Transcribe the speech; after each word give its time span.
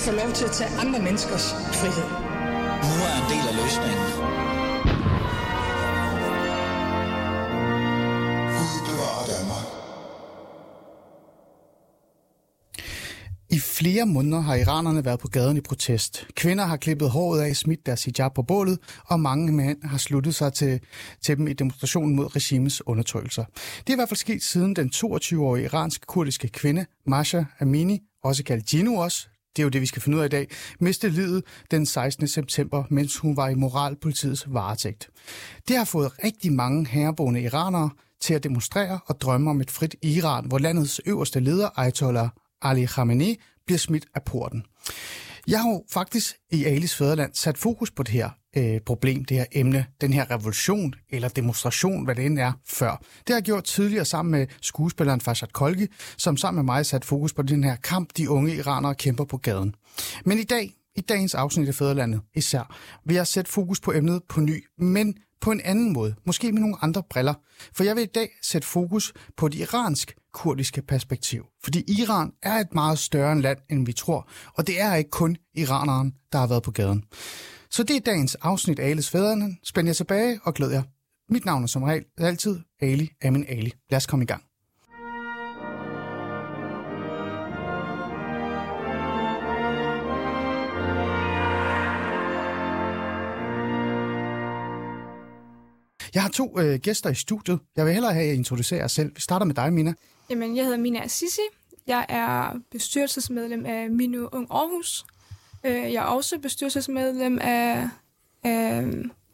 få 0.00 0.12
lov 0.12 0.32
til 0.32 0.44
at 0.44 0.50
tage 0.50 0.70
andre 0.82 0.98
menneskers 1.06 1.46
frihed. 1.80 2.08
Nu 2.88 2.94
er 3.08 3.14
en 3.20 3.26
del 3.32 3.44
af 3.50 3.54
løsningen. 3.62 4.30
I 13.52 13.58
flere 13.58 14.06
måneder 14.06 14.40
har 14.40 14.54
iranerne 14.54 15.04
været 15.04 15.20
på 15.20 15.28
gaden 15.28 15.56
i 15.56 15.60
protest. 15.60 16.26
Kvinder 16.34 16.64
har 16.64 16.76
klippet 16.76 17.10
håret 17.10 17.40
af, 17.40 17.56
smidt 17.56 17.86
deres 17.86 18.04
hijab 18.04 18.34
på 18.34 18.42
bålet, 18.42 18.78
og 19.06 19.20
mange 19.20 19.52
mænd 19.52 19.82
har 19.84 19.98
sluttet 19.98 20.34
sig 20.34 20.52
til, 20.52 20.80
til 21.22 21.36
dem 21.36 21.48
i 21.48 21.52
demonstrationen 21.52 22.16
mod 22.16 22.36
regimets 22.36 22.86
undertrykkelser. 22.86 23.44
Det 23.78 23.88
er 23.88 23.92
i 23.92 23.94
hvert 23.94 24.08
fald 24.08 24.16
sket 24.16 24.42
siden 24.42 24.76
den 24.76 24.90
22-årige 24.94 25.64
iransk-kurdiske 25.64 26.48
kvinde, 26.48 26.86
Masha 27.06 27.42
Amini, 27.60 27.98
også 28.24 28.44
kaldt 28.44 28.66
Gino 28.66 28.94
også, 28.94 29.28
det 29.56 29.62
er 29.62 29.64
jo 29.64 29.68
det, 29.68 29.80
vi 29.80 29.86
skal 29.86 30.02
finde 30.02 30.18
ud 30.18 30.22
af 30.22 30.26
i 30.26 30.28
dag, 30.28 30.48
mistede 30.80 31.12
livet 31.12 31.44
den 31.70 31.86
16. 31.86 32.28
september, 32.28 32.84
mens 32.90 33.16
hun 33.16 33.36
var 33.36 33.48
i 33.48 33.54
moralpolitiets 33.54 34.44
varetægt. 34.48 35.10
Det 35.68 35.76
har 35.76 35.84
fået 35.84 36.24
rigtig 36.24 36.52
mange 36.52 36.86
herboende 36.86 37.42
iranere 37.42 37.90
til 38.20 38.34
at 38.34 38.44
demonstrere 38.44 38.98
og 39.06 39.20
drømme 39.20 39.50
om 39.50 39.60
et 39.60 39.70
frit 39.70 39.94
Iran, 40.02 40.46
hvor 40.46 40.58
landets 40.58 41.00
øverste 41.06 41.40
leder, 41.40 41.78
Ayatollah 41.78 42.28
Ali 42.62 42.84
Khamenei, 42.84 43.36
bliver 43.66 43.78
smidt 43.78 44.06
af 44.14 44.22
porten. 44.22 44.64
Jeg 45.48 45.60
har 45.62 45.70
jo 45.70 45.84
faktisk 45.92 46.36
i 46.50 46.64
Alis 46.64 46.96
Fæderland 46.96 47.34
sat 47.34 47.58
fokus 47.58 47.90
på 47.90 48.02
det 48.02 48.12
her 48.12 48.30
øh, 48.56 48.80
problem, 48.80 49.24
det 49.24 49.36
her 49.36 49.44
emne, 49.52 49.86
den 50.00 50.12
her 50.12 50.30
revolution 50.30 50.94
eller 51.10 51.28
demonstration, 51.28 52.04
hvad 52.04 52.14
det 52.14 52.26
end 52.26 52.38
er, 52.38 52.52
før. 52.66 52.96
Det 53.18 53.28
har 53.28 53.34
jeg 53.34 53.42
gjort 53.42 53.64
tidligere 53.64 54.04
sammen 54.04 54.30
med 54.32 54.46
skuespilleren 54.62 55.20
Farshad 55.20 55.48
Kolgi, 55.48 55.86
som 56.16 56.36
sammen 56.36 56.64
med 56.64 56.74
mig 56.74 56.86
sat 56.86 57.04
fokus 57.04 57.32
på 57.32 57.42
den 57.42 57.64
her 57.64 57.76
kamp, 57.76 58.10
de 58.16 58.30
unge 58.30 58.54
iranere 58.54 58.94
kæmper 58.94 59.24
på 59.24 59.36
gaden. 59.36 59.74
Men 60.24 60.38
i 60.38 60.44
dag, 60.44 60.74
i 60.96 61.00
dagens 61.00 61.34
afsnit 61.34 61.68
af 61.68 61.74
Fæderlandet 61.74 62.20
især, 62.34 62.76
vil 63.04 63.16
jeg 63.16 63.26
sætte 63.26 63.50
fokus 63.50 63.80
på 63.80 63.92
emnet 63.92 64.22
på 64.28 64.40
ny, 64.40 64.64
men 64.78 65.14
på 65.40 65.50
en 65.50 65.60
anden 65.64 65.92
måde, 65.92 66.14
måske 66.26 66.52
med 66.52 66.60
nogle 66.60 66.76
andre 66.82 67.02
briller. 67.10 67.34
For 67.74 67.84
jeg 67.84 67.96
vil 67.96 68.02
i 68.02 68.06
dag 68.14 68.28
sætte 68.42 68.68
fokus 68.68 69.12
på 69.36 69.48
de 69.48 69.58
iransk 69.58 70.14
kurdiske 70.32 70.82
perspektiv. 70.82 71.44
Fordi 71.64 71.84
Iran 71.88 72.32
er 72.42 72.52
et 72.54 72.74
meget 72.74 72.98
større 72.98 73.40
land, 73.40 73.58
end 73.70 73.86
vi 73.86 73.92
tror, 73.92 74.28
og 74.54 74.66
det 74.66 74.80
er 74.80 74.94
ikke 74.94 75.10
kun 75.10 75.36
iraneren, 75.54 76.14
der 76.32 76.38
har 76.38 76.46
været 76.46 76.62
på 76.62 76.70
gaden. 76.70 77.04
Så 77.70 77.82
det 77.82 77.96
er 77.96 78.00
dagens 78.00 78.34
afsnit 78.34 78.78
af 78.78 78.90
Ales 78.90 79.10
Fædrene. 79.10 79.56
Spænd 79.64 79.88
jer 79.88 79.94
tilbage 79.94 80.40
og 80.42 80.54
glæd 80.54 80.70
jer. 80.70 80.82
Mit 81.32 81.44
navn 81.44 81.62
er 81.62 81.66
som 81.66 81.82
regel 81.82 82.04
altid 82.18 82.60
Ali 82.80 83.10
Amin 83.24 83.44
Ali. 83.48 83.72
Lad 83.90 83.96
os 83.96 84.06
komme 84.06 84.22
i 84.22 84.26
gang. 84.26 84.42
Jeg 96.14 96.22
har 96.22 96.28
to 96.30 96.58
øh, 96.60 96.78
gæster 96.80 97.10
i 97.10 97.14
studiet. 97.14 97.58
Jeg 97.76 97.84
vil 97.86 97.92
hellere 97.94 98.12
have 98.14 98.26
jer 98.26 98.32
introducere 98.32 98.78
jer 98.80 98.86
selv. 98.86 99.14
Vi 99.14 99.20
starter 99.20 99.46
med 99.46 99.54
dig, 99.54 99.72
Mina. 99.72 99.94
Jamen, 100.30 100.56
jeg 100.56 100.64
hedder 100.64 100.78
Mina 100.78 101.08
Sissi. 101.08 101.40
Jeg 101.86 102.06
er 102.08 102.52
bestyrelsesmedlem 102.70 103.66
af 103.66 103.90
Minu 103.90 104.28
Ung 104.32 104.46
Aarhus. 104.50 105.04
Øh, 105.64 105.72
Jeg 105.92 105.94
er 105.94 106.02
også 106.02 106.38
bestyrelsesmedlem 106.38 107.38
af, 107.42 107.88
af 108.44 108.84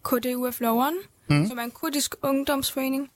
KDUF 0.05 0.61
Loveren, 0.61 0.95
mm. 1.31 1.47
som 1.49 1.59
er 1.59 1.63
en 1.63 1.71
kurdisk 1.71 2.15
ungdomsforening. 2.23 3.11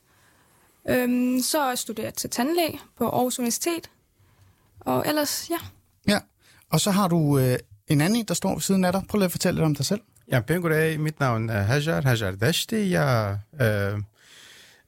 Øhm, 0.89 1.41
Så 1.41 1.69
jeg 1.69 1.79
studeret 1.79 2.15
til 2.15 2.31
tandlæge 2.31 2.81
på 2.99 3.09
Aarhus 3.09 3.39
Universitet. 3.39 3.91
Og 4.81 5.05
ellers, 5.09 5.51
ja. 5.51 5.57
Ja, 6.09 6.19
og 6.71 6.81
så 6.81 6.91
har 6.91 7.09
du 7.09 7.39
øh, 7.39 7.59
en 7.89 8.01
anden, 8.01 8.25
der 8.25 8.35
står 8.35 8.53
ved 8.55 8.61
siden 8.61 8.85
af 8.85 8.93
dig. 8.93 9.03
Prøv 9.09 9.19
lige 9.19 9.25
at 9.25 9.31
fortælle 9.33 9.57
lidt 9.59 9.65
om 9.65 9.75
dig 9.75 9.85
selv. 9.87 10.01
Ja, 10.31 10.41
pænt 10.41 10.63
goddag. 10.63 11.01
Mit 11.01 11.21
navn 11.21 11.51
er 11.51 11.61
eh, 11.61 11.67
Hajar, 11.67 12.03
Hajar 12.03 12.31
Dashti. 12.31 12.91
Jeg 12.91 13.39
øh, 13.61 13.67
øh, 13.67 14.01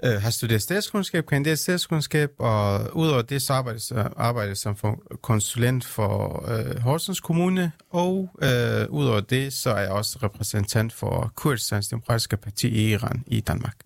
eh, 0.02 0.22
har 0.22 0.30
studeret 0.30 0.62
statskundskab, 0.62 1.26
kandidat 1.26 1.58
statskundskab, 1.58 2.30
og 2.38 2.96
udover 2.96 3.22
det 3.22 3.42
så 3.42 3.52
arbejder 3.52 3.80
jeg 3.90 4.04
eh, 4.04 4.10
arbejder 4.16 4.54
som 4.54 4.76
for 4.76 5.02
konsulent 5.22 5.84
for 5.84 6.44
øh, 6.48 6.78
Horsens 6.78 7.20
Kommune, 7.20 7.72
og 7.90 8.30
øh, 8.42 8.90
udover 8.90 9.20
det 9.20 9.52
så 9.52 9.70
er 9.70 9.80
jeg 9.80 9.90
også 9.90 10.18
repræsentant 10.22 10.92
for 10.92 11.32
Kurdistans 11.34 11.88
Demokratiske 11.88 12.36
Parti 12.36 12.68
i 12.68 12.92
Iran 12.92 13.24
i 13.26 13.40
Danmark. 13.40 13.76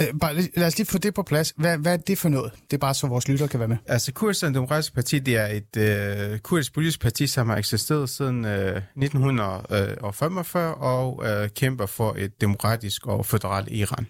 Øh, 0.00 0.06
bare, 0.20 0.34
lad 0.56 0.66
os 0.66 0.78
lige 0.78 0.86
få 0.86 0.98
det 0.98 1.14
på 1.14 1.22
plads. 1.22 1.54
Hvad, 1.56 1.78
hvad 1.78 1.92
er 1.92 1.96
det 1.96 2.18
for 2.18 2.28
noget? 2.28 2.52
Det 2.70 2.76
er 2.76 2.78
bare 2.78 2.94
så 2.94 3.06
vores 3.06 3.28
lytter 3.28 3.46
kan 3.46 3.60
være 3.60 3.68
med. 3.68 3.76
Altså, 3.86 4.12
Kurdistan 4.12 4.54
Demokratiske 4.54 4.94
Parti, 4.94 5.18
det 5.18 5.36
er 5.36 5.46
et 5.46 5.76
øh, 5.76 6.38
kurdisk 6.38 6.74
politisk 6.74 7.00
parti, 7.00 7.26
som 7.26 7.48
har 7.48 7.56
eksisteret 7.56 8.10
siden 8.10 8.44
øh, 8.44 8.76
1945 8.76 10.74
og 10.74 11.22
øh, 11.26 11.48
kæmper 11.48 11.86
for 11.86 12.14
et 12.18 12.40
demokratisk 12.40 13.06
og 13.06 13.26
føderalt 13.26 13.68
Iran. 13.70 14.06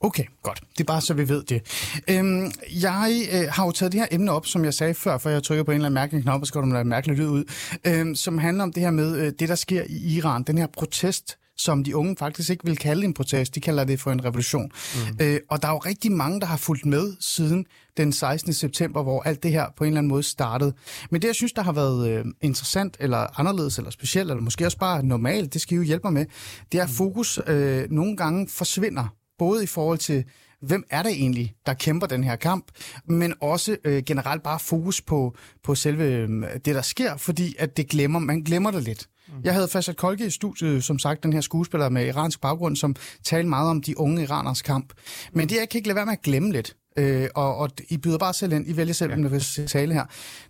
Okay, 0.00 0.24
godt. 0.42 0.60
Det 0.72 0.80
er 0.80 0.84
bare 0.84 1.00
så 1.00 1.14
vi 1.14 1.28
ved 1.28 1.42
det. 1.42 1.62
Øhm, 2.10 2.52
jeg 2.82 3.28
øh, 3.32 3.48
har 3.52 3.64
jo 3.64 3.72
taget 3.72 3.92
det 3.92 4.00
her 4.00 4.08
emne 4.10 4.32
op, 4.32 4.46
som 4.46 4.64
jeg 4.64 4.74
sagde 4.74 4.94
før, 4.94 5.18
for 5.18 5.30
jeg 5.30 5.42
trykker 5.42 5.64
på 5.64 5.70
en 5.70 5.74
eller 5.74 5.86
anden 5.86 5.94
mærkelig 5.94 6.22
knap, 6.22 6.40
og 6.40 6.46
så 6.46 6.52
går 6.52 6.60
der 6.60 6.68
noget 6.68 6.86
mærkeligt 6.86 7.18
lyd 7.18 7.26
ud, 7.26 7.44
øhm, 7.86 8.14
som 8.14 8.38
handler 8.38 8.64
om 8.64 8.72
det 8.72 8.82
her 8.82 8.90
med 8.90 9.16
øh, 9.16 9.32
det, 9.38 9.48
der 9.48 9.54
sker 9.54 9.82
i 9.88 10.16
Iran. 10.16 10.42
Den 10.42 10.58
her 10.58 10.66
protest, 10.66 11.38
som 11.58 11.84
de 11.84 11.96
unge 11.96 12.16
faktisk 12.18 12.50
ikke 12.50 12.64
vil 12.64 12.76
kalde 12.76 13.04
en 13.04 13.14
protest. 13.14 13.54
De 13.54 13.60
kalder 13.60 13.84
det 13.84 14.00
for 14.00 14.10
en 14.10 14.24
revolution. 14.24 14.70
Mm. 14.94 15.24
Øh, 15.24 15.40
og 15.50 15.62
der 15.62 15.68
er 15.68 15.72
jo 15.72 15.78
rigtig 15.78 16.12
mange, 16.12 16.40
der 16.40 16.46
har 16.46 16.56
fulgt 16.56 16.86
med 16.86 17.12
siden 17.20 17.66
den 17.96 18.12
16. 18.12 18.52
september, 18.52 19.02
hvor 19.02 19.22
alt 19.22 19.42
det 19.42 19.50
her 19.50 19.66
på 19.76 19.84
en 19.84 19.88
eller 19.88 19.98
anden 19.98 20.08
måde 20.08 20.22
startede. 20.22 20.72
Men 21.10 21.22
det, 21.22 21.28
jeg 21.28 21.34
synes, 21.34 21.52
der 21.52 21.62
har 21.62 21.72
været 21.72 22.10
øh, 22.10 22.24
interessant, 22.40 22.96
eller 23.00 23.40
anderledes, 23.40 23.78
eller 23.78 23.90
specielt, 23.90 24.30
eller 24.30 24.42
måske 24.42 24.66
også 24.66 24.78
bare 24.78 25.02
normalt, 25.02 25.54
det 25.54 25.60
skal 25.60 25.74
I 25.74 25.76
jo 25.76 25.82
hjælpe 25.82 26.02
mig 26.04 26.12
med, 26.12 26.26
det 26.72 26.78
er, 26.80 26.84
at 26.84 26.90
fokus 26.90 27.40
øh, 27.46 27.90
nogle 27.90 28.16
gange 28.16 28.48
forsvinder 28.48 29.14
både 29.38 29.64
i 29.64 29.66
forhold 29.66 29.98
til, 29.98 30.24
hvem 30.62 30.84
er 30.90 31.02
det 31.02 31.12
egentlig, 31.12 31.54
der 31.66 31.74
kæmper 31.74 32.06
den 32.06 32.24
her 32.24 32.36
kamp, 32.36 32.64
men 33.06 33.34
også 33.40 33.76
øh, 33.84 34.02
generelt 34.06 34.42
bare 34.42 34.58
fokus 34.58 35.00
på, 35.00 35.36
på 35.64 35.74
selve 35.74 36.04
øh, 36.04 36.28
det, 36.54 36.74
der 36.74 36.82
sker, 36.82 37.16
fordi 37.16 37.54
at 37.58 37.76
det 37.76 37.88
glemmer, 37.88 38.18
man 38.18 38.40
glemmer 38.40 38.70
det 38.70 38.82
lidt. 38.82 39.08
Mm. 39.28 39.40
Jeg 39.44 39.54
havde 39.54 39.68
Fasad 39.68 39.94
Kolke 39.94 40.26
i 40.26 40.30
studiet, 40.30 40.84
som 40.84 40.98
sagt, 40.98 41.22
den 41.22 41.32
her 41.32 41.40
skuespiller 41.40 41.88
med 41.88 42.06
iransk 42.06 42.40
baggrund, 42.40 42.76
som 42.76 42.96
talte 43.24 43.48
meget 43.48 43.70
om 43.70 43.82
de 43.82 43.98
unge 43.98 44.22
iraners 44.22 44.62
kamp. 44.62 44.92
Men 45.32 45.48
det, 45.48 45.56
jeg 45.56 45.68
kan 45.68 45.78
ikke 45.78 45.88
lade 45.88 45.96
være 45.96 46.06
med 46.06 46.12
at 46.12 46.22
glemme 46.22 46.52
lidt, 46.52 46.76
øh, 46.98 47.28
og, 47.34 47.56
og 47.56 47.70
I 47.88 47.96
byder 47.96 48.18
bare 48.18 48.34
selv 48.34 48.52
ind, 48.52 48.68
I 48.68 48.76
vælger 48.76 48.94
selv, 48.94 49.20
ja. 49.20 49.28
vil 49.28 49.40
tale 49.68 49.94
her, 49.94 50.04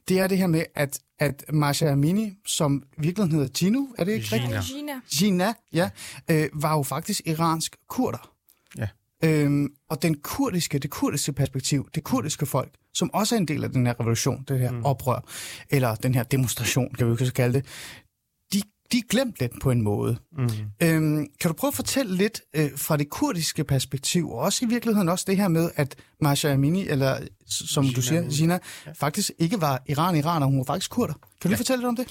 det 0.08 0.18
er 0.18 0.26
det 0.26 0.38
her 0.38 0.46
med, 0.46 0.64
at, 0.74 0.98
at 1.18 1.44
Masha 1.52 1.92
Amini, 1.92 2.32
som 2.46 2.82
i 2.98 3.00
virkeligheden 3.00 3.40
hedder 3.40 3.52
Gino, 3.58 3.86
er 3.98 4.04
det 4.04 4.12
ikke 4.12 4.28
rigtigt? 4.32 4.64
Gina. 4.66 5.00
Gina. 5.18 5.44
Gina, 5.44 5.52
ja, 5.72 5.90
øh, 6.30 6.48
var 6.52 6.76
jo 6.76 6.82
faktisk 6.82 7.20
iransk 7.26 7.76
kurder. 7.88 8.30
Ja. 8.78 8.88
Øhm, 9.24 9.68
og 9.90 10.02
den 10.02 10.14
kurdiske, 10.22 10.78
det 10.78 10.90
kurdiske 10.90 11.32
perspektiv, 11.32 11.88
det 11.94 12.04
kurdiske 12.04 12.46
folk, 12.46 12.74
som 12.94 13.14
også 13.14 13.34
er 13.34 13.38
en 13.38 13.48
del 13.48 13.64
af 13.64 13.70
den 13.70 13.86
her 13.86 14.00
revolution, 14.00 14.44
det 14.48 14.58
her 14.58 14.70
mm. 14.70 14.84
oprør, 14.84 15.20
eller 15.70 15.94
den 15.94 16.14
her 16.14 16.22
demonstration, 16.22 16.94
kan 16.94 17.06
vi 17.06 17.10
jo 17.20 17.26
så 17.26 17.32
kalde 17.32 17.54
det, 17.54 17.66
de, 18.92 18.98
er 18.98 19.02
glemt 19.10 19.36
lidt 19.40 19.52
på 19.62 19.70
en 19.70 19.82
måde. 19.82 20.16
Mm. 20.38 20.48
Øhm, 20.82 21.26
kan 21.40 21.48
du 21.48 21.52
prøve 21.52 21.68
at 21.68 21.74
fortælle 21.74 22.16
lidt 22.16 22.40
øh, 22.54 22.70
fra 22.76 22.96
det 22.96 23.10
kurdiske 23.10 23.64
perspektiv, 23.64 24.30
og 24.30 24.38
også 24.38 24.64
i 24.64 24.68
virkeligheden 24.68 25.08
også 25.08 25.24
det 25.28 25.36
her 25.36 25.48
med, 25.48 25.70
at 25.76 25.96
Masha 26.20 26.52
Amini, 26.52 26.88
eller 26.88 27.18
som 27.48 27.84
Gina, 27.84 27.96
du 27.96 28.02
siger, 28.02 28.30
Gina, 28.30 28.58
ja. 28.86 28.92
faktisk 29.00 29.30
ikke 29.38 29.60
var 29.60 29.82
iran-iraner, 29.86 30.46
hun 30.46 30.58
var 30.58 30.64
faktisk 30.64 30.90
kurder. 30.90 31.12
Kan 31.12 31.20
du 31.42 31.48
lige 31.48 31.54
Ja. 31.54 31.58
fortælle 31.58 31.80
lidt 31.82 31.88
om 31.88 31.96
det? 31.96 32.06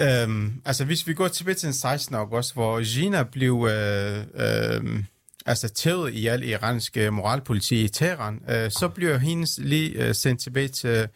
Øhm, 0.00 0.52
altså, 0.64 0.84
hvis 0.84 1.06
vi 1.06 1.14
går 1.14 1.28
tilbage 1.28 1.54
til 1.54 1.66
den 1.66 1.74
16. 1.74 2.14
august, 2.14 2.52
hvor 2.54 2.94
Gina 2.94 3.22
blev 3.22 3.68
øh, 3.70 4.24
øh, 4.34 5.02
altså 5.46 5.68
tævet 5.68 6.12
i 6.14 6.26
al 6.26 6.42
iranske 6.42 7.10
moralpoliti 7.10 7.84
i 7.84 7.88
Teheran, 7.88 8.40
øh, 8.50 8.70
så 8.70 8.88
bliver 8.88 9.18
hendes 9.18 9.58
lige 9.62 9.90
øh, 10.08 10.14
sendt 10.14 10.40
tilbage 10.40 10.68
til 10.68 11.08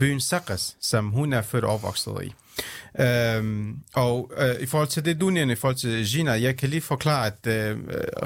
byen 0.00 0.20
Saqqas, 0.20 0.76
som 0.80 1.10
hun 1.10 1.32
er 1.32 1.42
født 1.42 1.64
og 1.64 1.70
opvokset 1.74 2.12
i. 2.24 2.34
Øhm, 3.00 3.76
og 3.94 4.32
øh, 4.38 4.54
i 4.60 4.66
forhold 4.66 4.88
til 4.88 5.04
det, 5.04 5.20
du 5.20 5.30
nævner 5.30 5.52
i 5.52 5.56
forhold 5.56 5.76
til 5.76 6.06
Gina, 6.06 6.32
jeg 6.32 6.56
kan 6.56 6.68
lige 6.68 6.80
forklare, 6.80 7.26
at 7.26 7.46
øh, 7.46 7.70
øh, 7.70 7.76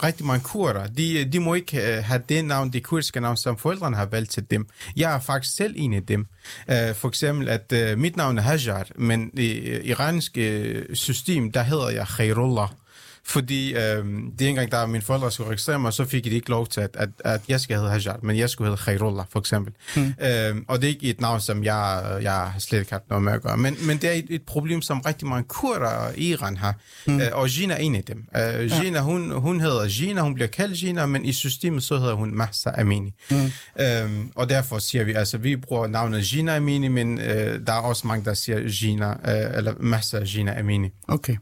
rigtig 0.02 0.26
mange 0.26 0.44
kurder, 0.44 0.86
de, 0.86 1.24
de 1.24 1.40
må 1.40 1.54
ikke 1.54 1.96
øh, 1.96 2.04
have 2.04 2.22
det 2.28 2.44
navn, 2.44 2.72
det 2.72 2.82
kurdiske 2.82 3.20
navn, 3.20 3.36
som 3.36 3.58
forældrene 3.58 3.96
har 3.96 4.06
valgt 4.06 4.30
til 4.30 4.50
dem. 4.50 4.66
Jeg 4.96 5.14
er 5.14 5.20
faktisk 5.20 5.56
selv 5.56 5.74
en 5.76 5.94
af 5.94 6.02
dem. 6.02 6.26
Øh, 6.70 6.94
for 6.94 7.08
eksempel, 7.08 7.48
at 7.48 7.72
øh, 7.72 7.98
mit 7.98 8.16
navn 8.16 8.38
er 8.38 8.42
Hajar, 8.42 8.86
men 8.96 9.30
i 9.34 9.52
øh, 9.52 9.84
iranske 9.84 10.60
øh, 10.60 10.96
system, 10.96 11.52
der 11.52 11.62
hedder 11.62 11.90
jeg 11.90 12.06
Khairullah 12.06 12.68
fordi 13.24 13.74
øh, 13.74 14.04
det 14.38 14.48
engang, 14.48 14.72
der 14.72 14.86
mine 14.86 15.02
forældre 15.02 15.30
skulle 15.30 15.50
registrere 15.50 15.78
mig, 15.78 15.92
så 15.92 16.04
fik 16.04 16.24
de 16.24 16.30
ikke 16.30 16.50
lov 16.50 16.66
til, 16.66 16.80
at, 16.80 16.90
at, 16.94 17.08
at 17.24 17.40
jeg 17.48 17.60
skal 17.60 17.76
hedde 17.76 17.90
Hajar, 17.90 18.18
men 18.22 18.36
jeg 18.36 18.50
skulle 18.50 18.70
hedde 18.70 18.82
Khairullah, 18.82 19.24
for 19.30 19.38
eksempel. 19.38 19.72
Mm. 19.96 20.14
Øh, 20.26 20.56
og 20.68 20.80
det 20.80 20.84
er 20.84 20.88
ikke 20.88 21.10
et 21.10 21.20
navn, 21.20 21.40
som 21.40 21.64
jeg, 21.64 22.18
jeg 22.22 22.52
slet 22.58 22.78
ikke 22.78 22.92
haft 22.92 23.08
noget 23.08 23.24
med 23.24 23.32
at 23.32 23.42
gøre. 23.42 23.56
Men, 23.56 23.76
men 23.86 23.96
det 23.96 24.10
er 24.10 24.14
et, 24.14 24.26
et 24.30 24.42
problem, 24.42 24.82
som 24.82 25.00
rigtig 25.00 25.28
mange 25.28 25.44
kurder 25.48 26.12
i 26.16 26.28
Iran 26.28 26.56
har. 26.56 26.74
Mm. 27.06 27.20
Øh, 27.20 27.26
og 27.32 27.48
Gina 27.48 27.74
er 27.74 27.78
en 27.78 27.94
af 27.94 28.04
dem. 28.04 28.24
Øh, 28.36 28.70
Gina, 28.70 28.98
ja. 28.98 29.04
hun, 29.04 29.30
hun 29.30 29.60
hedder 29.60 29.88
Gina, 29.88 30.20
hun 30.20 30.34
bliver 30.34 30.48
kaldt 30.48 30.78
Gina, 30.78 31.06
men 31.06 31.24
i 31.24 31.32
systemet 31.32 31.82
så 31.82 31.98
hedder 31.98 32.14
hun 32.14 32.36
Mahsa 32.36 32.70
Amini. 32.78 33.14
Mm. 33.30 33.36
Øh, 33.80 34.10
og 34.34 34.48
derfor 34.48 34.78
siger 34.78 35.04
vi, 35.04 35.12
altså 35.12 35.38
vi 35.38 35.56
bruger 35.56 35.86
navnet 35.86 36.24
Gina 36.24 36.56
Amini, 36.56 36.88
men 36.88 37.20
øh, 37.20 37.66
der 37.66 37.72
er 37.72 37.80
også 37.80 38.06
mange, 38.06 38.24
der 38.24 38.34
siger 38.34 38.70
Gina, 38.80 39.10
øh, 39.10 39.56
eller 39.56 39.74
Mahsa 39.80 40.20
Gina 40.24 40.58
Amini. 40.58 40.88
Okay. 41.08 41.36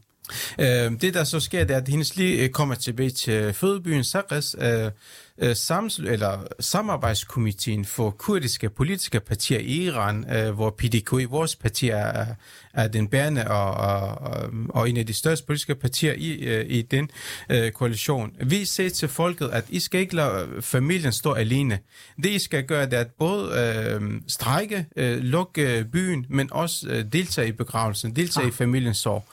Øh, 0.58 1.00
det, 1.00 1.14
der 1.14 1.24
så 1.24 1.40
sker, 1.40 1.64
det 1.64 1.74
er, 1.74 1.80
at 1.80 1.88
hendes 1.88 2.16
lige 2.16 2.44
øh, 2.44 2.48
kommer 2.48 2.74
tilbage 2.74 3.10
til 3.10 3.52
fødebyen 3.52 4.04
Sagres, 4.04 4.56
øh, 4.58 4.90
øh, 5.40 5.56
eller 6.12 6.46
samarbejdskomiteen 6.60 7.84
for 7.84 8.10
kurdiske 8.10 8.70
politiske 8.70 9.20
partier 9.20 9.58
i 9.58 9.84
Iran, 9.84 10.36
øh, 10.36 10.50
hvor 10.50 10.70
PDK, 10.70 11.30
vores 11.30 11.56
parti, 11.56 11.88
er, 11.88 12.26
er 12.74 12.88
den 12.88 13.08
bærende 13.08 13.48
og, 13.48 13.74
og, 13.74 14.50
og 14.68 14.90
en 14.90 14.96
af 14.96 15.06
de 15.06 15.14
største 15.14 15.46
politiske 15.46 15.74
partier 15.74 16.12
i, 16.16 16.32
øh, 16.32 16.66
i 16.68 16.82
den 16.82 17.10
øh, 17.50 17.70
koalition. 17.70 18.32
Vi 18.40 18.64
siger 18.64 18.90
til 18.90 19.08
folket, 19.08 19.48
at 19.48 19.64
I 19.68 19.80
skal 19.80 20.00
ikke 20.00 20.16
lade 20.16 20.48
familien 20.60 21.12
stå 21.12 21.32
alene. 21.32 21.78
Det 22.22 22.30
I 22.30 22.38
skal 22.38 22.64
gøre, 22.64 22.84
det 22.84 22.92
er 22.92 23.00
at 23.00 23.10
både 23.18 23.52
øh, 23.58 24.20
strække, 24.28 24.86
øh, 24.96 25.18
lukke 25.18 25.86
byen, 25.92 26.26
men 26.28 26.52
også 26.52 26.86
øh, 26.88 27.04
deltage 27.12 27.48
i 27.48 27.52
begravelsen, 27.52 28.16
deltage 28.16 28.44
ah. 28.44 28.48
i 28.48 28.52
familiens 28.52 28.98
sorg. 28.98 29.24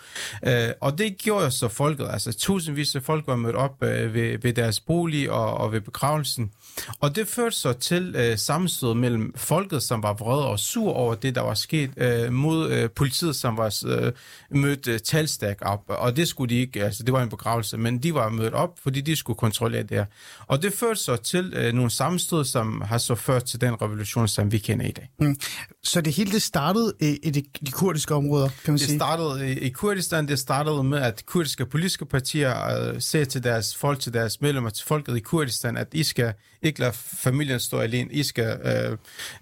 Øh, 0.48 0.70
og 0.82 0.98
det 0.98 1.18
gjorde 1.18 1.52
så 1.52 1.68
folket, 1.68 2.08
altså 2.10 2.34
tusindvis 2.34 2.96
af 2.96 3.04
folk 3.04 3.28
var 3.28 3.36
mødt 3.36 3.56
op 3.56 3.84
øh, 3.84 4.14
ved, 4.14 4.38
ved 4.42 4.54
deres 4.54 4.80
bolig 4.80 5.32
og, 5.32 5.58
og 5.58 5.72
ved 5.72 5.82
begravelsen. 5.98 6.52
Og 7.00 7.16
det 7.16 7.28
førte 7.28 7.56
så 7.56 7.74
til 7.74 8.16
øh, 8.18 8.38
sammenstød 8.38 8.94
mellem 8.94 9.34
folket, 9.36 9.84
som 9.84 10.04
var 10.04 10.14
vrede 10.14 10.48
og 10.48 10.60
sur 10.60 10.94
over 10.94 11.16
det, 11.16 11.36
der 11.36 11.42
var 11.42 11.54
sket, 11.54 11.92
øh, 11.98 12.34
mod 12.34 12.72
øh, 12.72 12.90
politiet, 12.90 13.36
som 13.36 13.58
var 13.58 13.76
øh, 13.88 14.12
mødt 14.52 14.88
øh, 14.88 15.00
talstak 15.00 15.58
op. 15.62 15.84
Og 15.88 16.16
det 16.16 16.28
skulle 16.28 16.56
de 16.56 16.60
ikke, 16.60 16.84
altså 16.84 17.04
det 17.04 17.14
var 17.14 17.24
en 17.24 17.30
begravelse, 17.30 17.78
men 17.78 17.98
de 17.98 18.14
var 18.14 18.30
mødt 18.30 18.54
op, 18.54 18.80
fordi 18.84 19.02
de 19.02 19.16
skulle 19.16 19.38
kontrollere 19.38 19.84
det 19.84 19.98
her. 19.98 20.06
Og 20.48 20.62
det 20.62 20.74
førte 20.74 21.00
så 21.00 21.16
til 21.16 21.54
øh, 21.56 21.74
nogle 21.74 21.92
sammenstød, 21.92 22.46
som 22.46 22.82
har 22.82 22.98
så 22.98 23.16
ført 23.16 23.44
til 23.44 23.62
den 23.62 23.82
revolution, 23.82 24.28
som 24.28 24.52
vi 24.52 24.58
kender 24.58 24.86
i 24.86 24.92
dag. 24.92 25.10
Mm. 25.20 25.40
Så 25.84 26.02
det 26.02 26.14
hele 26.14 26.32
det 26.32 26.42
startede 26.42 26.94
i, 27.02 27.18
i 27.24 27.30
de, 27.30 27.44
de 27.66 27.72
kurdiske 27.72 28.16
områder, 28.16 28.48
kan 28.48 28.74
man 28.74 28.74
det 28.74 28.82
sige? 28.82 28.94
Det 28.94 29.02
startede 29.02 29.54
i, 29.54 29.60
i 29.60 29.70
Kurdistan, 29.70 30.28
det 30.28 30.40
startede 30.40 30.84
med, 30.84 30.98
at 31.00 31.24
kurdiske 31.26 31.66
politiske 31.66 32.06
partier 32.06 32.78
øh, 32.78 33.02
sagde 33.02 33.26
til 33.26 33.44
deres 33.44 33.76
folk, 33.76 34.00
til 34.00 34.14
deres 34.14 34.42
medlemmer, 34.42 34.70
til 34.70 34.86
folket 34.86 35.18
i 35.18 35.20
Kurdistan, 35.20 35.78
at 35.78 35.88
I 35.92 36.04
skal 36.04 36.34
ikke 36.62 36.80
lade 36.80 36.94
familien 36.94 37.60
stå 37.60 37.80
alene, 37.80 38.12
I 38.12 38.24
skal 38.24 38.60
øh, 38.64 38.98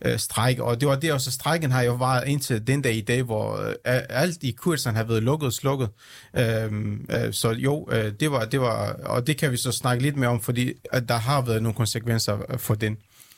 øh, 0.05 0.19
strække. 0.19 0.63
Og 0.63 0.81
det 0.81 0.87
var 0.87 0.95
det 0.95 1.13
også, 1.13 1.31
strækken 1.31 1.71
har 1.71 1.81
jo 1.81 1.93
varet 1.93 2.27
indtil 2.27 2.67
den 2.67 2.81
dag 2.81 2.95
i 2.95 3.01
dag, 3.01 3.23
hvor 3.23 3.57
øh, 3.57 3.73
alt 4.09 4.43
i 4.43 4.51
kursen 4.51 4.95
har 4.95 5.03
været 5.03 5.23
lukket 5.23 5.47
og 5.47 5.53
slukket. 5.53 5.89
Øh, 6.37 6.71
øh, 7.09 7.33
så 7.33 7.51
jo, 7.51 7.89
øh, 7.91 8.13
det 8.19 8.31
var, 8.31 8.45
det 8.45 8.61
var, 8.61 8.93
og 8.93 9.27
det 9.27 9.37
kan 9.37 9.51
vi 9.51 9.57
så 9.57 9.71
snakke 9.71 10.03
lidt 10.03 10.17
mere 10.17 10.29
om, 10.29 10.41
fordi 10.41 10.73
at 10.91 11.09
der 11.09 11.17
har 11.17 11.41
været 11.41 11.63
nogle 11.63 11.75
konsekvenser 11.75 12.37
for 12.57 12.75
den. 12.75 12.97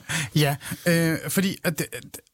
Ja, 0.36 0.56
øh, 0.88 1.18
fordi 1.30 1.58
at 1.64 1.80
det, 1.80 1.86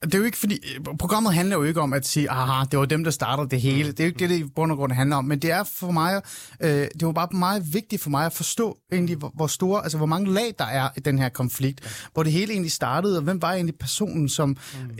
det 0.03 0.13
er 0.13 0.17
jo 0.17 0.23
ikke 0.23 0.37
fordi, 0.37 0.59
programmet 0.99 1.33
handler 1.33 1.55
jo 1.57 1.63
ikke 1.63 1.81
om 1.81 1.93
at 1.93 2.07
sige, 2.07 2.29
aha, 2.29 2.65
det 2.71 2.79
var 2.79 2.85
dem, 2.85 3.03
der 3.03 3.11
startede 3.11 3.49
det 3.49 3.61
hele. 3.61 3.91
Det 3.91 3.99
er 3.99 4.03
jo 4.03 4.07
ikke 4.07 4.19
det, 4.19 4.29
det 4.29 4.39
i 4.39 4.43
bund 4.55 4.71
og 4.71 4.77
grund 4.77 4.91
handler 4.91 5.15
om, 5.15 5.25
men 5.25 5.39
det 5.39 5.51
er 5.51 5.63
for 5.63 5.91
mig, 5.91 6.21
øh, 6.59 6.69
det 6.69 7.05
var 7.05 7.11
bare 7.11 7.27
meget 7.31 7.73
vigtigt 7.73 8.01
for 8.01 8.09
mig 8.09 8.25
at 8.25 8.33
forstå 8.33 8.77
egentlig, 8.91 9.17
hvor, 9.17 9.31
hvor 9.35 9.47
store, 9.47 9.83
altså 9.83 9.97
hvor 9.97 10.07
mange 10.07 10.33
lag 10.33 10.53
der 10.59 10.65
er 10.65 10.89
i 10.97 10.99
den 10.99 11.19
her 11.19 11.29
konflikt, 11.29 12.07
hvor 12.13 12.23
det 12.23 12.31
hele 12.31 12.51
egentlig 12.51 12.71
startede, 12.71 13.17
og 13.17 13.23
hvem 13.23 13.41
var 13.41 13.53
egentlig 13.53 13.75
personen, 13.79 14.29
som 14.29 14.49
mm. 14.49 14.55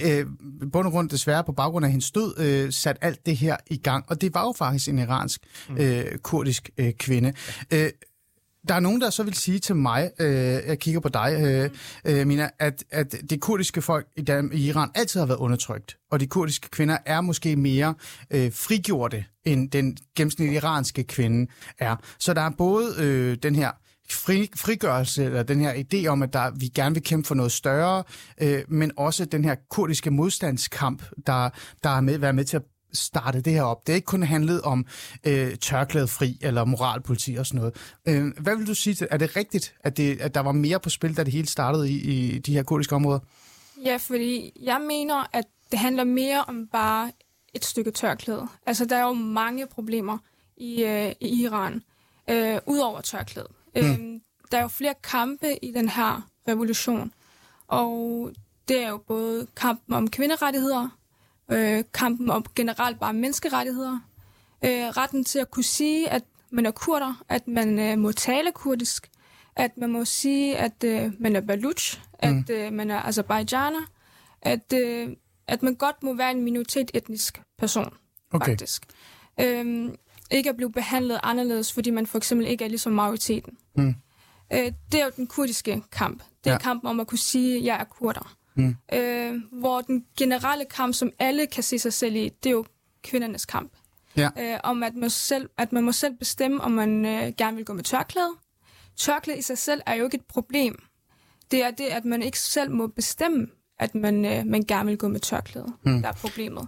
øh, 0.05 0.25
i 0.61 0.65
bund 0.71 0.87
og 0.87 0.91
grund 0.91 1.09
desværre 1.09 1.43
på 1.43 1.51
baggrund 1.51 1.85
af 1.85 1.91
hendes 1.91 2.11
død, 2.11 2.39
øh, 2.39 2.71
satte 2.71 3.03
alt 3.03 3.25
det 3.25 3.37
her 3.37 3.57
i 3.67 3.77
gang. 3.77 4.05
Og 4.07 4.21
det 4.21 4.33
var 4.33 4.41
jo 4.41 4.53
faktisk 4.57 4.89
en 4.89 4.99
iransk, 4.99 5.41
mm. 5.69 5.77
øh, 5.77 6.05
kurdisk 6.17 6.69
øh, 6.77 6.93
kvinde. 6.93 7.33
Øh, 7.71 7.89
der 8.67 8.75
er 8.75 8.79
nogen, 8.79 9.01
der 9.01 9.09
så 9.09 9.23
vil 9.23 9.33
sige 9.33 9.59
til 9.59 9.75
mig, 9.75 10.11
øh, 10.19 10.29
jeg 10.67 10.79
kigger 10.79 10.99
på 10.99 11.09
dig, 11.09 11.37
øh, 11.41 11.69
øh, 12.05 12.27
Mina, 12.27 12.49
at, 12.59 12.83
at 12.91 13.15
det 13.29 13.41
kurdiske 13.41 13.81
folk 13.81 14.07
i, 14.17 14.21
Dan- 14.21 14.51
i 14.53 14.67
Iran 14.67 14.89
altid 14.95 15.19
har 15.19 15.27
været 15.27 15.37
undertrykt, 15.37 15.97
og 16.11 16.19
de 16.19 16.27
kurdiske 16.27 16.69
kvinder 16.69 16.97
er 17.05 17.21
måske 17.21 17.55
mere 17.55 17.95
øh, 18.31 18.51
frigjorte, 18.53 19.25
end 19.45 19.71
den 19.71 19.97
gennemsnitlige 20.15 20.55
iranske 20.57 21.03
kvinde 21.03 21.51
er. 21.79 21.95
Så 22.19 22.33
der 22.33 22.41
er 22.41 22.49
både 22.57 22.95
øh, 22.99 23.37
den 23.43 23.55
her 23.55 23.71
fri, 24.09 24.49
frigørelse, 24.55 25.25
eller 25.25 25.43
den 25.43 25.59
her 25.59 25.73
idé 25.73 26.07
om, 26.07 26.23
at 26.23 26.33
der, 26.33 26.51
vi 26.59 26.67
gerne 26.67 26.95
vil 26.95 27.03
kæmpe 27.03 27.27
for 27.27 27.35
noget 27.35 27.51
større, 27.51 28.03
øh, 28.41 28.63
men 28.67 28.91
også 28.97 29.25
den 29.25 29.45
her 29.45 29.55
kurdiske 29.69 30.11
modstandskamp, 30.11 31.03
der, 31.27 31.49
der 31.83 31.89
er 31.89 32.01
med, 32.01 32.17
været 32.17 32.35
med 32.35 32.45
til 32.45 32.57
at 32.57 32.63
startet 32.93 33.45
det 33.45 33.53
her 33.53 33.63
op. 33.63 33.87
Det 33.87 33.93
er 33.93 33.95
ikke 33.95 34.05
kun 34.05 34.23
handlet 34.23 34.61
om 34.61 34.85
øh, 35.23 35.55
tørklædefri 35.55 36.37
eller 36.41 36.65
moralpoliti 36.65 37.35
og 37.35 37.45
sådan 37.45 37.59
noget. 37.59 37.75
Øh, 38.07 38.43
hvad 38.43 38.55
vil 38.55 38.67
du 38.67 38.73
sige 38.73 38.93
til, 38.93 39.07
er 39.11 39.17
det 39.17 39.35
rigtigt, 39.35 39.75
at, 39.79 39.97
det, 39.97 40.21
at 40.21 40.35
der 40.35 40.41
var 40.41 40.51
mere 40.51 40.79
på 40.79 40.89
spil, 40.89 41.17
da 41.17 41.23
det 41.23 41.33
hele 41.33 41.47
startede 41.47 41.91
i, 41.91 41.95
i 41.95 42.39
de 42.39 42.53
her 42.53 42.63
kurdiske 42.63 42.95
områder? 42.95 43.19
Ja, 43.85 43.97
fordi 43.97 44.51
jeg 44.61 44.81
mener, 44.87 45.29
at 45.33 45.45
det 45.71 45.79
handler 45.79 46.03
mere 46.03 46.43
om 46.47 46.67
bare 46.67 47.11
et 47.53 47.65
stykke 47.65 47.91
tørklæde. 47.91 48.47
Altså, 48.65 48.85
der 48.85 48.95
er 48.95 49.07
jo 49.07 49.13
mange 49.13 49.67
problemer 49.67 50.17
i, 50.57 50.83
øh, 50.83 51.11
i 51.21 51.43
Iran, 51.43 51.81
øh, 52.29 52.59
udover 52.65 53.01
tørklæde. 53.01 53.47
Mm. 53.75 53.81
Øh, 53.81 54.19
der 54.51 54.57
er 54.57 54.61
jo 54.61 54.67
flere 54.67 54.93
kampe 55.03 55.65
i 55.65 55.71
den 55.71 55.89
her 55.89 56.29
revolution, 56.47 57.11
og 57.67 58.31
det 58.67 58.83
er 58.83 58.89
jo 58.89 58.97
både 58.97 59.47
kampen 59.55 59.95
om 59.95 60.09
kvinderettigheder, 60.09 60.89
øh, 61.51 61.83
kampen 61.93 62.29
om 62.29 62.45
generelt 62.55 62.99
bare 62.99 63.13
menneskerettigheder, 63.13 63.99
øh, 64.65 64.69
retten 64.69 65.23
til 65.23 65.39
at 65.39 65.51
kunne 65.51 65.63
sige, 65.63 66.09
at 66.09 66.23
man 66.51 66.65
er 66.65 66.71
kurder, 66.71 67.23
at 67.29 67.47
man 67.47 67.79
øh, 67.79 67.97
må 67.97 68.11
tale 68.11 68.51
kurdisk, 68.51 69.09
at 69.55 69.77
man 69.77 69.91
må 69.91 70.05
sige, 70.05 70.57
at 70.57 70.83
øh, 70.83 71.11
man 71.19 71.35
er 71.35 71.41
baluch, 71.41 72.01
mm. 72.23 72.29
at 72.29 72.49
øh, 72.49 72.73
man 72.73 72.91
er 72.91 73.01
azerbaijaner, 73.01 73.81
at, 74.41 74.73
øh, 74.73 75.09
at 75.47 75.63
man 75.63 75.75
godt 75.75 76.03
må 76.03 76.13
være 76.13 76.31
en 76.31 76.41
minoritet 76.41 76.91
etnisk 76.93 77.41
person, 77.57 77.93
okay. 78.31 78.51
faktisk. 78.51 78.85
Øh, 79.39 79.89
ikke 80.31 80.49
at 80.49 80.55
blive 80.55 80.71
behandlet 80.71 81.19
anderledes, 81.23 81.73
fordi 81.73 81.89
man 81.89 82.07
for 82.07 82.17
eksempel 82.17 82.47
ikke 82.47 82.65
er 82.65 82.69
ligesom 82.69 82.93
majoriteten. 82.93 83.57
Mm. 83.75 83.95
Øh, 84.53 84.71
det 84.91 85.01
er 85.01 85.05
jo 85.05 85.11
den 85.15 85.27
kurdiske 85.27 85.83
kamp. 85.91 86.23
Det 86.43 86.49
er 86.49 86.53
ja. 86.53 86.59
kampen 86.59 86.89
om 86.89 86.99
at 86.99 87.07
kunne 87.07 87.17
sige, 87.17 87.57
at 87.57 87.63
jeg 87.63 87.79
er 87.79 87.83
kurder. 87.83 88.35
Mm. 88.55 88.75
Øh, 88.93 89.41
hvor 89.51 89.81
den 89.81 90.05
generelle 90.17 90.65
kamp, 90.65 90.93
som 90.93 91.11
alle 91.19 91.47
kan 91.47 91.63
se 91.63 91.79
sig 91.79 91.93
selv 91.93 92.15
i, 92.15 92.29
det 92.29 92.49
er 92.49 92.53
jo 92.53 92.65
kvindernes 93.03 93.45
kamp. 93.45 93.71
Ja. 94.17 94.29
Øh, 94.39 94.59
om 94.63 94.83
at 94.83 94.95
man, 94.95 95.09
selv, 95.09 95.49
at 95.57 95.73
man 95.73 95.83
må 95.83 95.91
selv 95.91 96.13
bestemme, 96.17 96.61
om 96.61 96.71
man 96.71 97.05
øh, 97.05 97.33
gerne 97.37 97.57
vil 97.57 97.65
gå 97.65 97.73
med 97.73 97.83
tørklæde. 97.83 98.31
Tørklæde 98.97 99.39
i 99.39 99.41
sig 99.41 99.57
selv 99.57 99.81
er 99.85 99.93
jo 99.93 100.05
ikke 100.05 100.15
et 100.15 100.25
problem. 100.25 100.83
Det 101.51 101.63
er 101.63 101.71
det, 101.71 101.85
at 101.85 102.05
man 102.05 102.21
ikke 102.21 102.39
selv 102.39 102.71
må 102.71 102.87
bestemme, 102.87 103.47
at 103.83 103.95
man, 103.95 104.25
øh, 104.25 104.45
man 104.45 104.63
gerne 104.67 104.89
vil 104.89 104.97
gå 104.97 105.07
med 105.07 105.19
tørklæde. 105.19 105.65
Mm. 105.85 106.01
Der 106.01 106.07
er 106.07 106.13
problemet. 106.13 106.67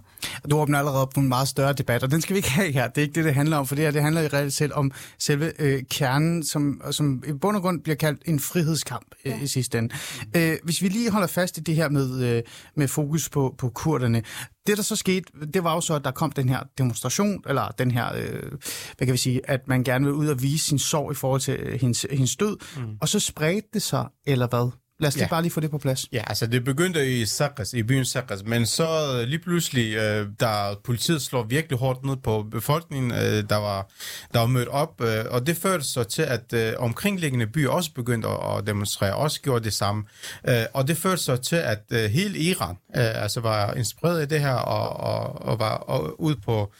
Du 0.50 0.58
åbner 0.58 0.78
allerede 0.78 1.02
op 1.02 1.10
på 1.14 1.20
en 1.20 1.28
meget 1.28 1.48
større 1.48 1.72
debat, 1.72 2.02
og 2.02 2.10
den 2.10 2.20
skal 2.20 2.34
vi 2.34 2.38
ikke 2.38 2.50
have 2.50 2.72
her. 2.72 2.88
Det 2.88 2.98
er 2.98 3.02
ikke 3.02 3.14
det, 3.14 3.24
det 3.24 3.34
handler 3.34 3.56
om, 3.56 3.66
for 3.66 3.74
det 3.74 3.84
her 3.84 3.90
det 3.90 4.02
handler 4.02 4.20
i 4.20 4.28
realiteten 4.28 4.72
om 4.72 4.92
selve 5.18 5.52
øh, 5.58 5.82
kernen, 5.90 6.44
som, 6.44 6.82
som 6.90 7.22
i 7.26 7.32
bund 7.32 7.56
og 7.56 7.62
grund 7.62 7.82
bliver 7.82 7.96
kaldt 7.96 8.22
en 8.26 8.40
frihedskamp 8.40 9.06
øh, 9.24 9.32
ja. 9.32 9.40
i 9.42 9.46
sidste 9.46 9.78
ende. 9.78 9.94
Mm. 10.34 10.40
Øh, 10.40 10.56
hvis 10.64 10.82
vi 10.82 10.88
lige 10.88 11.10
holder 11.10 11.26
fast 11.26 11.58
i 11.58 11.60
det 11.60 11.74
her 11.74 11.88
med, 11.88 12.24
øh, 12.24 12.42
med 12.76 12.88
fokus 12.88 13.28
på, 13.28 13.54
på 13.58 13.68
kurderne. 13.68 14.22
Det, 14.66 14.76
der 14.76 14.82
så 14.82 14.96
skete, 14.96 15.32
det 15.54 15.64
var 15.64 15.74
jo 15.74 15.80
så, 15.80 15.94
at 15.94 16.04
der 16.04 16.10
kom 16.10 16.32
den 16.32 16.48
her 16.48 16.60
demonstration, 16.78 17.42
eller 17.48 17.68
den 17.68 17.90
her, 17.90 18.14
øh, 18.16 18.52
hvad 18.96 19.06
kan 19.06 19.12
vi 19.12 19.18
sige, 19.18 19.50
at 19.50 19.68
man 19.68 19.84
gerne 19.84 20.04
vil 20.04 20.14
ud 20.14 20.28
og 20.28 20.42
vise 20.42 20.64
sin 20.64 20.78
sorg 20.78 21.12
i 21.12 21.14
forhold 21.14 21.40
til 21.40 21.54
øh, 21.54 21.80
hendes, 21.80 22.06
hendes 22.10 22.36
død, 22.36 22.56
mm. 22.76 22.96
og 23.00 23.08
så 23.08 23.20
spredte 23.20 23.68
det 23.74 23.82
sig, 23.82 24.06
eller 24.26 24.46
hvad? 24.46 24.70
Lad 24.98 25.08
os 25.08 25.14
lige 25.14 25.24
ja. 25.24 25.28
bare 25.28 25.42
lige 25.42 25.52
få 25.52 25.60
det 25.60 25.70
på 25.70 25.78
plads. 25.78 26.06
Ja, 26.12 26.22
altså 26.26 26.46
det 26.46 26.64
begyndte 26.64 27.20
i 27.20 27.26
Sakres, 27.26 27.74
i 27.74 27.82
byen 27.82 28.04
Sakres, 28.04 28.44
men 28.44 28.66
så 28.66 28.86
lige 29.26 29.38
pludselig, 29.38 29.94
øh, 29.94 30.28
der 30.40 30.80
politiet 30.84 31.22
slår 31.22 31.42
virkelig 31.42 31.78
hårdt 31.78 32.04
ned 32.04 32.16
på 32.16 32.46
befolkningen, 32.50 33.12
øh, 33.12 33.44
der, 33.50 33.56
var, 33.56 33.88
der 34.32 34.38
var 34.40 34.46
mødt 34.46 34.68
op, 34.68 35.00
øh, 35.00 35.24
og 35.30 35.46
det 35.46 35.56
førte 35.56 35.84
så 35.84 36.04
til, 36.04 36.22
at 36.22 36.52
øh, 36.52 36.72
omkringliggende 36.78 37.46
byer 37.46 37.70
også 37.70 37.90
begyndte 37.94 38.28
at, 38.28 38.58
at 38.58 38.66
demonstrere, 38.66 39.14
også 39.16 39.40
gjorde 39.40 39.64
det 39.64 39.72
samme. 39.72 40.04
Øh, 40.48 40.64
og 40.74 40.88
det 40.88 40.96
førte 40.96 41.22
så 41.22 41.36
til, 41.36 41.56
at 41.56 41.82
øh, 41.90 42.10
hele 42.10 42.38
Iran 42.38 42.76
øh, 42.96 43.22
altså 43.22 43.40
var 43.40 43.74
inspireret 43.74 44.20
af 44.20 44.28
det 44.28 44.40
her, 44.40 44.54
og, 44.54 44.88
og, 44.96 45.42
og 45.42 45.58
var 45.58 45.74
og, 45.76 46.20
ud 46.20 46.34
på 46.36 46.72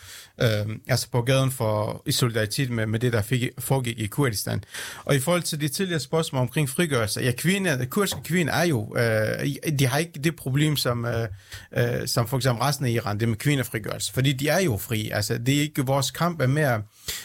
øh, 0.43 0.76
altså 0.88 1.11
på 1.11 1.23
gaden 1.23 1.50
for 1.50 2.02
i 2.07 2.12
solidaritet 2.12 2.71
med, 2.71 2.87
med 2.87 2.99
det, 2.99 3.12
der 3.12 3.23
fik, 3.23 3.49
foregik 3.59 3.99
i 3.99 4.07
Kurdistan. 4.07 4.64
Og 5.05 5.14
i 5.14 5.21
forhold 5.21 5.43
til 5.43 5.61
de 5.61 5.69
tidligere 5.69 6.00
spørgsmål 6.00 6.43
omkring 6.43 6.69
frigørelse, 6.69 7.21
ja, 7.21 7.33
kvinder, 7.33 7.85
kurdiske 7.85 8.21
kvinder 8.25 8.52
er 8.52 8.64
jo, 8.64 8.97
øh, 8.97 9.76
de 9.78 9.87
har 9.87 9.99
ikke 9.99 10.21
det 10.25 10.37
problem, 10.37 10.76
som, 10.76 11.05
øh, 11.05 11.28
øh, 11.76 12.07
som 12.07 12.28
for 12.28 12.37
eksempel 12.37 12.62
resten 12.62 12.87
af 12.87 12.90
Iran, 12.90 13.21
det 13.21 13.28
med 13.28 13.37
kvinderfrigørelse, 13.37 14.12
fordi 14.12 14.33
de 14.33 14.49
er 14.49 14.61
jo 14.61 14.76
fri. 14.76 15.11
Altså, 15.11 15.38
det 15.38 15.57
er 15.57 15.61
ikke 15.61 15.87
vores 15.87 16.11
kamp 16.11 16.40
er 16.40 16.47
mere 16.47 16.83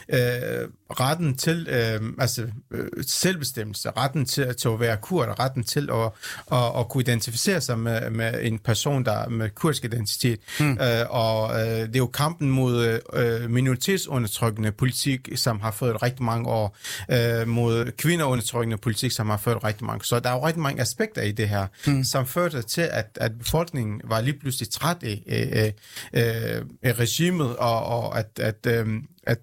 øh, 0.10 0.68
retten 1.00 1.38
til 1.38 1.68
øh, 1.70 2.02
altså, 2.20 2.48
øh, 2.72 2.88
selvbestemmelse, 3.08 3.90
retten 3.90 4.26
til, 4.26 4.56
til 4.56 4.68
at 4.68 4.80
være 4.80 4.98
kurd, 4.98 5.40
retten 5.40 5.64
til 5.64 5.90
at, 5.94 6.12
at, 6.52 6.80
at 6.80 6.90
kunne 6.90 7.02
identificere 7.02 7.62
sig 7.62 7.80
med, 7.80 8.10
med 8.10 8.40
en 8.42 8.60
person, 8.60 9.06
der 9.06 9.30
med 9.30 9.50
kurdisk 9.50 9.86
identitet. 9.86 10.40
Mm. 10.60 10.72
Øh, 10.72 11.06
og 11.10 11.60
øh, 11.60 11.68
det 11.68 11.96
er 11.96 12.00
jo 12.00 12.08
kampen 12.08 12.50
mod 12.50 13.00
øh, 13.14 13.50
minoritetsundertrykkende 13.50 14.72
politik, 14.72 15.30
som 15.36 15.60
har 15.60 15.72
fået 15.72 16.04
rigtig 16.04 16.24
mange 16.24 16.50
år, 16.50 16.78
øh, 17.12 17.48
mod 17.48 17.92
kvinderundertrykkende 17.98 18.78
politik, 18.78 19.12
som 19.12 19.30
har 19.30 19.38
ført 19.38 19.64
rigtig 19.64 19.86
mange. 19.86 20.06
Så 20.06 20.20
der 20.20 20.30
er 20.30 20.34
jo 20.34 20.46
rigtig 20.48 20.62
mange 20.62 20.82
aspekter 20.82 21.22
i 21.22 21.32
det 21.32 21.50
her, 21.50 21.68
mm. 21.88 22.04
som 22.04 22.28
førte 22.28 22.62
til, 22.62 22.82
at, 22.82 23.18
at 23.22 23.38
befolkningen 23.40 24.02
var 24.04 24.22
lige 24.22 24.40
pludselig 24.40 24.70
træt 24.70 24.98
af, 25.04 25.24
af, 25.28 25.74
af, 26.14 26.62
af 26.84 27.00
regimet, 27.00 27.56
og, 27.56 27.84
og 27.86 28.20
at, 28.20 28.40
at, 28.40 28.68
øh, 28.68 28.88
at 29.24 29.40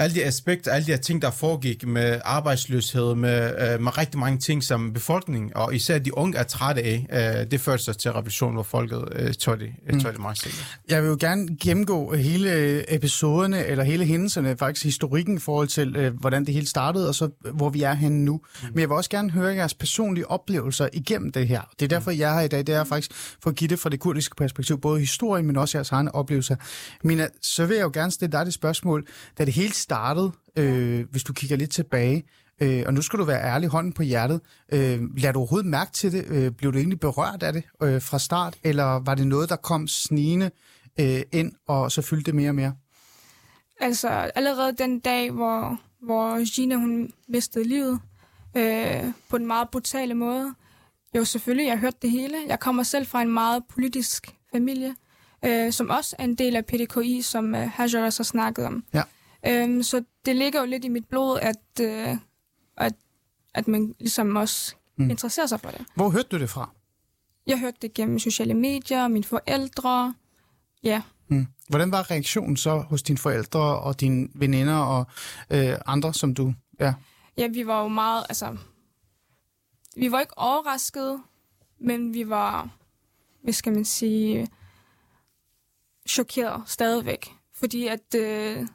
alle 0.00 0.14
de 0.14 0.24
aspekter, 0.24 0.72
alle 0.72 0.86
de 0.86 0.90
her 0.90 0.98
ting, 0.98 1.22
der 1.22 1.30
foregik 1.30 1.86
med 1.86 2.20
arbejdsløshed, 2.24 3.14
med, 3.14 3.72
øh, 3.74 3.80
med 3.80 3.98
rigtig 3.98 4.20
mange 4.20 4.38
ting, 4.38 4.64
som 4.64 4.92
befolkningen, 4.92 5.52
og 5.54 5.74
især 5.74 5.98
de 5.98 6.16
unge, 6.16 6.38
er 6.38 6.42
trætte 6.42 6.82
af. 6.82 7.06
Øh, 7.42 7.50
det 7.50 7.60
førte 7.60 7.82
sig 7.82 7.96
til 7.96 8.12
revolution, 8.12 8.54
hvor 8.54 8.62
folket 8.62 9.04
øh, 9.12 9.34
tog 9.34 9.60
det, 9.60 9.68
mm. 9.92 10.00
tog 10.00 10.12
det 10.12 10.20
meget 10.20 10.38
sikkert. 10.38 10.78
Jeg 10.88 11.02
vil 11.02 11.08
jo 11.08 11.16
gerne 11.20 11.56
gennemgå 11.62 12.14
hele 12.14 12.94
episoderne, 12.94 13.66
eller 13.66 13.84
hele 13.84 14.04
hændelserne, 14.04 14.56
faktisk 14.56 14.84
historikken 14.84 15.36
i 15.36 15.40
forhold 15.40 15.68
til, 15.68 15.96
øh, 15.96 16.20
hvordan 16.20 16.44
det 16.44 16.54
hele 16.54 16.66
startede, 16.66 17.08
og 17.08 17.14
så 17.14 17.28
hvor 17.54 17.70
vi 17.70 17.82
er 17.82 17.94
henne 17.94 18.24
nu. 18.24 18.32
Mm. 18.32 18.68
Men 18.72 18.80
jeg 18.80 18.88
vil 18.88 18.96
også 18.96 19.10
gerne 19.10 19.30
høre 19.30 19.54
jeres 19.54 19.74
personlige 19.74 20.30
oplevelser 20.30 20.88
igennem 20.92 21.32
det 21.32 21.48
her. 21.48 21.60
Det 21.80 21.84
er 21.84 21.88
derfor, 21.88 22.10
jeg 22.10 22.30
er 22.30 22.34
her 22.34 22.44
i 22.44 22.48
dag. 22.48 22.66
Det 22.66 22.74
er 22.74 22.84
faktisk 22.84 23.10
for 23.42 23.50
at 23.50 23.56
give 23.56 23.68
det 23.68 23.78
fra 23.78 23.90
det 23.90 24.00
kurdiske 24.00 24.36
perspektiv, 24.36 24.80
både 24.80 25.00
historien, 25.00 25.46
men 25.46 25.56
også 25.56 25.78
jeres 25.78 25.90
egne 25.90 26.14
oplevelser. 26.14 26.56
Mina, 27.04 27.28
så 27.42 27.66
vil 27.66 27.76
jeg 27.76 27.84
jo 27.84 27.90
gerne 27.94 28.12
stille 28.12 28.32
dig 28.32 28.46
det 28.46 28.54
spørgsmål, 28.54 29.06
da 29.38 29.44
det 29.44 29.54
hele 29.54 29.74
startede, 29.90 30.32
øh, 30.56 31.06
hvis 31.10 31.24
du 31.24 31.32
kigger 31.32 31.56
lidt 31.56 31.70
tilbage, 31.70 32.24
øh, 32.60 32.82
og 32.86 32.94
nu 32.94 33.02
skal 33.02 33.18
du 33.18 33.24
være 33.24 33.42
ærlig, 33.42 33.68
hånden 33.68 33.92
på 33.92 34.02
hjertet, 34.02 34.40
øh, 34.72 35.00
lader 35.16 35.32
du 35.32 35.38
overhovedet 35.38 35.70
mærke 35.70 35.92
til 35.92 36.12
det? 36.12 36.24
Øh, 36.28 36.50
blev 36.50 36.72
du 36.72 36.78
egentlig 36.78 37.00
berørt 37.00 37.42
af 37.42 37.52
det 37.52 37.62
øh, 37.82 38.02
fra 38.02 38.18
start, 38.18 38.56
eller 38.64 38.84
var 38.84 39.14
det 39.14 39.26
noget, 39.26 39.48
der 39.48 39.56
kom 39.56 39.88
snigende 39.88 40.50
øh, 41.00 41.22
ind, 41.32 41.52
og 41.68 41.92
så 41.92 42.02
fyldte 42.02 42.26
det 42.26 42.34
mere 42.34 42.48
og 42.48 42.54
mere? 42.54 42.74
Altså, 43.80 44.08
allerede 44.08 44.72
den 44.78 45.00
dag, 45.00 45.30
hvor, 45.30 45.80
hvor 46.02 46.54
Gina 46.54 46.74
hun 46.74 47.12
mistede 47.28 47.64
livet, 47.64 48.00
øh, 48.56 49.04
på 49.28 49.36
en 49.36 49.46
meget 49.46 49.70
brutale 49.70 50.14
måde, 50.14 50.54
jo 51.16 51.24
selvfølgelig, 51.24 51.64
jeg 51.64 51.72
har 51.72 51.80
hørt 51.80 52.02
det 52.02 52.10
hele. 52.10 52.36
Jeg 52.48 52.60
kommer 52.60 52.82
selv 52.82 53.06
fra 53.06 53.22
en 53.22 53.30
meget 53.30 53.62
politisk 53.68 54.34
familie, 54.52 54.94
øh, 55.44 55.72
som 55.72 55.90
også 55.90 56.16
er 56.18 56.24
en 56.24 56.34
del 56.34 56.56
af 56.56 56.66
PDKI, 56.66 57.22
som 57.22 57.54
øh, 57.54 57.70
Hajar 57.70 58.04
også 58.04 58.22
har 58.22 58.24
snakket 58.24 58.66
om. 58.66 58.84
Ja. 58.94 59.02
Øhm, 59.46 59.82
så 59.82 60.04
det 60.24 60.36
ligger 60.36 60.60
jo 60.60 60.66
lidt 60.66 60.84
i 60.84 60.88
mit 60.88 61.06
blod, 61.06 61.38
at, 61.42 61.80
øh, 61.80 62.16
at, 62.76 62.94
at 63.54 63.68
man 63.68 63.94
ligesom 63.98 64.36
også 64.36 64.74
mm. 64.96 65.10
interesserer 65.10 65.46
sig 65.46 65.60
for 65.60 65.70
det. 65.70 65.86
Hvor 65.94 66.10
hørte 66.10 66.28
du 66.28 66.38
det 66.38 66.50
fra? 66.50 66.70
Jeg 67.46 67.60
hørte 67.60 67.76
det 67.82 67.94
gennem 67.94 68.18
sociale 68.18 68.54
medier, 68.54 69.08
mine 69.08 69.24
forældre. 69.24 70.14
Ja. 70.82 71.02
Mm. 71.28 71.46
Hvordan 71.68 71.92
var 71.92 72.10
reaktionen 72.10 72.56
så 72.56 72.78
hos 72.78 73.02
dine 73.02 73.18
forældre 73.18 73.80
og 73.80 74.00
dine 74.00 74.28
veninder 74.34 74.76
og 74.76 75.06
øh, 75.50 75.76
andre, 75.86 76.14
som 76.14 76.34
du... 76.34 76.54
Ja. 76.80 76.94
ja, 77.36 77.48
vi 77.48 77.66
var 77.66 77.82
jo 77.82 77.88
meget... 77.88 78.26
Altså, 78.28 78.56
vi 79.96 80.12
var 80.12 80.20
ikke 80.20 80.38
overraskede, 80.38 81.18
men 81.80 82.14
vi 82.14 82.28
var, 82.28 82.68
hvad 83.42 83.52
skal 83.52 83.72
man 83.72 83.84
sige, 83.84 84.48
chokeret 86.08 86.62
stadigvæk. 86.66 87.32
Fordi 87.54 87.86
at... 87.86 88.14
Øh, 88.16 88.66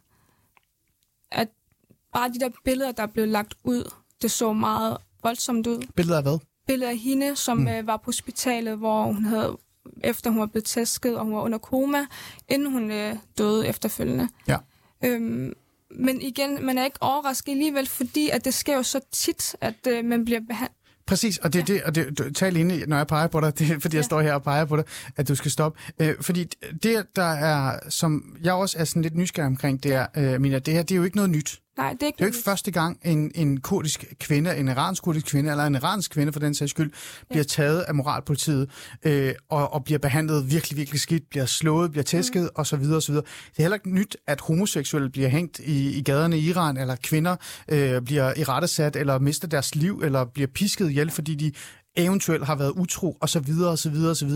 bare 2.15 2.29
de 2.29 2.39
der 2.39 2.50
billeder, 2.63 2.91
der 2.91 3.05
blev 3.05 3.27
lagt 3.27 3.53
ud, 3.63 3.91
det 4.22 4.31
så 4.31 4.53
meget 4.53 4.98
voldsomt 5.24 5.67
ud. 5.67 5.88
Billeder 5.95 6.17
af 6.17 6.24
hvad? 6.24 6.39
Billeder 6.67 6.91
af 6.91 6.98
hende, 6.98 7.36
som 7.36 7.57
mm. 7.57 7.67
øh, 7.67 7.88
var 7.88 7.98
på 7.98 8.03
hospitalet, 8.05 8.77
hvor 8.77 9.03
hun 9.03 9.25
havde, 9.25 9.57
efter 10.03 10.29
hun 10.29 10.39
var 10.39 10.45
blevet 10.45 10.65
tæsket, 10.65 11.17
og 11.17 11.25
hun 11.25 11.36
var 11.36 11.41
under 11.41 11.57
koma, 11.57 12.05
inden 12.50 12.72
hun 12.72 12.91
øh, 12.91 13.15
døde 13.38 13.67
efterfølgende. 13.67 14.29
Ja. 14.48 14.57
Øhm, 15.03 15.53
men 16.00 16.22
igen, 16.22 16.65
man 16.65 16.77
er 16.77 16.86
ikke 16.86 17.01
overrasket 17.01 17.51
alligevel, 17.51 17.88
fordi 17.88 18.29
at 18.29 18.45
det 18.45 18.53
sker 18.53 18.75
jo 18.75 18.84
så 18.84 19.00
tit, 19.12 19.55
at 19.62 19.88
øh, 19.88 20.05
man 20.05 20.25
bliver 20.25 20.39
behandlet 20.48 20.77
Præcis, 21.07 21.38
og 21.38 21.53
det 21.53 21.69
er 21.69 21.74
ja. 21.74 21.74
det, 21.74 21.84
og 21.84 21.95
det, 21.95 22.17
du, 22.17 22.34
tal 22.34 22.55
ind, 22.55 22.88
når 22.88 22.98
jeg 22.98 23.07
peger 23.07 23.27
på 23.27 23.39
dig, 23.39 23.53
det 23.60 23.72
er, 23.72 23.79
fordi 23.79 23.95
jeg 23.95 24.01
ja. 24.01 24.05
står 24.05 24.22
her 24.22 24.34
og 24.34 24.43
peger 24.43 24.65
på 24.65 24.77
dig, 24.77 24.84
at 25.15 25.27
du 25.27 25.36
skal 25.36 25.51
stoppe. 25.51 25.79
Øh, 26.00 26.15
fordi 26.22 26.43
det, 26.84 27.05
der 27.15 27.24
er, 27.24 27.79
som 27.89 28.38
jeg 28.43 28.53
også 28.53 28.77
er 28.79 28.84
sådan 28.84 29.01
lidt 29.01 29.15
nysgerrig 29.15 29.48
omkring, 29.48 29.84
det 29.84 29.93
er, 29.93 30.07
øh, 30.17 30.41
Mina, 30.41 30.60
det 30.60 30.74
her, 30.74 30.81
det 30.81 30.91
er 30.91 30.95
jo 30.95 31.03
ikke 31.03 31.15
noget 31.15 31.31
nyt. 31.31 31.62
Nej, 31.77 31.91
det 31.91 32.01
er 32.01 32.05
ikke, 32.05 32.17
det 32.17 32.24
er 32.24 32.27
ikke 32.27 32.38
første 32.46 32.72
gang, 32.72 33.00
en, 33.05 33.32
en 33.36 33.60
kurdisk 33.60 34.05
kvinde, 34.20 34.58
en 34.58 34.67
iransk 34.67 35.03
kurdisk 35.03 35.25
kvinde, 35.25 35.51
eller 35.51 35.63
en 35.63 35.75
iransk 35.75 36.12
kvinde 36.12 36.34
for 36.34 36.39
den 36.39 36.55
sags 36.55 36.72
skyld, 36.72 36.91
bliver 37.29 37.44
taget 37.44 37.82
af 37.82 37.96
moralpolitiet 37.96 38.70
øh, 39.03 39.34
og, 39.50 39.74
og 39.74 39.84
bliver 39.84 40.00
behandlet 40.00 40.51
virkelig, 40.51 40.77
virkelig 40.77 41.00
skidt, 41.00 41.29
bliver 41.29 41.46
slået, 41.46 41.91
bliver 41.91 42.03
tæsket 42.03 42.44
mm. 42.44 42.50
osv. 42.55 42.84
osv. 42.91 43.15
Det 43.15 43.24
er 43.58 43.62
heller 43.62 43.75
ikke 43.75 43.89
nyt, 43.89 44.17
at 44.27 44.41
homoseksuelle 44.41 45.10
bliver 45.10 45.29
hængt 45.29 45.60
i, 45.60 45.98
i 45.98 46.01
gaderne 46.01 46.38
i 46.38 46.50
Iran, 46.50 46.77
eller 46.77 46.96
kvinder 46.96 47.36
øh, 47.67 48.01
bliver 48.01 48.34
i 48.38 48.44
rettesat, 48.44 48.96
eller 48.96 49.20
mister 49.20 49.48
deres 49.48 49.75
liv, 49.75 50.01
eller 50.03 50.25
bliver 50.25 50.48
pisket 50.48 50.89
ihjel, 50.89 51.12
fordi 51.12 51.36
de 51.36 51.51
eventuelt 51.96 52.46
har 52.46 52.55
været 52.55 52.72
utro, 52.72 53.17
osv. 53.22 53.51
osv. 53.65 53.96
osv. 53.96 54.32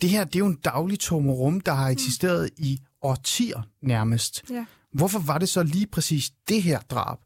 Det 0.00 0.10
her, 0.10 0.24
det 0.24 0.34
er 0.34 0.38
jo 0.38 0.46
en 0.46 0.58
daglig 0.64 1.12
rum, 1.12 1.60
der 1.60 1.72
har 1.72 1.86
mm. 1.86 1.92
eksisteret 1.92 2.50
mm. 2.58 2.64
i 2.64 2.78
årtier 3.02 3.62
nærmest. 3.82 4.44
Ja. 4.50 4.64
Hvorfor 4.92 5.18
var 5.18 5.38
det 5.38 5.48
så 5.48 5.62
lige 5.62 5.86
præcis 5.86 6.30
det 6.48 6.62
her 6.62 6.80
drab, 6.80 7.18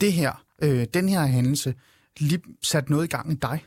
det 0.00 0.12
her, 0.12 0.44
øh, 0.62 0.86
den 0.94 1.08
her 1.08 1.26
hændelse, 1.26 1.74
lige 2.18 2.42
sat 2.62 2.90
noget 2.90 3.04
i 3.04 3.08
gang 3.08 3.32
i 3.32 3.34
dig? 3.34 3.64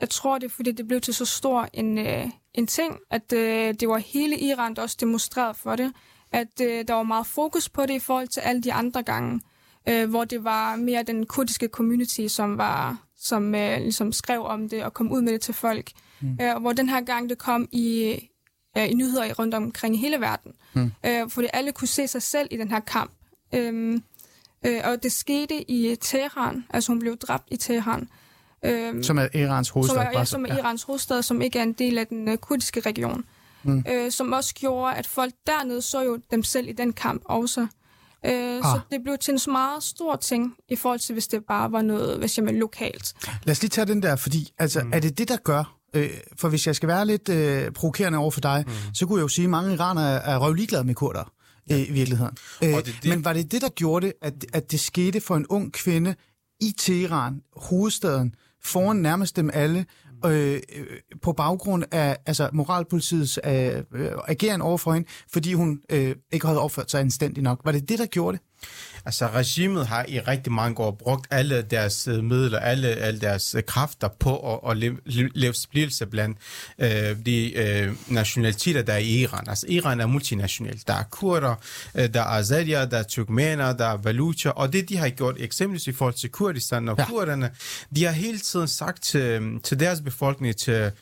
Jeg 0.00 0.10
tror, 0.10 0.38
det 0.38 0.46
er, 0.46 0.50
fordi 0.50 0.72
det 0.72 0.88
blev 0.88 1.00
til 1.00 1.14
så 1.14 1.24
stor 1.24 1.68
en, 1.72 1.98
øh, 1.98 2.30
en 2.54 2.66
ting, 2.66 2.98
at 3.10 3.32
øh, 3.32 3.74
det 3.80 3.88
var 3.88 3.98
hele 3.98 4.38
Iran, 4.38 4.76
der 4.76 4.82
også 4.82 4.96
demonstrerede 5.00 5.54
for 5.54 5.76
det. 5.76 5.92
At 6.32 6.60
øh, 6.62 6.88
der 6.88 6.94
var 6.94 7.02
meget 7.02 7.26
fokus 7.26 7.68
på 7.68 7.82
det 7.82 7.94
i 7.94 7.98
forhold 7.98 8.28
til 8.28 8.40
alle 8.40 8.62
de 8.62 8.72
andre 8.72 9.02
gange, 9.02 9.40
øh, 9.88 10.10
hvor 10.10 10.24
det 10.24 10.44
var 10.44 10.76
mere 10.76 11.02
den 11.02 11.26
kurdiske 11.26 11.68
community, 11.68 12.26
som 12.26 12.58
var 12.58 12.96
som 13.20 13.54
øh, 13.54 13.80
ligesom 13.80 14.12
skrev 14.12 14.44
om 14.44 14.68
det 14.68 14.84
og 14.84 14.94
kom 14.94 15.12
ud 15.12 15.22
med 15.22 15.32
det 15.32 15.40
til 15.40 15.54
folk. 15.54 15.90
Mm. 16.20 16.38
Øh, 16.40 16.56
hvor 16.60 16.72
den 16.72 16.88
her 16.88 17.00
gang 17.00 17.30
det 17.30 17.38
kom 17.38 17.68
i, 17.72 18.18
øh, 18.78 18.90
i 18.90 18.94
nyheder 18.94 19.34
rundt 19.34 19.54
omkring 19.54 19.94
i 19.94 19.98
hele 19.98 20.20
verden. 20.20 20.52
Mm. 20.72 20.92
Øh, 21.06 21.30
fordi 21.30 21.48
alle 21.52 21.72
kunne 21.72 21.88
se 21.88 22.06
sig 22.06 22.22
selv 22.22 22.48
i 22.50 22.56
den 22.56 22.68
her 22.68 22.80
kamp. 22.80 23.12
Øhm, 23.54 24.02
øh, 24.66 24.80
og 24.84 25.02
det 25.02 25.12
skete 25.12 25.70
i 25.70 25.96
Teheran, 26.00 26.64
altså 26.70 26.92
hun 26.92 26.98
blev 26.98 27.16
dræbt 27.16 27.48
i 27.50 27.56
Teheran. 27.56 28.08
Øhm, 28.64 29.02
som 29.02 29.18
er 29.18 29.28
Irans 29.34 29.68
hovedstad? 29.68 29.96
Som 29.96 30.06
er, 30.06 30.18
ja, 30.18 30.24
som 30.24 30.44
er 30.44 30.54
ja. 30.54 30.58
Irans 30.58 30.82
hovedstad, 30.82 31.22
som 31.22 31.42
ikke 31.42 31.58
er 31.58 31.62
en 31.62 31.72
del 31.72 31.98
af 31.98 32.06
den 32.06 32.28
uh, 32.28 32.36
kurdiske 32.36 32.80
region. 32.80 33.24
Mm. 33.62 33.84
Øh, 33.88 34.12
som 34.12 34.32
også 34.32 34.54
gjorde, 34.54 34.94
at 34.94 35.06
folk 35.06 35.32
dernede 35.46 35.82
så 35.82 36.02
jo 36.02 36.18
dem 36.30 36.42
selv 36.42 36.68
i 36.68 36.72
den 36.72 36.92
kamp 36.92 37.22
også. 37.24 37.60
Øh, 38.26 38.56
ah. 38.56 38.62
Så 38.62 38.80
det 38.90 39.02
blev 39.02 39.18
til 39.18 39.34
en 39.34 39.52
meget 39.52 39.82
stor 39.82 40.16
ting, 40.16 40.54
i 40.68 40.76
forhold 40.76 40.98
til, 40.98 41.12
hvis 41.12 41.28
det 41.28 41.44
bare 41.44 41.72
var 41.72 41.82
noget, 41.82 42.18
hvis 42.18 42.38
jeg 42.38 42.46
lokalt. 42.46 43.14
Lad 43.44 43.52
os 43.52 43.62
lige 43.62 43.70
tage 43.70 43.86
den 43.86 44.02
der, 44.02 44.16
fordi 44.16 44.52
altså, 44.58 44.82
mm. 44.82 44.92
er 44.92 45.00
det 45.00 45.18
det, 45.18 45.28
der 45.28 45.36
gør, 45.36 45.79
Øh, 45.94 46.10
for 46.36 46.48
hvis 46.48 46.66
jeg 46.66 46.76
skal 46.76 46.88
være 46.88 47.06
lidt 47.06 47.28
øh, 47.28 47.72
provokerende 47.72 48.18
over 48.18 48.30
for 48.30 48.40
dig, 48.40 48.64
mm. 48.66 48.72
så 48.94 49.06
kunne 49.06 49.18
jeg 49.18 49.22
jo 49.22 49.28
sige, 49.28 49.44
at 49.44 49.50
mange 49.50 49.74
iranere 49.74 50.24
er 50.24 50.38
røvligeglade 50.38 50.84
med 50.84 50.94
kurder 50.94 51.32
ja. 51.70 51.74
øh, 51.74 51.88
i 51.88 51.92
virkeligheden. 51.92 52.36
Øh, 52.64 52.68
det, 52.68 52.84
det... 53.02 53.08
Men 53.08 53.24
var 53.24 53.32
det 53.32 53.52
det, 53.52 53.62
der 53.62 53.68
gjorde 53.68 54.06
det, 54.06 54.12
at, 54.22 54.46
at 54.52 54.72
det 54.72 54.80
skete 54.80 55.20
for 55.20 55.36
en 55.36 55.46
ung 55.46 55.72
kvinde 55.72 56.14
i 56.60 56.74
Teheran, 56.78 57.42
hovedstaden, 57.56 58.34
foran 58.62 58.96
nærmest 58.96 59.36
dem 59.36 59.50
alle, 59.52 59.86
øh, 60.26 60.54
øh 60.54 60.60
på 61.22 61.32
baggrund 61.32 61.84
af 61.90 62.16
altså, 62.26 62.50
moralpolitiets 62.52 63.38
øh, 63.44 63.52
øh, 63.94 64.10
ageren 64.28 64.60
over 64.60 64.78
for 64.78 64.92
hende, 64.92 65.08
fordi 65.32 65.52
hun 65.52 65.80
øh, 65.90 66.16
ikke 66.32 66.46
havde 66.46 66.60
opført 66.60 66.90
sig 66.90 67.00
anstændigt 67.00 67.44
nok. 67.44 67.60
Var 67.64 67.72
det 67.72 67.88
det, 67.88 67.98
der 67.98 68.06
gjorde 68.06 68.38
det? 68.38 68.46
Altså, 69.04 69.26
regimet 69.26 69.86
har 69.86 70.04
i 70.08 70.20
rigtig 70.20 70.52
mange 70.52 70.80
år 70.80 70.90
brugt 70.90 71.26
alle 71.30 71.62
deres 71.62 72.08
øh, 72.08 72.24
midler, 72.24 72.58
alle, 72.58 72.88
alle 72.88 73.20
deres 73.20 73.54
øh, 73.54 73.62
kræfter 73.62 74.08
på 74.08 74.54
at, 74.54 74.70
at 74.70 74.76
leve, 74.76 74.98
leve 75.34 75.54
splittelse 75.54 76.06
blandt 76.06 76.38
øh, 76.78 77.26
de 77.26 77.52
øh, 77.56 77.92
nationaliteter, 78.08 78.82
der 78.82 78.92
er 78.92 78.98
i 78.98 79.20
Iran. 79.20 79.48
Altså, 79.48 79.66
Iran 79.68 80.00
er 80.00 80.06
multinational. 80.06 80.80
Der 80.86 80.94
er 80.94 81.02
kurder, 81.02 81.54
øh, 81.94 82.14
der 82.14 82.20
er 82.20 82.24
azerier, 82.24 82.84
der 82.84 82.98
er 82.98 83.02
turkmener, 83.02 83.72
der 83.72 83.86
er 83.86 83.96
valucher, 83.96 84.50
og 84.50 84.72
det, 84.72 84.88
de 84.88 84.96
har 84.96 85.08
gjort 85.08 85.36
eksempelvis 85.38 85.86
i 85.86 85.92
forhold 85.92 86.14
til 86.14 86.30
Kurdistan 86.30 86.88
og 86.88 86.98
ja. 86.98 87.06
kurderne, 87.06 87.50
de 87.96 88.04
har 88.04 88.12
hele 88.12 88.38
tiden 88.38 88.68
sagt 88.68 89.02
til, 89.02 89.60
til 89.62 89.80
deres 89.80 90.00
befolkning, 90.00 90.56
til 90.56 90.92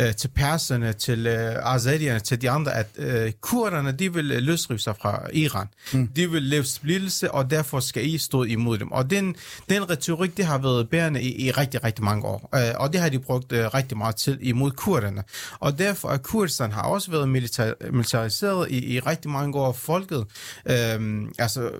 øh, 0.00 0.14
til 0.14 0.28
perserne, 0.28 0.92
til 0.92 1.26
øh, 1.26 1.74
azadierne, 1.74 2.20
til 2.20 2.42
de 2.42 2.50
andre, 2.50 2.74
at 2.74 2.86
øh, 2.96 3.32
kurderne, 3.40 3.92
de 3.92 4.14
vil 4.14 4.32
øh, 4.32 4.38
løsrive 4.38 4.78
sig 4.78 4.94
fra 5.00 5.20
Iran. 5.32 5.66
Mm. 5.92 6.06
De 6.06 6.30
vil 6.30 6.42
leve 6.42 6.64
splittelse, 6.64 7.30
og 7.30 7.50
derfor 7.50 7.80
skal 7.80 8.06
I 8.06 8.18
stå 8.18 8.42
imod 8.42 8.78
dem. 8.78 8.92
Og 8.92 9.10
den, 9.10 9.36
den 9.68 9.90
retorik, 9.90 10.36
det 10.36 10.44
har 10.44 10.58
været 10.58 10.88
bærende 10.88 11.22
i, 11.22 11.46
i 11.46 11.50
rigtig, 11.50 11.84
rigtig 11.84 12.04
mange 12.04 12.24
år. 12.24 12.50
Øh, 12.54 12.60
og 12.76 12.92
det 12.92 13.00
har 13.00 13.08
de 13.08 13.18
brugt 13.18 13.52
øh, 13.52 13.74
rigtig 13.74 13.98
meget 13.98 14.16
til 14.16 14.38
imod 14.40 14.70
kurderne. 14.70 15.22
Og 15.58 15.78
derfor 15.78 16.08
er 16.08 16.16
Kurdistan 16.16 16.72
har 16.72 16.82
også 16.82 17.10
været 17.10 17.28
militar, 17.28 17.74
militariseret 17.90 18.70
i, 18.70 18.94
i 18.94 19.00
rigtig 19.00 19.30
mange 19.30 19.58
år. 19.58 19.72
Folket, 19.72 20.24
øh, 20.66 21.22
altså 21.38 21.70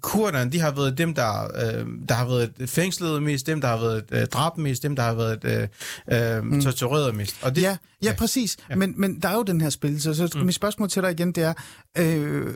kurderne, 0.00 0.52
de 0.52 0.60
har 0.60 0.70
været 0.70 0.98
dem, 0.98 1.14
der, 1.14 1.44
øh, 1.44 1.86
der 2.08 2.14
har 2.14 2.26
været 2.26 2.52
fængslet 2.66 3.22
mest, 3.22 3.46
dem, 3.46 3.60
der 3.60 3.68
har 3.68 3.76
været 3.76 4.04
øh, 4.12 4.26
dræbt 4.26 4.58
mest, 4.58 4.82
dem, 4.82 4.96
der 4.96 5.02
har 5.02 5.14
været 5.14 5.44
øh, 5.44 6.36
øh, 6.36 6.44
mm. 6.44 6.62
tortureret 6.62 7.14
mest. 7.14 7.36
Og 7.42 7.55
det, 7.56 7.62
ja, 7.62 7.76
ja, 8.02 8.14
præcis. 8.18 8.56
Ja. 8.70 8.76
Men, 8.76 8.94
men 8.96 9.20
der 9.20 9.28
er 9.28 9.34
jo 9.34 9.42
den 9.42 9.60
her 9.60 9.70
spillelse, 9.70 10.14
så 10.14 10.30
mm. 10.34 10.40
mit 10.40 10.54
spørgsmål 10.54 10.88
til 10.88 11.02
dig 11.02 11.10
igen, 11.10 11.32
det 11.32 11.44
er, 11.44 11.52
øh, 11.98 12.54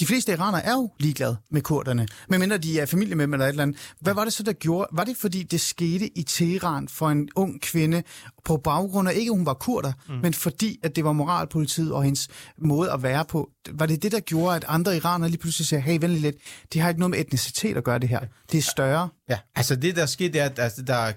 de 0.00 0.06
fleste 0.06 0.32
iranere 0.32 0.64
er 0.64 0.72
jo 0.72 0.90
ligeglade 0.98 1.36
med 1.50 1.62
kurderne, 1.62 2.08
medmindre 2.28 2.58
de 2.58 2.80
er 2.80 2.86
familie 2.86 3.14
med 3.14 3.22
dem 3.22 3.32
eller 3.32 3.46
et 3.46 3.50
eller 3.50 3.62
andet. 3.62 3.94
Hvad 4.00 4.14
var 4.14 4.24
det 4.24 4.32
så, 4.32 4.42
der 4.42 4.52
gjorde? 4.52 4.88
Var 4.92 5.04
det, 5.04 5.16
fordi 5.16 5.42
det 5.42 5.60
skete 5.60 6.18
i 6.18 6.22
Teheran 6.22 6.88
for 6.88 7.08
en 7.08 7.28
ung 7.36 7.60
kvinde 7.60 8.02
på 8.44 8.56
baggrund 8.56 9.08
af, 9.08 9.14
ikke 9.14 9.30
hun 9.30 9.46
var 9.46 9.54
kurder, 9.54 9.92
mm. 10.08 10.14
men 10.14 10.34
fordi, 10.34 10.78
at 10.82 10.96
det 10.96 11.04
var 11.04 11.12
moralpolitiet 11.12 11.92
og 11.92 12.02
hendes 12.02 12.28
måde 12.58 12.92
at 12.92 13.02
være 13.02 13.24
på? 13.24 13.50
Var 13.72 13.86
det 13.86 14.02
det, 14.02 14.12
der 14.12 14.20
gjorde, 14.20 14.56
at 14.56 14.64
andre 14.68 14.96
iranere 14.96 15.28
lige 15.28 15.40
pludselig 15.40 15.66
siger, 15.66 15.80
hey, 15.80 15.98
vent 16.00 16.12
lidt, 16.12 16.36
det 16.72 16.80
har 16.80 16.88
ikke 16.88 17.00
noget 17.00 17.10
med 17.10 17.18
etnicitet 17.18 17.76
at 17.76 17.84
gøre 17.84 17.98
det 17.98 18.08
her. 18.08 18.20
Det 18.52 18.58
er 18.58 18.62
større. 18.62 19.08
Ja, 19.30 19.38
altså 19.54 19.76
det, 19.76 19.96
der 19.96 20.06
skete, 20.06 20.38
er, 20.38 20.44
at 20.44 20.58
altså, 20.58 20.82
da 20.82 21.12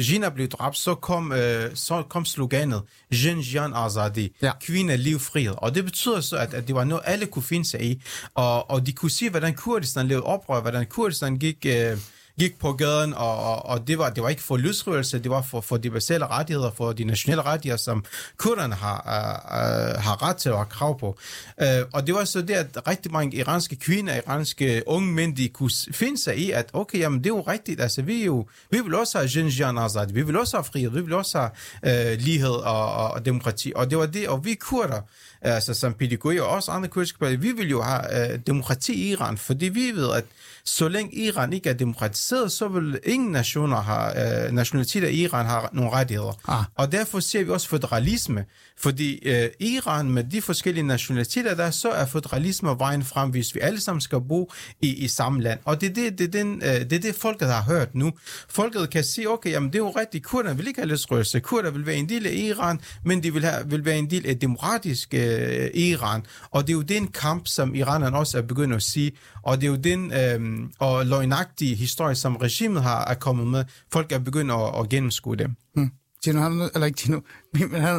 Gina 0.00 0.28
blev 0.28 0.48
dræbt, 0.48 0.76
så 0.76 0.94
kom, 0.94 1.32
øh, 1.32 1.70
så 1.74 2.02
kom 2.10 2.24
sloganet, 2.24 2.82
Jin 3.12 3.40
Jan 3.40 3.72
Azadi, 3.74 4.36
ja. 4.42 4.52
kvinde, 4.60 4.96
liv, 4.96 5.18
frihed. 5.18 5.54
Og 5.56 5.74
det 5.74 5.84
betyder 5.84 6.20
så, 6.20 6.36
at, 6.36 6.54
at 6.54 6.68
det 6.68 6.74
var 6.78 6.84
noget, 6.84 7.02
alle 7.06 7.26
kunne 7.26 7.42
finde 7.42 7.64
sig 7.64 7.82
i. 7.82 8.02
Og, 8.34 8.70
og 8.70 8.86
de 8.86 8.92
kunne 8.92 9.10
se, 9.10 9.30
hvordan 9.30 9.54
Kurdistan 9.54 10.08
levede 10.08 10.24
oprør, 10.24 10.60
hvordan 10.60 10.86
Kurdistan 10.86 11.36
gik... 11.36 11.66
Øh, 11.66 11.98
gik 12.38 12.58
på 12.58 12.72
gaden, 12.72 13.14
og, 13.14 13.36
og, 13.38 13.66
og 13.66 13.88
det, 13.88 13.98
var, 13.98 14.10
det 14.10 14.22
var 14.22 14.28
ikke 14.28 14.42
for 14.42 14.56
løsrivelse, 14.56 15.18
det 15.18 15.30
var 15.30 15.42
for, 15.42 15.60
for 15.60 15.76
de 15.76 15.90
basale 15.90 16.26
rettigheder, 16.26 16.70
for 16.70 16.92
de 16.92 17.04
nationale 17.04 17.42
rettigheder, 17.42 17.78
som 17.78 18.04
kurderne 18.36 18.74
har, 18.74 18.96
uh, 18.96 20.02
har 20.02 20.22
ret 20.22 20.36
til 20.36 20.52
og 20.52 20.58
har 20.58 20.64
krav 20.64 20.98
på. 20.98 21.18
Uh, 21.62 21.66
og 21.92 22.06
det 22.06 22.14
var 22.14 22.24
så 22.24 22.42
det, 22.42 22.54
at 22.54 22.88
rigtig 22.88 23.12
mange 23.12 23.36
iranske 23.36 23.76
kvinder, 23.76 24.14
iranske 24.16 24.82
unge 24.86 25.12
mænd, 25.12 25.36
de 25.36 25.48
kunne 25.48 25.70
finde 25.92 26.22
sig 26.22 26.38
i, 26.38 26.50
at 26.50 26.70
okay, 26.72 26.98
jamen 26.98 27.18
det 27.18 27.26
er 27.26 27.34
jo 27.34 27.40
rigtigt, 27.40 27.80
altså 27.80 28.02
vi, 28.02 28.24
jo, 28.24 28.46
vi 28.70 28.80
vil 28.80 28.94
også 28.94 29.18
have 29.18 29.30
Jinjian 29.36 29.78
Azad, 29.78 30.12
vi 30.12 30.22
vil 30.22 30.36
også 30.36 30.56
have 30.56 30.64
frihed, 30.64 30.90
vi 30.90 31.00
vil 31.00 31.14
også 31.14 31.38
have 31.82 32.12
uh, 32.12 32.20
lighed 32.20 32.50
og, 32.50 32.94
og, 32.94 33.10
og 33.10 33.24
demokrati, 33.24 33.72
og 33.76 33.90
det 33.90 33.98
var 33.98 34.06
det, 34.06 34.28
og 34.28 34.44
vi 34.44 34.54
kurder, 34.54 35.00
altså 35.40 35.74
som 35.74 35.94
PDK 35.94 36.24
og 36.24 36.48
også 36.48 36.70
andre 36.70 36.88
kurdiske 36.88 37.18
partier, 37.18 37.38
vi 37.38 37.52
vil 37.52 37.70
jo 37.70 37.82
have 37.82 38.34
uh, 38.34 38.40
demokrati 38.46 38.92
i 38.92 39.10
Iran, 39.10 39.38
fordi 39.38 39.68
vi 39.68 39.90
ved, 39.94 40.12
at 40.14 40.24
så 40.68 40.88
længe 40.88 41.14
Iran 41.14 41.52
ikke 41.52 41.70
er 41.70 41.74
demokratiseret, 41.74 42.52
så 42.52 42.68
vil 42.68 43.00
ingen 43.04 43.32
nationer 43.32 43.80
have, 43.80 44.46
øh, 44.46 44.52
nationaliteter 44.52 45.08
i 45.08 45.16
Iran 45.16 45.46
har 45.46 45.70
nogle 45.72 45.90
rettigheder. 45.90 46.32
Ah. 46.48 46.64
Og 46.74 46.92
derfor 46.92 47.20
ser 47.20 47.44
vi 47.44 47.50
også 47.50 47.68
federalisme, 47.68 48.44
fordi 48.78 49.28
øh, 49.28 49.48
Iran 49.60 50.10
med 50.10 50.24
de 50.24 50.42
forskellige 50.42 50.86
nationaliteter 50.86 51.54
der, 51.54 51.70
så 51.70 51.90
er 51.90 52.06
federalisme 52.06 52.78
vejen 52.78 53.04
frem, 53.04 53.30
hvis 53.30 53.54
vi 53.54 53.60
alle 53.60 53.80
sammen 53.80 54.00
skal 54.00 54.20
bo 54.20 54.52
i, 54.80 54.94
i 54.94 55.08
samme 55.08 55.42
land. 55.42 55.58
Og 55.64 55.80
det 55.80 55.90
er 55.90 55.94
det, 55.94 56.18
det, 56.18 56.24
er 56.24 56.30
den, 56.30 56.62
øh, 56.64 56.68
det, 56.68 56.92
er 56.92 57.00
det 57.00 57.14
folket 57.14 57.48
har 57.48 57.62
hørt 57.62 57.94
nu. 57.94 58.12
Folket 58.48 58.90
kan 58.90 59.04
sige, 59.04 59.30
okay, 59.30 59.50
jamen 59.50 59.68
det 59.68 59.74
er 59.74 59.82
jo 59.82 59.90
rigtigt, 59.90 60.24
kurderne 60.24 60.56
vil 60.56 60.66
ikke 60.68 60.80
have 60.80 60.88
løsrøvelse. 60.88 61.40
Kurder 61.40 61.70
vil 61.70 61.86
være 61.86 61.96
en 61.96 62.08
del 62.08 62.26
af 62.26 62.32
Iran, 62.32 62.80
men 63.04 63.22
de 63.22 63.32
vil, 63.32 63.44
have, 63.44 63.70
vil 63.70 63.84
være 63.84 63.98
en 63.98 64.10
del 64.10 64.26
af 64.26 64.38
demokratisk 64.38 65.14
øh, 65.14 65.27
Iran. 65.74 66.22
Og 66.50 66.66
det 66.66 66.72
er 66.72 66.76
jo 66.76 66.82
den 66.82 67.06
kamp, 67.06 67.46
som 67.46 67.74
iranerne 67.74 68.16
også 68.16 68.38
er 68.38 68.42
begyndt 68.42 68.74
at 68.74 68.82
sige, 68.82 69.12
og 69.42 69.60
det 69.60 69.66
er 69.66 69.70
jo 69.70 69.76
den 69.76 70.12
øh, 70.12 70.68
og 70.78 71.06
løgnagtige 71.06 71.74
historie, 71.74 72.14
som 72.14 72.36
regimet 72.36 72.82
har 72.82 73.04
er 73.04 73.14
kommet 73.14 73.46
med. 73.46 73.64
Folk 73.92 74.12
er 74.12 74.18
begyndt 74.18 74.52
at, 74.52 74.80
at 74.80 74.88
gennemskue 74.88 75.36
dem. 75.36 75.54
Hmm. 75.74 75.90
Tino, 76.24 76.40
har 76.40 76.48
du 76.48 76.54
noget, 76.54 76.72
eller 76.74 76.86
ikke 76.86 76.96
Tino, 76.96 77.20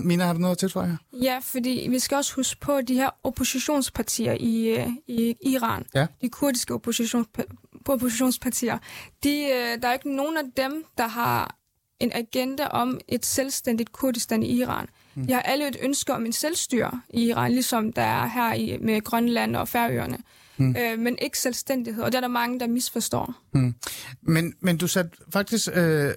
Mina, 0.03 0.25
har 0.25 0.33
du 0.33 0.39
noget 0.39 0.57
til, 0.57 0.69
tror 0.69 0.83
jeg? 0.83 0.98
Ja, 1.21 1.39
fordi 1.43 1.88
vi 1.89 2.00
skal 2.00 2.15
også 2.15 2.36
huske 2.36 2.59
på 2.59 2.81
de 2.88 2.93
her 2.93 3.09
oppositionspartier 3.24 4.33
i, 4.39 4.67
øh, 4.67 4.88
i 5.07 5.36
Iran, 5.41 5.86
ja. 5.95 6.05
de 6.21 6.29
kurdiske 6.29 6.74
oppositionspa- 6.74 7.81
oppositionspartier, 7.88 8.77
de, 9.24 9.29
øh, 9.29 9.81
der 9.81 9.88
er 9.88 9.93
ikke 9.93 10.15
nogen 10.15 10.38
af 10.38 10.43
dem, 10.57 10.83
der 10.98 11.07
har 11.07 11.55
en 12.00 12.12
agenda 12.13 12.67
om 12.67 13.00
et 13.07 13.25
selvstændigt 13.25 13.91
Kurdistan 13.91 14.43
i 14.43 14.51
Iran. 14.51 14.88
Mm. 15.19 15.27
De 15.27 15.33
har 15.33 15.41
alle 15.41 15.67
et 15.67 15.77
ønske 15.81 16.13
om 16.13 16.25
en 16.25 16.33
selvstyre 16.33 17.01
i 17.09 17.23
Iran, 17.29 17.51
ligesom 17.51 17.93
der 17.93 18.01
er 18.01 18.27
her 18.27 18.53
i, 18.53 18.77
med 18.81 19.01
Grønland 19.01 19.55
og 19.55 19.67
Færøerne 19.67 20.17
mm. 20.59 20.75
øh, 20.79 20.99
men 20.99 21.17
ikke 21.21 21.39
selvstændighed, 21.39 22.03
og 22.03 22.11
det 22.11 22.17
er 22.17 22.21
der 22.21 22.27
mange, 22.27 22.59
der 22.59 22.67
misforstår. 22.67 23.33
Mm. 23.53 23.75
Men, 24.21 24.53
men 24.61 24.77
du 24.77 24.88
satte 24.88 25.11
faktisk 25.33 25.67
øh, 25.73 26.13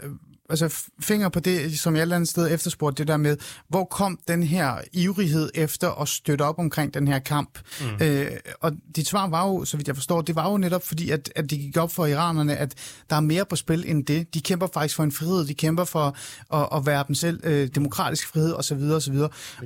altså 0.53 0.85
finger 1.01 1.29
på 1.29 1.41
det, 1.41 1.79
som 1.79 1.95
jeg 1.95 2.01
et 2.01 2.03
eller 2.03 2.17
andet 2.17 2.29
sted 2.29 2.55
efterspurgte, 2.55 3.03
det 3.03 3.09
der 3.09 3.17
med, 3.17 3.37
hvor 3.69 3.85
kom 3.85 4.19
den 4.29 4.43
her 4.43 4.77
ivrighed 4.93 5.51
efter 5.55 6.01
at 6.01 6.09
støtte 6.09 6.43
op 6.43 6.59
omkring 6.59 6.95
den 6.95 7.09
her 7.09 7.19
kamp? 7.19 7.59
Mm. 7.81 8.07
Øh, 8.07 8.31
og 8.61 8.73
dit 8.97 9.09
svar 9.09 9.29
var 9.29 9.49
jo, 9.49 9.65
så 9.65 9.77
vidt 9.77 9.89
jeg 9.89 9.97
forstår, 9.97 10.21
det 10.21 10.37
var 10.37 10.51
jo 10.51 10.57
netop 10.57 10.87
fordi, 10.87 11.11
at, 11.11 11.33
at 11.37 11.51
det 11.51 11.59
gik 11.59 11.77
op 11.77 11.93
for 11.93 12.07
iranerne, 12.07 12.57
at 12.57 12.75
der 13.11 13.17
er 13.17 13.21
mere 13.21 13.45
på 13.45 13.57
spil 13.57 13.85
end 13.87 14.07
det. 14.07 14.35
De 14.35 14.41
kæmper 14.41 14.67
faktisk 14.75 14.97
for 14.97 15.03
en 15.03 15.13
frihed, 15.13 15.47
de 15.47 15.55
kæmper 15.55 15.85
for 15.85 16.17
at, 16.55 16.69
at 16.75 16.87
være 16.87 17.05
dem 17.09 17.15
selv, 17.15 17.41
øh, 17.45 17.69
demokratisk 17.75 18.29
frihed 18.29 18.55
osv. 18.55 18.83
osv. 18.83 19.17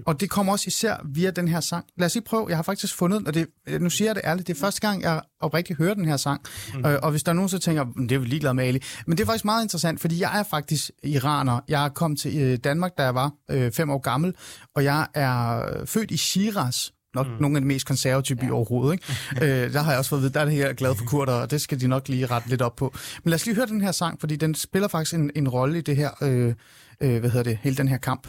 Og 0.07 0.21
det 0.21 0.31
kommer 0.31 0.53
også 0.53 0.65
især 0.67 0.97
via 1.05 1.31
den 1.31 1.49
her 1.49 1.61
sang. 1.61 1.85
Lad 1.97 2.07
os 2.07 2.15
lige 2.15 2.25
prøve, 2.25 2.47
jeg 2.49 2.57
har 2.57 2.63
faktisk 2.63 2.95
fundet, 2.95 3.27
og 3.27 3.35
det, 3.35 3.47
nu 3.81 3.91
siger 3.91 4.09
jeg 4.09 4.15
det 4.15 4.23
ærligt, 4.25 4.49
det 4.49 4.57
er 4.57 4.61
første 4.61 4.81
gang, 4.81 5.03
jeg 5.03 5.21
oprigtigt 5.41 5.79
hører 5.79 5.95
den 5.95 6.05
her 6.05 6.17
sang. 6.17 6.41
Mm. 6.75 6.87
Øh, 6.87 6.99
og 7.03 7.11
hvis 7.11 7.23
der 7.23 7.31
er 7.33 7.35
nogen, 7.35 7.49
så 7.49 7.59
tænker, 7.59 7.85
det 7.85 8.13
er 8.13 8.19
vi 8.19 8.27
ligeglade 8.27 8.55
med 8.55 8.65
Ali. 8.65 8.83
Men 9.07 9.17
det 9.19 9.23
er 9.23 9.27
faktisk 9.27 9.45
meget 9.45 9.63
interessant, 9.63 10.01
fordi 10.01 10.21
jeg 10.21 10.39
er 10.39 10.43
faktisk 10.43 10.76
faktisk 10.77 10.91
iraner. 11.03 11.61
Jeg 11.69 11.91
kom 11.95 12.17
til 12.17 12.39
øh, 12.39 12.59
Danmark, 12.65 12.93
da 12.99 13.03
jeg 13.03 13.15
var 13.15 13.33
øh, 13.51 13.73
fem 13.73 13.91
år 13.91 13.99
gammel, 13.99 14.35
og 14.75 14.85
jeg 14.85 15.07
er 15.15 15.63
født 15.85 16.11
i 16.11 16.17
Shiraz, 16.17 16.91
nok 17.15 17.27
mm. 17.27 17.33
nogle 17.41 17.57
af 17.57 17.61
de 17.61 17.67
mest 17.67 17.87
konservative 17.87 18.39
byer 18.39 18.47
ja. 18.47 18.53
overhovedet. 18.53 18.93
Ikke? 18.93 19.05
øh, 19.65 19.73
der 19.73 19.83
har 19.83 19.91
jeg 19.91 19.99
også 19.99 20.09
fået 20.09 20.19
at 20.19 20.23
vide, 20.23 20.33
der 20.33 20.41
er 20.41 20.45
det 20.45 20.55
her 20.55 20.73
glad 20.73 20.95
for 20.95 21.05
kurder, 21.05 21.33
og 21.33 21.51
det 21.51 21.61
skal 21.61 21.81
de 21.81 21.89
nok 21.89 22.09
lige 22.09 22.27
rette 22.27 22.49
lidt 22.49 22.63
op 22.63 22.77
på. 22.77 22.95
Men 23.25 23.31
lad 23.31 23.35
os 23.35 23.47
lige 23.47 23.57
høre 23.57 23.67
den 23.67 23.81
her 23.81 23.93
sang, 23.93 24.21
fordi 24.21 24.37
den 24.37 24.55
spiller 24.55 24.89
faktisk 24.89 25.15
en, 25.15 25.31
en 25.35 25.49
rolle 25.49 25.79
i 25.79 25.81
det 25.81 25.97
her, 25.97 26.11
øh, 26.23 26.55
øh, 27.01 27.21
hvad 27.21 27.31
hedder 27.31 27.43
det, 27.43 27.59
hele 27.63 27.77
den 27.77 27.89
her 27.89 27.99
kamp. 27.99 28.29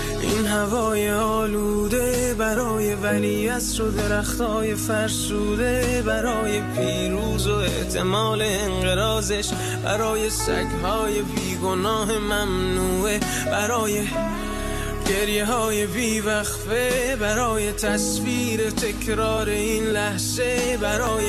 این 0.21 0.45
هوای 0.45 1.11
آلوده 1.11 2.35
برای 2.37 2.95
ولی 2.95 3.49
و 3.49 3.91
درختای 3.97 4.75
فرسوده 4.75 6.03
برای 6.05 6.61
پیروز 6.61 7.47
و 7.47 7.55
احتمال 7.55 8.41
انقرازش 8.41 9.49
برای 9.83 10.29
سگهای 10.29 11.21
بیگناه 11.21 12.17
ممنوعه 12.17 13.19
برای 13.45 14.07
گریه 15.09 15.45
های 15.45 15.87
بیوقفه 15.87 17.17
برای 17.19 17.71
تصویر 17.71 18.69
تکرار 18.69 19.49
این 19.49 19.83
لحظه 19.83 20.77
برای 20.81 21.25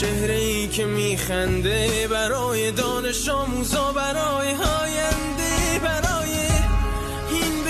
چهره 0.00 0.34
ای 0.34 0.68
که 0.68 0.84
میخنده 0.84 2.08
برای 2.10 2.70
دانش 2.70 3.28
آموزا 3.28 3.92
برای 3.92 4.48
این 4.48 5.41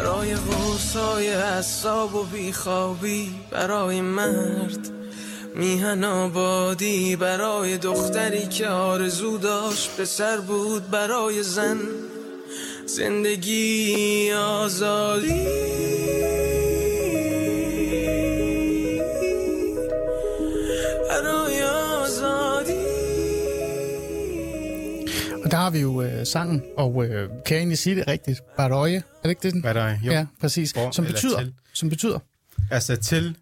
برای 0.00 0.34
غرصای 0.34 1.30
حساب 1.32 2.14
و 2.14 2.24
بیخوابی 2.24 3.34
برای 3.50 4.00
مرد 4.00 4.90
میهن 5.54 6.04
آبادی 6.04 7.16
برای 7.16 7.78
دختری 7.78 8.46
که 8.46 8.68
آرزو 8.68 9.38
داشت 9.38 9.96
به 9.96 10.04
سر 10.04 10.36
بود 10.36 10.90
برای 10.90 11.42
زن 11.42 11.78
زندگی 12.86 14.32
آزادی. 14.32 15.46
Og 25.50 25.52
der 25.52 25.58
har 25.62 25.70
vi 25.70 25.78
jo 25.80 26.02
øh, 26.02 26.26
sangen, 26.26 26.62
og 26.76 27.04
øh, 27.06 27.28
kan 27.28 27.54
jeg 27.54 27.58
egentlig 27.58 27.78
sige 27.78 27.96
det 27.96 28.08
rigtigt? 28.08 28.40
Barøje, 28.56 28.96
er 28.96 29.02
det 29.22 29.30
ikke 29.30 29.42
det? 29.42 29.52
den? 29.52 29.62
Barøje, 29.62 30.00
jo. 30.04 30.12
Ja, 30.12 30.26
præcis. 30.40 30.70
Hvor- 30.70 30.90
Som 30.90 31.04
betyder, 31.04 31.38
til. 31.38 31.54
som 31.74 31.88
betyder, 31.88 32.18
Altså 32.70 32.96
til, 32.96 33.36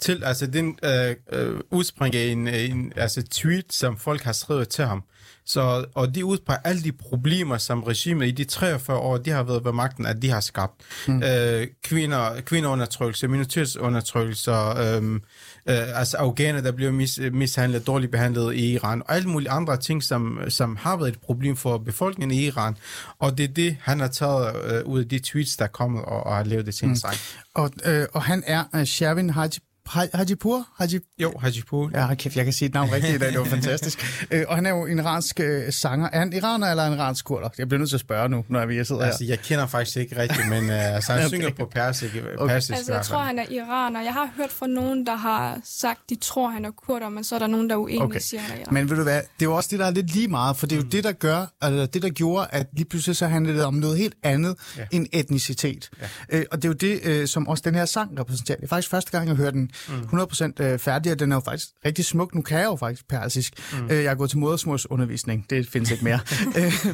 til 0.00 0.24
altså 0.24 0.46
den 0.46 0.78
øh, 0.84 1.14
øh, 1.32 1.60
udspringer 1.70 2.20
en, 2.22 2.48
en 2.48 2.92
altså 2.96 3.22
tweet, 3.30 3.64
som 3.72 3.98
folk 3.98 4.22
har 4.22 4.32
skrevet 4.32 4.68
til 4.68 4.84
ham. 4.84 5.02
Så, 5.46 5.84
og 5.94 6.14
de 6.14 6.24
udpeger 6.24 6.58
alle 6.64 6.82
de 6.82 6.92
problemer, 6.92 7.58
som 7.58 7.82
regimet 7.82 8.26
i 8.26 8.30
de 8.30 8.44
43 8.44 8.96
år, 8.96 9.16
de 9.16 9.30
har 9.30 9.42
været 9.42 9.64
ved 9.64 9.72
magten, 9.72 10.06
at 10.06 10.22
de 10.22 10.30
har 10.30 10.40
skabt. 10.40 10.72
Mm. 11.08 11.22
Øh, 11.22 11.66
kvinder, 11.84 12.40
kvindeundertrykkelse, 12.40 13.28
minoritetsundertrykkelse, 13.28 14.50
øh, 14.50 15.14
øh, 15.14 15.98
altså 15.98 16.16
afghaner, 16.16 16.60
der 16.60 16.72
bliver 16.72 16.92
mis, 16.92 17.20
mishandlet, 17.32 17.86
dårligt 17.86 18.12
behandlet 18.12 18.54
i 18.54 18.72
Iran, 18.72 19.02
og 19.08 19.14
alle 19.14 19.28
mulige 19.28 19.50
andre 19.50 19.76
ting, 19.76 20.02
som, 20.02 20.38
som 20.48 20.76
har 20.76 20.96
været 20.96 21.08
et 21.08 21.20
problem 21.20 21.56
for 21.56 21.78
befolkningen 21.78 22.38
i 22.38 22.46
Iran. 22.46 22.76
Og 23.18 23.38
det 23.38 23.44
er 23.44 23.54
det, 23.54 23.76
han 23.80 24.00
har 24.00 24.08
taget 24.08 24.56
øh, 24.64 24.84
ud 24.86 25.00
af 25.00 25.08
de 25.08 25.18
tweets, 25.18 25.56
der 25.56 25.64
er 25.64 25.68
kommet, 25.68 26.04
og, 26.04 26.26
og 26.26 26.36
har 26.36 26.44
lavet 26.44 26.66
det 26.66 26.74
til 26.74 26.88
en 26.88 26.96
sang. 26.96 27.14
og, 27.54 27.70
øh, 27.84 28.06
og 28.12 28.22
han 28.22 28.42
er 28.46 28.64
øh, 28.74 28.84
Shervin 28.84 29.30
Haji, 29.30 29.48
Haj- 29.48 29.75
Hajipur? 29.86 30.66
Haji, 30.78 30.98
Jo, 31.18 31.32
Hajipur. 31.40 31.90
Ja, 31.94 32.14
kæft, 32.14 32.36
jeg 32.36 32.44
kan 32.44 32.52
sige 32.52 32.68
et 32.68 32.74
navn 32.74 32.92
rigtigt 32.92 33.14
i 33.14 33.18
dag, 33.18 33.28
det 33.32 33.38
var 33.38 33.44
fantastisk. 33.56 34.26
Øh, 34.30 34.44
og 34.48 34.54
han 34.54 34.66
er 34.66 34.70
jo 34.70 34.86
en 34.86 34.98
iransk 34.98 35.40
øh, 35.40 35.72
sanger. 35.72 36.08
Er 36.12 36.18
han 36.18 36.32
iraner 36.32 36.66
eller 36.70 36.86
en 36.86 36.92
iransk 36.92 37.24
kurder? 37.24 37.48
Jeg 37.58 37.68
bliver 37.68 37.78
nødt 37.78 37.90
til 37.90 37.96
at 37.96 38.00
spørge 38.00 38.28
nu, 38.28 38.44
når 38.48 38.66
vi 38.66 38.84
sidder 38.84 39.02
Altså, 39.02 39.24
her. 39.24 39.28
jeg 39.30 39.40
kender 39.40 39.66
faktisk 39.66 39.96
ikke 39.96 40.18
rigtigt, 40.18 40.48
men 40.48 40.64
uh, 40.64 40.94
altså, 40.94 41.12
han 41.12 41.20
Okay. 41.26 41.28
synger 41.28 41.50
på 41.50 41.66
persisk, 41.74 42.14
Okay. 42.38 42.52
persisk 42.54 42.72
Altså, 42.76 42.94
jeg 42.94 43.04
tror, 43.04 43.18
han 43.18 43.38
er 43.38 43.44
iraner. 43.50 44.02
Jeg 44.02 44.12
har 44.12 44.30
hørt 44.36 44.50
fra 44.52 44.66
nogen, 44.66 45.06
der 45.06 45.16
har 45.16 45.60
sagt, 45.64 46.00
de 46.10 46.14
tror, 46.14 46.48
han 46.48 46.64
er 46.64 46.70
kurder, 46.70 47.08
men 47.08 47.24
så 47.24 47.34
er 47.34 47.38
der 47.38 47.46
nogen, 47.46 47.68
der 47.70 47.74
er 47.76 47.80
uenige, 47.80 48.02
Okay. 48.02 48.20
siger, 48.20 48.40
han 48.40 48.50
er 48.50 48.56
iraner. 48.60 48.72
Men 48.72 48.90
ved 48.90 48.96
du 48.96 49.02
hvad, 49.02 49.16
det 49.16 49.22
er 49.44 49.46
jo 49.50 49.54
også 49.56 49.68
det, 49.72 49.78
der 49.78 49.86
er 49.86 49.90
lidt 49.90 50.14
lige 50.14 50.28
meget, 50.28 50.56
for 50.56 50.66
det 50.66 50.76
er 50.76 50.80
jo 50.80 50.84
mm. 50.84 50.90
det, 50.90 51.04
der 51.04 51.12
gør, 51.12 51.46
eller 51.64 51.86
det, 51.86 52.02
der 52.02 52.08
gjorde, 52.10 52.46
at 52.50 52.66
lige 52.76 52.86
pludselig 52.88 53.16
så 53.16 53.26
handlede 53.26 53.56
det 53.56 53.64
om 53.64 53.74
noget 53.74 53.98
helt 53.98 54.14
andet 54.22 54.56
ja. 54.76 54.80
Ja. 54.80 54.86
end 54.96 55.06
etnicitet. 55.12 55.90
Ja. 56.30 56.38
Øh, 56.38 56.44
og 56.50 56.56
det 56.62 56.64
er 56.64 56.68
jo 56.68 56.72
det, 56.74 57.00
øh, 57.04 57.28
som 57.28 57.48
også 57.48 57.62
den 57.66 57.74
her 57.74 57.84
sang 57.84 58.18
repræsenterer. 58.20 58.56
Det 58.56 58.64
er 58.64 58.68
faktisk 58.68 58.90
første 58.90 59.10
gang, 59.10 59.28
jeg 59.28 59.36
hører 59.36 59.50
den 59.50 59.70
100% 59.76 60.62
øh, 60.62 60.78
færdig, 60.78 61.12
og 61.12 61.18
den 61.18 61.32
er 61.32 61.36
jo 61.36 61.40
faktisk 61.44 61.68
rigtig 61.84 62.04
smuk. 62.04 62.34
Nu 62.34 62.42
kan 62.42 62.58
jeg 62.58 62.64
jo 62.64 62.76
faktisk 62.76 63.08
persisk. 63.08 63.54
Mm. 63.72 63.90
Øh, 63.90 64.02
jeg 64.02 64.10
har 64.10 64.14
gået 64.14 64.30
til 64.30 64.38
modersmålsundervisning, 64.38 65.46
det 65.50 65.68
findes 65.68 65.90
ikke 65.90 66.04
mere. 66.04 66.20
Øh, 66.56 66.86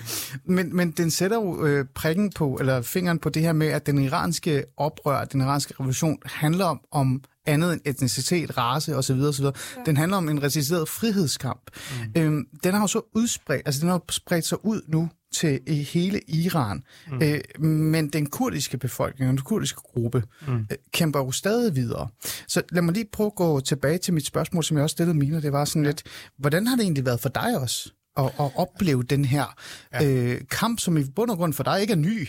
men, 0.45 0.77
men 0.77 0.91
den 0.91 1.11
sætter 1.11 1.37
jo 1.37 1.67
øh, 1.67 1.85
prikken 1.95 2.33
på, 2.33 2.57
eller 2.61 2.83
fingeren 2.83 3.19
på 3.19 3.29
det 3.29 3.43
her 3.43 3.53
med, 3.53 3.67
at 3.67 3.87
den 3.87 3.99
iranske 3.99 4.65
oprør, 4.77 5.25
den 5.25 5.41
iranske 5.41 5.75
revolution, 5.81 6.19
handler 6.25 6.65
om, 6.65 6.81
om 6.93 7.23
andet 7.47 7.73
end 7.73 7.81
etnicitet, 7.85 8.59
race 8.59 8.97
osv. 8.97 9.21
osv. 9.21 9.45
Ja. 9.45 9.51
Den 9.87 9.97
handler 9.97 10.17
om 10.17 10.29
en 10.29 10.43
resisteret 10.43 10.89
frihedskamp. 10.89 11.71
Mm. 12.15 12.23
Øhm, 12.23 12.45
den 12.65 12.75
har 12.75 12.81
jo 12.81 12.87
så 12.87 13.11
udspredt, 13.15 13.63
altså 13.67 13.81
den 13.81 13.89
har 13.89 14.03
spredt 14.11 14.47
sig 14.47 14.65
ud 14.65 14.81
nu 14.89 15.11
til 15.35 15.61
hele 15.93 16.21
Iran. 16.29 16.83
Mm. 17.11 17.23
Øh, 17.23 17.65
men 17.65 18.09
den 18.09 18.27
kurdiske 18.27 18.79
befolkning, 18.79 19.29
den 19.31 19.39
kurdiske 19.39 19.81
gruppe, 19.81 20.23
mm. 20.49 20.55
øh, 20.55 20.77
kæmper 20.93 21.19
jo 21.19 21.31
stadig 21.33 21.77
videre. 21.77 22.09
Så 22.49 22.63
lad 22.73 22.83
mig 22.83 22.95
lige 22.95 23.07
prøve 23.13 23.27
at 23.27 23.35
gå 23.35 23.61
tilbage 23.61 23.99
til 23.99 24.15
mit 24.15 24.27
spørgsmål, 24.27 24.65
som 24.65 24.77
jeg 24.77 24.85
også 24.85 24.95
stillede 24.95 25.19
Mina. 25.19 25.41
Det 25.41 25.53
var 25.53 25.65
sådan 25.65 25.83
lidt, 25.83 26.03
hvordan 26.39 26.67
har 26.67 26.77
det 26.77 26.83
egentlig 26.83 27.07
været 27.07 27.21
for 27.21 27.29
dig 27.29 27.59
også? 27.61 27.91
At, 28.17 28.25
at 28.25 28.51
opleve 28.57 29.03
den 29.03 29.25
her 29.25 29.45
ja. 29.93 30.05
øh, 30.11 30.41
kamp, 30.51 30.81
som 30.81 30.97
i 30.97 31.05
bund 31.17 31.31
og 31.31 31.37
grund 31.37 31.53
for 31.53 31.63
dig 31.63 31.81
ikke 31.81 31.93
er 31.93 31.97
ny. 31.97 32.19
Nej. 32.19 32.29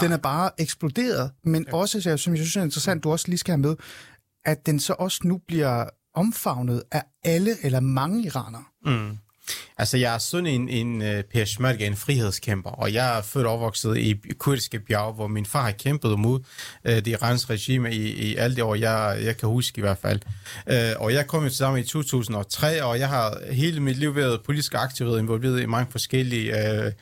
Den 0.00 0.12
er 0.12 0.16
bare 0.16 0.50
eksploderet, 0.58 1.30
men 1.44 1.64
ja. 1.68 1.76
også, 1.76 2.00
så- 2.00 2.16
som 2.16 2.32
jeg 2.34 2.38
synes 2.44 2.56
er 2.56 2.62
interessant, 2.62 3.04
du 3.04 3.12
også 3.12 3.28
lige 3.28 3.38
skal 3.38 3.52
have 3.52 3.60
med, 3.60 3.76
at 4.44 4.66
den 4.66 4.80
så 4.80 4.94
også 4.98 5.20
nu 5.24 5.38
bliver 5.38 5.84
omfavnet 6.14 6.82
af 6.92 7.04
alle 7.24 7.50
eller 7.62 7.80
mange 7.80 8.22
iranere. 8.22 8.64
Mm. 8.84 9.18
Altså, 9.78 9.96
jeg 9.96 10.14
er 10.14 10.18
sådan 10.18 10.46
en, 10.46 10.68
en 10.68 11.02
øh, 11.02 11.18
uh, 11.18 11.24
peshmerga, 11.24 11.86
en 11.86 11.96
frihedskæmper, 11.96 12.70
og 12.70 12.92
jeg 12.92 13.18
er 13.18 13.22
født 13.22 13.46
og 13.46 13.52
opvokset 13.52 13.96
i 13.96 14.20
kurdiske 14.38 14.80
bjerg, 14.80 15.14
hvor 15.14 15.26
min 15.26 15.46
far 15.46 15.62
har 15.62 15.70
kæmpet 15.70 16.18
mod 16.18 16.40
uh, 16.84 16.92
det 16.92 17.06
iranske 17.06 17.52
regime 17.52 17.92
i, 17.92 18.12
i 18.12 18.36
alle 18.36 18.56
de 18.56 18.64
år, 18.64 18.74
jeg, 18.74 19.18
jeg 19.24 19.36
kan 19.36 19.48
huske 19.48 19.78
i 19.78 19.80
hvert 19.80 19.98
fald. 19.98 20.20
Uh, 20.66 21.02
og 21.02 21.12
jeg 21.12 21.26
kom 21.26 21.42
jo 21.42 21.48
til 21.48 21.58
sammen 21.58 21.82
i 21.82 21.84
2003, 21.84 22.84
og 22.84 22.98
jeg 22.98 23.08
har 23.08 23.38
hele 23.52 23.80
mit 23.80 23.96
liv 23.96 24.16
været 24.16 24.40
politisk 24.42 24.74
aktiv, 24.74 25.18
involveret 25.18 25.62
i 25.62 25.66
mange 25.66 25.92
forskellige, 25.92 26.52
uh, 26.52 26.92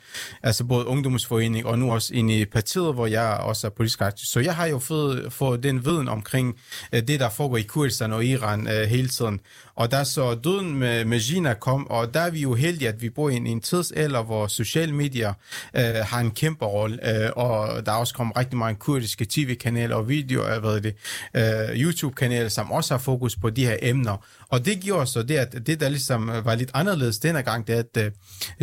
altså 0.43 0.63
både 0.63 0.85
ungdomsforening 0.85 1.65
og 1.65 1.79
nu 1.79 1.91
også 1.91 2.13
ind 2.13 2.31
i 2.31 2.45
partiet, 2.45 2.93
hvor 2.93 3.07
jeg 3.07 3.37
også 3.39 3.67
er 3.67 3.71
politisk 3.71 4.01
aktiv. 4.01 4.25
Så 4.25 4.39
jeg 4.39 4.55
har 4.55 4.65
jo 4.65 4.79
fået, 4.79 5.33
fået 5.33 5.63
den 5.63 5.85
viden 5.85 6.07
omkring 6.07 6.55
uh, 6.93 6.99
det, 6.99 7.19
der 7.19 7.29
foregår 7.29 7.57
i 7.57 7.61
Kurdistan 7.61 8.13
og 8.13 8.25
Iran 8.25 8.67
uh, 8.67 8.73
hele 8.73 9.07
tiden. 9.07 9.39
Og 9.81 9.91
da 9.91 10.03
så 10.03 10.35
døden 10.35 10.75
med, 10.79 11.05
med 11.05 11.19
Gina 11.19 11.53
kom, 11.53 11.89
og 11.89 12.13
der 12.13 12.19
er 12.19 12.31
vi 12.31 12.41
jo 12.41 12.53
heldige, 12.53 12.89
at 12.89 13.01
vi 13.01 13.09
bor 13.09 13.29
i 13.29 13.35
en, 13.35 13.47
en 13.47 13.61
tidsalder, 13.61 14.23
hvor 14.23 14.47
sociale 14.47 14.95
medier 14.95 15.33
øh, 15.75 15.83
har 15.83 16.19
en 16.19 16.31
kæmpe 16.31 16.65
rolle, 16.65 17.23
øh, 17.25 17.29
og 17.35 17.85
der 17.85 17.91
er 17.91 17.95
også 17.95 18.13
kommet 18.13 18.37
rigtig 18.37 18.57
mange 18.57 18.75
kurdiske 18.75 19.25
tv-kanaler 19.29 19.95
og 19.95 20.09
videoer, 20.09 20.59
hvad 20.59 20.81
det, 20.81 20.95
øh, 21.33 21.81
YouTube-kanaler, 21.81 22.49
som 22.49 22.71
også 22.71 22.93
har 22.93 22.99
fokus 22.99 23.35
på 23.35 23.49
de 23.49 23.65
her 23.65 23.77
emner. 23.81 24.25
Og 24.51 24.65
det 24.65 24.79
gjorde 24.81 25.05
så 25.05 25.23
det, 25.23 25.35
at 25.35 25.67
det, 25.67 25.79
der 25.79 25.89
ligesom 25.89 26.27
var 26.27 26.55
lidt 26.55 26.71
anderledes 26.73 27.19
denne 27.19 27.41
gang, 27.41 27.67
det 27.67 27.75
er, 27.75 27.79
at 27.79 28.05
øh, 28.05 28.11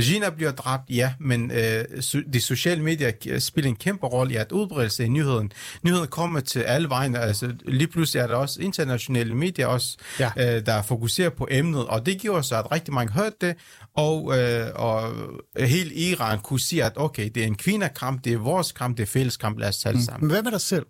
Gina 0.05 0.31
bliver 0.31 0.53
dræbt, 0.53 0.91
ja, 0.91 1.13
men 1.21 1.51
øh, 1.51 1.85
de 2.33 2.41
sociale 2.41 2.83
medier 2.83 3.13
k- 3.25 3.39
spiller 3.39 3.69
en 3.71 3.77
kæmpe 3.77 4.07
rolle 4.07 4.33
i 4.33 4.37
at 4.37 4.53
udbredelse 4.53 5.05
i 5.05 5.09
nyheden. 5.09 5.53
Nyheden 5.83 6.07
kommer 6.07 6.41
til 6.41 6.61
alle 6.61 6.89
vegne, 6.89 7.19
altså 7.19 7.53
lige 7.67 7.89
pludselig 7.89 8.21
er 8.21 8.27
der 8.27 8.35
også 8.35 8.61
internationale 8.63 9.35
medier 9.35 9.67
også, 9.67 9.97
Ja. 10.21 10.31
øh, 10.57 10.67
der 10.67 10.83
fokuserer 10.83 11.31
på 11.31 11.49
emnet, 11.51 11.87
og 11.87 12.07
det 12.07 12.21
gjorde 12.21 12.43
så, 12.43 12.57
at 12.59 12.73
rigtig 12.73 12.95
mange 12.95 13.13
hørte 13.13 13.37
det, 13.41 13.55
og, 13.97 14.39
øh, 14.39 14.67
og 14.75 15.13
hele 15.59 15.95
Iran 15.95 16.39
kunne 16.39 16.61
sige, 16.61 16.85
at 16.85 16.93
okay, 16.97 17.31
det 17.35 17.43
er 17.43 17.47
en 17.47 17.55
kvindekamp, 17.57 18.25
det 18.25 18.33
er 18.33 18.39
vores 18.39 18.73
kamp, 18.73 18.97
det 18.97 19.03
er 19.03 19.07
fælles 19.07 19.37
kamp, 19.37 19.59
lad 19.59 19.69
os 19.69 19.79
tale 19.79 20.05
sammen. 20.05 20.27
Men 20.27 20.31
hvad 20.31 20.43
med 20.43 20.53
dig 20.53 20.61
selv? 20.61 20.87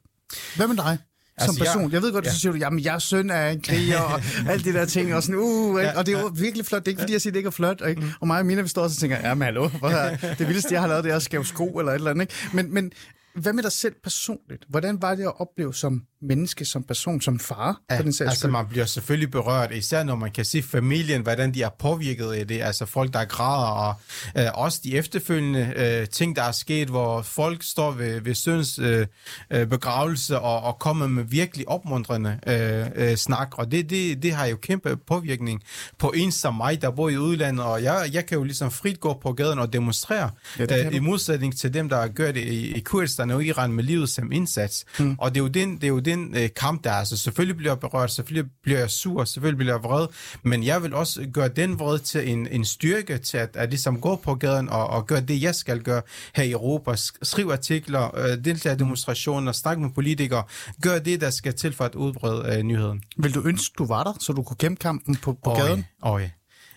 Hvad 0.57 0.67
med 0.69 0.77
dig? 0.77 0.99
Som 1.41 1.49
Altså, 1.49 1.65
jeg- 1.65 1.73
person. 1.75 1.93
Jeg 1.93 2.03
ved 2.03 2.13
godt, 2.13 2.25
ja. 2.25 2.31
så 2.31 2.41
siger 2.41 2.53
du, 2.53 2.59
jamen 2.59 2.81
jeg 2.85 2.95
er 2.95 2.99
søn 2.99 3.31
af 3.31 3.53
en 3.53 3.61
kriger, 3.61 4.01
og 4.01 4.21
alle 4.51 4.65
de 4.65 4.73
der 4.73 4.85
ting, 4.87 5.15
og 5.15 5.23
sådan, 5.23 5.41
uh, 5.41 5.81
ja, 5.83 5.99
og 5.99 6.07
det 6.07 6.15
er 6.15 6.21
jo 6.21 6.31
virkelig 6.35 6.67
flot. 6.67 6.81
Det 6.81 6.89
er 6.89 6.91
ikke, 6.93 7.01
fordi 7.01 7.13
jeg 7.13 7.21
siger, 7.21 7.33
det 7.33 7.39
ikke 7.39 7.47
er 7.47 7.51
flot, 7.51 7.81
og, 7.81 7.91
ikke? 7.91 8.03
og 8.21 8.27
mig 8.27 8.39
og 8.39 8.47
Mina, 8.47 8.63
vi 8.63 8.69
står 8.69 8.83
og 8.83 8.91
så 8.91 8.97
tænker, 9.01 9.17
jamen 9.29 9.43
hallo, 9.45 9.69
hvor 9.69 9.89
er, 9.89 10.17
det 10.39 10.47
vildeste, 10.49 10.73
jeg 10.75 10.81
har 10.81 10.89
lavet, 10.89 11.05
det 11.05 11.13
er 11.13 11.17
at 11.17 11.23
skæve 11.23 11.47
sko, 11.47 11.67
eller 11.79 11.93
et 11.93 11.97
eller 11.97 12.11
andet, 12.11 12.23
ikke? 12.23 12.35
Men, 12.57 12.75
men 12.75 12.93
hvad 13.35 13.53
med 13.53 13.63
dig 13.63 13.73
selv 13.73 13.95
personligt? 14.05 14.65
Hvordan 14.69 15.03
var 15.03 15.15
det 15.15 15.23
at 15.25 15.41
opleve 15.41 15.75
som 15.75 16.03
menneske, 16.23 16.65
som 16.65 16.83
person, 16.83 17.21
som 17.21 17.39
far, 17.39 17.81
Ja, 17.91 17.97
for 17.97 18.03
den 18.03 18.09
altså 18.21 18.35
skyld? 18.35 18.51
man 18.51 18.67
bliver 18.67 18.87
selvfølgelig 18.87 19.31
berørt, 19.31 19.73
især 19.73 20.03
når 20.05 20.17
man 20.17 20.31
kan 20.31 20.45
se 20.45 20.63
familien, 20.63 21.23
hvordan 21.23 21.55
de 21.55 21.63
er 21.63 21.69
påvirket 21.79 22.33
af 22.33 22.47
det, 22.47 22.63
altså 22.63 22.87
folk, 22.87 23.13
der 23.13 23.25
græder, 23.25 23.67
og 23.67 23.95
øh, 24.39 24.47
også 24.55 24.81
de 24.85 24.97
efterfølgende 24.97 25.73
øh, 25.77 26.09
ting, 26.09 26.37
der 26.37 26.43
er 26.43 26.53
sket, 26.53 26.89
hvor 26.89 27.23
folk 27.23 27.63
står 27.63 27.91
ved, 27.91 28.21
ved 28.21 28.35
søns 28.35 28.79
øh, 28.79 29.07
øh, 29.51 29.67
begravelse 29.67 30.39
og, 30.39 30.63
og 30.63 30.79
kommer 30.79 31.07
med 31.07 31.25
virkelig 31.25 31.69
opmuntrende 31.69 32.39
øh, 32.47 33.11
øh, 33.11 33.17
snak, 33.17 33.59
og 33.59 33.73
det, 33.73 33.91
det, 33.91 34.23
det 34.23 34.33
har 34.33 34.47
jo 34.47 34.57
kæmpe 34.57 34.97
påvirkning 34.97 35.63
på 35.99 36.13
en 36.17 36.33
som 36.33 36.55
mig, 36.55 36.83
der 36.83 36.91
bor 36.91 37.09
i 37.09 37.17
udlandet, 37.19 37.65
og 37.65 37.83
jeg, 37.83 38.11
jeg 38.13 38.27
kan 38.27 38.39
jo 38.39 38.45
ligesom 38.45 38.71
frit 38.71 39.01
gå 39.01 39.19
på 39.23 39.33
gaden 39.33 39.59
og 39.59 39.73
demonstrere, 39.73 40.31
Ja, 40.59 40.67
det 40.67 40.87
øh, 40.87 40.95
i 40.95 40.99
modsætning 40.99 41.59
til 41.59 41.75
dem, 41.75 41.89
der 41.89 42.09
gør 42.09 42.33
det 42.33 42.41
i, 42.41 42.75
i 42.75 42.81
Kurdistan 42.81 43.31
og 43.31 43.45
Iran 43.45 43.73
med 43.73 43.85
livet 43.85 44.09
som 44.09 44.33
indsats. 44.33 44.85
Mm. 44.99 45.17
Og 45.19 45.35
det 45.35 45.41
er 45.41 45.45
jo 45.45 45.49
den, 45.49 45.75
det 45.75 45.85
er 45.85 45.89
jo 45.89 45.99
den 46.11 46.37
øh, 46.37 46.49
kamp, 46.57 46.85
der 46.85 46.91
er. 46.91 46.95
Altså, 46.95 47.17
selvfølgelig 47.17 47.57
bliver 47.57 47.73
jeg 47.73 47.81
berørt, 47.81 48.11
selvfølgelig 48.13 48.51
bliver 48.63 48.79
jeg 48.79 48.91
sur, 48.91 49.25
selvfølgelig 49.25 49.59
bliver 49.59 49.75
jeg 49.75 49.83
vred, 49.83 50.07
men 50.43 50.65
jeg 50.65 50.83
vil 50.83 50.95
også 50.95 51.27
gøre 51.33 51.49
den 51.49 51.79
vred 51.79 51.99
til 51.99 52.29
en, 52.29 52.49
en 52.51 52.65
styrke 52.65 53.19
til 53.19 53.37
at, 53.39 53.51
at 53.57 53.69
ligesom 53.71 54.01
gå 54.01 54.17
på 54.17 54.35
gaden 54.35 54.69
og, 54.69 54.87
og 54.87 55.07
gøre 55.07 55.21
det, 55.21 55.43
jeg 55.43 55.55
skal 55.55 55.83
gøre 55.83 56.03
her 56.35 56.45
i 56.45 56.51
Europa. 56.51 56.93
Sk- 56.93 57.19
Skriv 57.23 57.49
artikler, 57.53 58.17
øh, 58.19 58.45
deltage 58.45 58.75
i 58.75 58.79
demonstrationer, 58.79 59.53
snakke 59.53 59.83
med 59.83 59.91
politikere, 59.95 60.43
gør 60.83 60.99
det, 60.99 61.21
der 61.21 61.31
skal 61.31 61.55
til 61.55 61.73
for 61.73 61.85
at 61.85 61.95
udbrede 61.95 62.57
øh, 62.57 62.63
nyheden. 62.63 63.03
Vil 63.17 63.35
du 63.35 63.43
ønske, 63.45 63.75
du 63.79 63.87
var 63.87 64.05
der, 64.05 64.13
så 64.21 64.33
du 64.33 64.43
kunne 64.43 64.57
kæmpe 64.57 64.81
kampen 64.81 65.17
på, 65.17 65.33
på 65.45 65.51
Åh, 65.51 65.57
gaden? 65.57 65.85
Åh, 66.03 66.23
ja. 66.23 66.31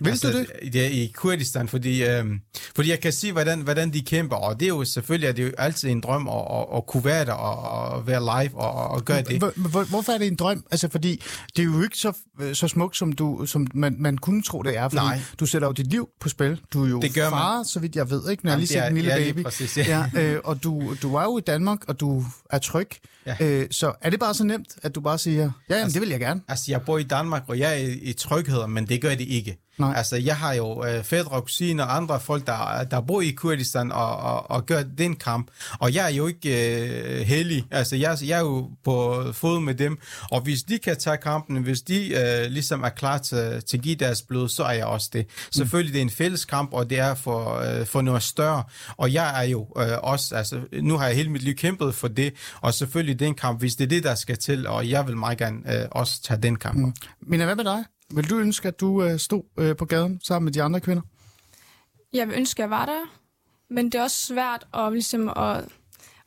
Vil 0.05 0.23
du 0.23 0.27
det? 0.37 0.75
Ja, 0.75 0.87
i 0.89 1.11
Kurdistan, 1.15 1.67
fordi, 1.67 2.03
øhm, 2.03 2.39
fordi 2.75 2.89
jeg 2.89 2.99
kan 2.99 3.11
se, 3.13 3.31
hvordan, 3.31 3.61
hvordan 3.61 3.93
de 3.93 4.01
kæmper, 4.01 4.35
og 4.35 4.59
det 4.59 4.65
er 4.65 4.69
jo 4.69 4.85
selvfølgelig 4.85 5.29
at 5.29 5.37
det 5.37 5.43
er 5.43 5.47
jo 5.47 5.53
altid 5.57 5.89
en 5.89 6.01
drøm 6.01 6.27
at, 6.27 6.33
at, 6.51 6.65
at 6.77 6.85
kunne 6.87 7.05
være 7.05 7.25
der 7.25 7.31
og, 7.33 7.91
og 7.91 8.07
være 8.07 8.19
live 8.43 8.55
og, 8.61 8.87
og 8.91 9.05
gøre 9.05 9.21
det. 9.21 9.37
Hvor, 9.37 9.53
hvor, 9.55 9.83
hvorfor 9.83 10.11
er 10.11 10.17
det 10.17 10.27
en 10.27 10.35
drøm? 10.35 10.63
Altså, 10.71 10.89
fordi 10.89 11.21
det 11.55 11.61
er 11.61 11.65
jo 11.65 11.83
ikke 11.83 11.97
så 11.97 12.13
øh, 12.41 12.55
så 12.55 12.67
smukt, 12.67 12.97
som, 12.97 13.11
du, 13.11 13.45
som 13.45 13.67
man, 13.73 13.95
man 13.99 14.17
kunne 14.17 14.43
tro, 14.43 14.61
det 14.61 14.77
er. 14.77 14.89
Fordi 14.89 14.95
Nej. 15.05 15.19
du 15.39 15.45
sætter 15.45 15.67
jo 15.67 15.71
dit 15.71 15.87
liv 15.87 16.09
på 16.19 16.29
spil. 16.29 16.61
Du 16.73 16.85
er 16.85 16.89
jo 16.89 16.99
Det 17.01 17.13
gør 17.13 17.29
man. 17.29 17.31
far, 17.39 17.63
så 17.63 17.79
vidt 17.79 17.95
jeg 17.95 18.09
ved, 18.09 18.29
ikke? 18.29 18.45
Når 18.45 18.51
jeg 18.51 18.59
lige 18.59 18.67
set 18.67 18.77
er- 18.77 18.87
en 18.87 18.93
lille 18.95 19.09
ja, 19.13 19.17
baby. 19.17 19.43
præcis, 19.43 19.77
ja. 19.77 20.05
ja, 20.13 20.21
øh, 20.21 20.39
og 20.43 20.63
du, 20.63 20.95
du 21.01 21.15
er 21.15 21.23
jo 21.23 21.37
i 21.37 21.41
Danmark, 21.41 21.79
og 21.87 21.99
du 21.99 22.25
er 22.49 22.57
tryg. 22.59 22.87
Ja. 23.25 23.35
Øh, 23.39 23.67
så 23.71 23.93
er 24.01 24.09
det 24.09 24.19
bare 24.19 24.33
så 24.33 24.43
nemt, 24.43 24.67
at 24.83 24.95
du 24.95 25.01
bare 25.01 25.17
siger, 25.17 25.51
ja, 25.69 25.77
jamen, 25.77 25.93
det 25.93 26.01
vil 26.01 26.09
jeg 26.09 26.19
gerne. 26.19 26.41
Altså, 26.47 26.65
jeg 26.67 26.81
bor 26.81 26.97
i 26.97 27.03
Danmark, 27.03 27.43
og 27.47 27.59
jeg 27.59 27.71
er 27.71 27.75
i, 27.87 27.91
i 27.93 28.13
tryghed, 28.13 28.67
men 28.67 28.87
det 28.87 29.01
gør 29.01 29.09
det 29.09 29.21
ikke. 29.27 29.57
Nej. 29.77 29.93
Altså, 29.97 30.15
jeg 30.15 30.37
har 30.37 30.53
jo 30.53 30.85
øh, 30.85 31.03
fædre 31.03 31.31
og 31.31 31.43
kusiner 31.43 31.83
og 31.83 31.95
andre 31.95 32.19
folk, 32.19 32.47
der, 32.47 32.83
der 32.83 33.01
bor 33.01 33.21
i 33.21 33.31
Kurdistan 33.31 33.91
og, 33.91 34.17
og, 34.17 34.51
og 34.51 34.65
gør 34.65 34.83
den 34.97 35.15
kamp. 35.15 35.51
Og 35.79 35.93
jeg 35.93 36.05
er 36.05 36.15
jo 36.15 36.27
ikke 36.27 36.79
øh, 36.79 37.19
heldig. 37.19 37.65
Altså, 37.71 37.95
jeg, 37.95 38.17
jeg 38.25 38.37
er 38.37 38.41
jo 38.41 38.69
på 38.83 39.23
fod 39.33 39.59
med 39.59 39.75
dem. 39.75 39.97
Og 40.31 40.41
hvis 40.41 40.63
de 40.63 40.79
kan 40.79 40.97
tage 40.97 41.17
kampen, 41.17 41.63
hvis 41.63 41.81
de 41.81 42.07
øh, 42.07 42.51
ligesom 42.51 42.83
er 42.83 42.89
klar 42.89 43.17
til, 43.17 43.63
til 43.63 43.77
at 43.77 43.83
give 43.83 43.95
deres 43.95 44.21
blod, 44.21 44.49
så 44.49 44.63
er 44.63 44.71
jeg 44.71 44.85
også 44.85 45.09
det. 45.13 45.25
Selvfølgelig, 45.51 45.93
det 45.93 45.99
er 45.99 46.03
en 46.03 46.09
fælles 46.09 46.45
kamp, 46.45 46.73
og 46.73 46.89
det 46.89 46.99
er 46.99 47.15
for, 47.15 47.55
øh, 47.55 47.85
for 47.85 48.01
noget 48.01 48.23
større. 48.23 48.63
Og 48.97 49.13
jeg 49.13 49.43
er 49.43 49.47
jo 49.47 49.67
øh, 49.77 49.97
også, 50.03 50.35
altså, 50.35 50.59
nu 50.81 50.97
har 50.97 51.07
jeg 51.07 51.15
hele 51.15 51.29
mit 51.29 51.41
liv 51.41 51.53
kæmpet 51.55 51.95
for 51.95 52.07
det, 52.07 52.33
og 52.61 52.73
selvfølgelig 52.73 53.19
den 53.19 53.35
kamp, 53.35 53.59
hvis 53.59 53.75
det 53.75 53.83
er 53.83 53.89
det, 53.89 54.03
der 54.03 54.15
skal 54.15 54.37
til, 54.37 54.67
og 54.67 54.89
jeg 54.89 55.07
vil 55.07 55.17
meget 55.17 55.37
gerne 55.37 55.81
øh, 55.81 55.87
også 55.91 56.21
tage 56.21 56.41
den 56.41 56.55
kamp. 56.55 56.77
Mm. 56.77 56.93
Men 57.21 57.41
hvad 57.41 57.55
med 57.55 57.65
dig? 57.65 57.83
Vil 58.15 58.29
du 58.29 58.37
ønske, 58.39 58.67
at 58.67 58.79
du 58.79 59.03
øh, 59.03 59.19
stod 59.19 59.43
øh, 59.57 59.75
på 59.75 59.85
gaden 59.85 60.19
sammen 60.23 60.45
med 60.45 60.53
de 60.53 60.63
andre 60.63 60.79
kvinder? 60.79 61.01
Jeg 62.13 62.27
vil 62.27 62.35
ønske, 62.37 62.59
at 62.59 62.61
jeg 62.63 62.69
var 62.69 62.85
der, 62.85 63.15
men 63.69 63.85
det 63.85 63.95
er 63.95 64.03
også 64.03 64.25
svært 64.25 64.67
at, 64.73 64.91
ligesom, 64.93 65.29
at, 65.29 65.65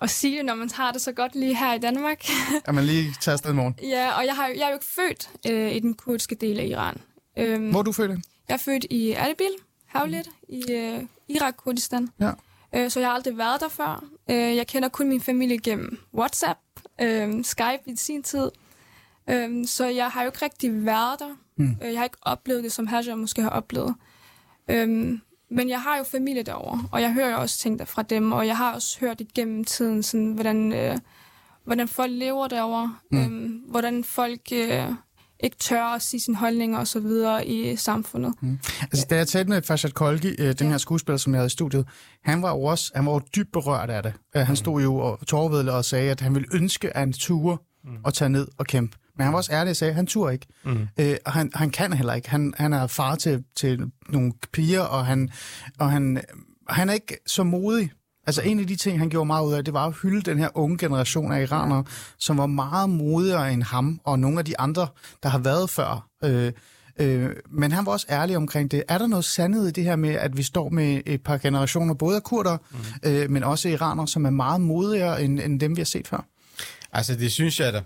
at 0.00 0.10
sige 0.10 0.36
det, 0.36 0.44
når 0.44 0.54
man 0.54 0.70
har 0.70 0.92
det 0.92 1.00
så 1.00 1.12
godt 1.12 1.34
lige 1.34 1.56
her 1.56 1.74
i 1.74 1.78
Danmark. 1.78 2.24
At 2.64 2.74
man 2.74 2.84
lige 2.84 3.14
tager 3.20 3.32
afsted 3.32 3.50
i 3.50 3.54
morgen. 3.54 3.74
ja, 3.94 4.18
og 4.18 4.26
jeg, 4.26 4.36
har, 4.36 4.46
jeg 4.46 4.62
er 4.62 4.68
jo 4.68 4.74
ikke 4.74 4.86
født 4.86 5.30
øh, 5.50 5.72
i 5.72 5.78
den 5.78 5.94
kurdiske 5.94 6.34
del 6.34 6.60
af 6.60 6.64
Iran. 6.66 7.00
Øhm, 7.38 7.70
Hvor 7.70 7.78
er 7.78 7.82
du 7.82 7.92
født? 7.92 8.10
Jeg 8.48 8.54
er 8.54 8.58
født 8.58 8.86
i 8.90 9.10
Erbil, 9.10 9.54
Havlet, 9.86 10.28
i 10.48 10.72
øh, 10.72 11.02
Irak-Kurdistan. 11.28 12.08
Ja. 12.20 12.30
Øh, 12.74 12.90
så 12.90 13.00
jeg 13.00 13.08
har 13.08 13.14
aldrig 13.14 13.38
været 13.38 13.60
der 13.60 13.68
før. 13.68 14.04
Øh, 14.30 14.56
jeg 14.56 14.66
kender 14.66 14.88
kun 14.88 15.08
min 15.08 15.20
familie 15.20 15.58
gennem 15.58 15.98
WhatsApp, 16.14 16.58
øh, 17.00 17.44
Skype 17.44 17.82
i 17.86 17.96
sin 17.96 18.22
tid. 18.22 18.50
Øh, 19.30 19.66
så 19.66 19.86
jeg 19.86 20.08
har 20.10 20.22
jo 20.22 20.28
ikke 20.28 20.44
rigtig 20.44 20.86
været 20.86 21.18
der. 21.18 21.36
Mm. 21.58 21.76
Øh, 21.82 21.92
jeg 21.92 21.98
har 21.98 22.04
ikke 22.04 22.16
oplevet 22.22 22.64
det, 22.64 22.72
som 22.72 22.86
Hajar 22.86 23.14
måske 23.14 23.42
har 23.42 23.50
oplevet. 23.50 23.94
Øh, 24.70 25.18
men 25.50 25.68
jeg 25.68 25.80
har 25.82 25.96
jo 25.98 26.04
familie 26.04 26.42
derovre, 26.42 26.88
og 26.92 27.02
jeg 27.02 27.12
hører 27.12 27.30
jo 27.30 27.36
også 27.36 27.58
ting 27.58 27.78
der 27.78 27.84
fra 27.84 28.02
dem, 28.02 28.32
og 28.32 28.46
jeg 28.46 28.56
har 28.56 28.74
også 28.74 29.00
hørt 29.00 29.20
igennem 29.20 29.64
tiden, 29.64 30.02
sådan, 30.02 30.32
hvordan, 30.32 30.72
øh, 30.72 30.96
hvordan 31.64 31.88
folk 31.88 32.12
lever 32.12 32.48
derovre, 32.48 32.94
mm. 33.10 33.18
øh, 33.18 33.70
hvordan 33.70 34.04
folk 34.04 34.40
øh, 34.52 34.84
ikke 35.40 35.56
tør 35.56 35.84
at 35.84 36.02
sige 36.02 36.20
sine 36.20 36.36
holdninger 36.36 36.78
og 36.78 36.86
så 36.86 37.00
videre 37.00 37.46
i 37.46 37.76
samfundet. 37.76 38.34
Mm. 38.40 38.58
Altså, 38.82 39.06
da 39.10 39.16
jeg 39.16 39.28
talte 39.28 39.50
med 39.50 39.62
Farshad 39.62 39.90
Kolgi, 39.90 40.28
øh, 40.28 40.46
den 40.58 40.66
Ja. 40.66 40.70
her 40.70 40.78
skuespiller, 40.78 41.16
som 41.16 41.32
jeg 41.32 41.38
havde 41.38 41.46
i 41.46 41.50
studiet, 41.50 41.86
han 42.24 42.42
var 42.42 42.50
jo 42.50 42.62
også 42.62 42.92
han 42.94 43.06
var 43.06 43.12
jo 43.12 43.20
dybt 43.36 43.52
berørt 43.52 43.90
af 43.90 44.02
det. 44.02 44.12
Uh, 44.36 44.42
han 44.42 44.56
stod 44.56 44.82
jo 44.82 44.96
og 44.96 45.26
tårvedle 45.26 45.72
og 45.72 45.84
sagde, 45.84 46.10
at 46.10 46.20
han 46.20 46.34
ville 46.34 46.48
ønske, 46.54 46.90
at 46.96 47.00
han 47.00 47.12
turde 47.12 47.58
at 48.06 48.14
tage 48.14 48.28
ned 48.28 48.48
og 48.58 48.66
kæmpe. 48.66 48.96
Men 49.16 49.24
han 49.24 49.32
var 49.32 49.38
også 49.38 49.52
ærlig 49.52 49.70
og 49.70 49.76
sagde, 49.76 49.90
at 49.90 49.96
han 49.96 50.06
turde 50.06 50.32
ikke. 50.32 50.46
Mm. 50.64 50.88
Øh, 51.00 51.16
og 51.26 51.32
han, 51.32 51.50
han 51.54 51.70
kan 51.70 51.92
heller 51.92 52.14
ikke. 52.14 52.30
Han, 52.30 52.54
han 52.56 52.72
er 52.72 52.86
far 52.86 53.14
til, 53.14 53.44
til 53.56 53.80
nogle 54.08 54.32
piger, 54.52 54.80
og 54.80 55.06
han, 55.06 55.30
og 55.78 55.90
han, 55.90 56.22
han 56.68 56.88
er 56.88 56.92
ikke 56.94 57.16
så 57.26 57.42
modig. 57.42 57.90
Altså 58.26 58.42
en 58.42 58.60
af 58.60 58.66
de 58.66 58.76
ting, 58.76 58.98
han 58.98 59.08
gjorde 59.10 59.26
meget 59.26 59.46
ud 59.46 59.52
af, 59.52 59.64
det 59.64 59.74
var 59.74 59.86
at 59.86 59.94
hylde 60.02 60.30
den 60.30 60.38
her 60.38 60.48
unge 60.54 60.78
generation 60.78 61.32
af 61.32 61.42
iranere, 61.42 61.84
som 62.18 62.38
var 62.38 62.46
meget 62.46 62.90
modigere 62.90 63.52
end 63.52 63.62
ham 63.62 64.00
og 64.04 64.18
nogle 64.18 64.38
af 64.38 64.44
de 64.44 64.60
andre, 64.60 64.86
der 65.22 65.28
har 65.28 65.38
været 65.38 65.70
før. 65.70 66.08
Øh, 66.24 66.52
øh, 67.00 67.30
men 67.50 67.72
han 67.72 67.86
var 67.86 67.92
også 67.92 68.06
ærlig 68.10 68.36
omkring 68.36 68.70
det. 68.70 68.82
Er 68.88 68.98
der 68.98 69.06
noget 69.06 69.24
sandhed 69.24 69.66
i 69.66 69.70
det 69.70 69.84
her 69.84 69.96
med, 69.96 70.10
at 70.10 70.36
vi 70.36 70.42
står 70.42 70.68
med 70.68 71.00
et 71.06 71.22
par 71.22 71.38
generationer, 71.38 71.94
både 71.94 72.16
af 72.16 72.22
kurder, 72.22 72.56
mm. 72.70 73.10
øh, 73.10 73.30
men 73.30 73.44
også 73.44 73.68
iranere, 73.68 74.08
som 74.08 74.24
er 74.24 74.30
meget 74.30 74.60
modigere 74.60 75.22
end, 75.22 75.40
end 75.40 75.60
dem, 75.60 75.76
vi 75.76 75.80
har 75.80 75.86
set 75.86 76.08
før? 76.08 76.24
Altså, 76.96 77.14
det 77.14 77.32
synes 77.32 77.60
jeg 77.60 77.72
da. 77.72 77.78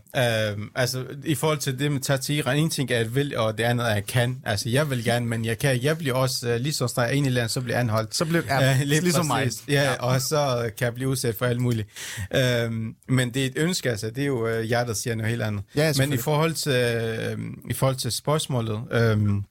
Uh, 0.53 0.62
altså, 0.75 1.05
i 1.25 1.35
forhold 1.35 1.59
til 1.59 1.79
det 1.79 1.92
med 1.92 2.31
Iran, 2.31 2.59
en 2.59 2.71
ting 2.71 2.90
er, 2.90 2.94
at 2.97 3.05
jeg 3.05 3.14
vil, 3.14 3.37
og 3.37 3.59
det 3.59 3.64
andet 3.64 3.87
er, 3.87 3.90
at 3.90 3.94
jeg 3.94 4.07
kan. 4.07 4.42
Altså, 4.44 4.68
jeg 4.68 4.90
vil 4.90 5.05
gerne, 5.05 5.27
men 5.27 5.44
jeg 5.44 5.59
kan. 5.59 5.83
Jeg 5.83 5.99
bliver 5.99 6.14
også, 6.14 6.55
uh, 6.55 6.61
lige 6.61 6.73
så 6.73 6.88
snart 6.88 7.07
jeg 7.07 7.12
er 7.12 7.16
inde 7.16 7.29
i 7.29 7.33
landet, 7.33 7.51
så 7.51 7.61
bliver 7.61 7.77
jeg 7.77 7.81
anholdt. 7.81 8.14
Så 8.14 8.25
blev 8.25 8.42
ja, 8.49 8.71
Øh, 8.71 8.81
lidt 8.85 9.03
ligesom 9.03 9.27
mig. 9.27 9.44
præcis. 9.44 9.64
Ja, 9.68 9.94
og 9.94 10.21
så 10.21 10.71
kan 10.79 10.85
jeg 10.85 10.94
blive 10.94 11.09
udsat 11.09 11.35
for 11.35 11.47
alt 11.47 11.61
muligt. 11.61 11.88
Uh, 12.35 12.73
men 13.09 13.35
det 13.35 13.37
er 13.37 13.47
et 13.47 13.57
ønske, 13.57 13.90
altså. 13.90 14.11
Det 14.11 14.23
er 14.23 14.27
jo 14.27 14.59
uh, 14.59 14.61
hjertet, 14.61 14.97
siger 14.97 15.14
noget 15.14 15.31
helt 15.31 15.42
andet. 15.42 15.62
Ja, 15.77 15.92
men 15.99 16.12
i 16.12 16.16
forhold 16.16 16.55
til, 16.55 17.38
uh, 17.38 17.71
i 17.71 17.75
forhold 17.75 17.97
til 17.97 18.12
spørgsmålet, 18.12 18.73
uh, 18.73 19.42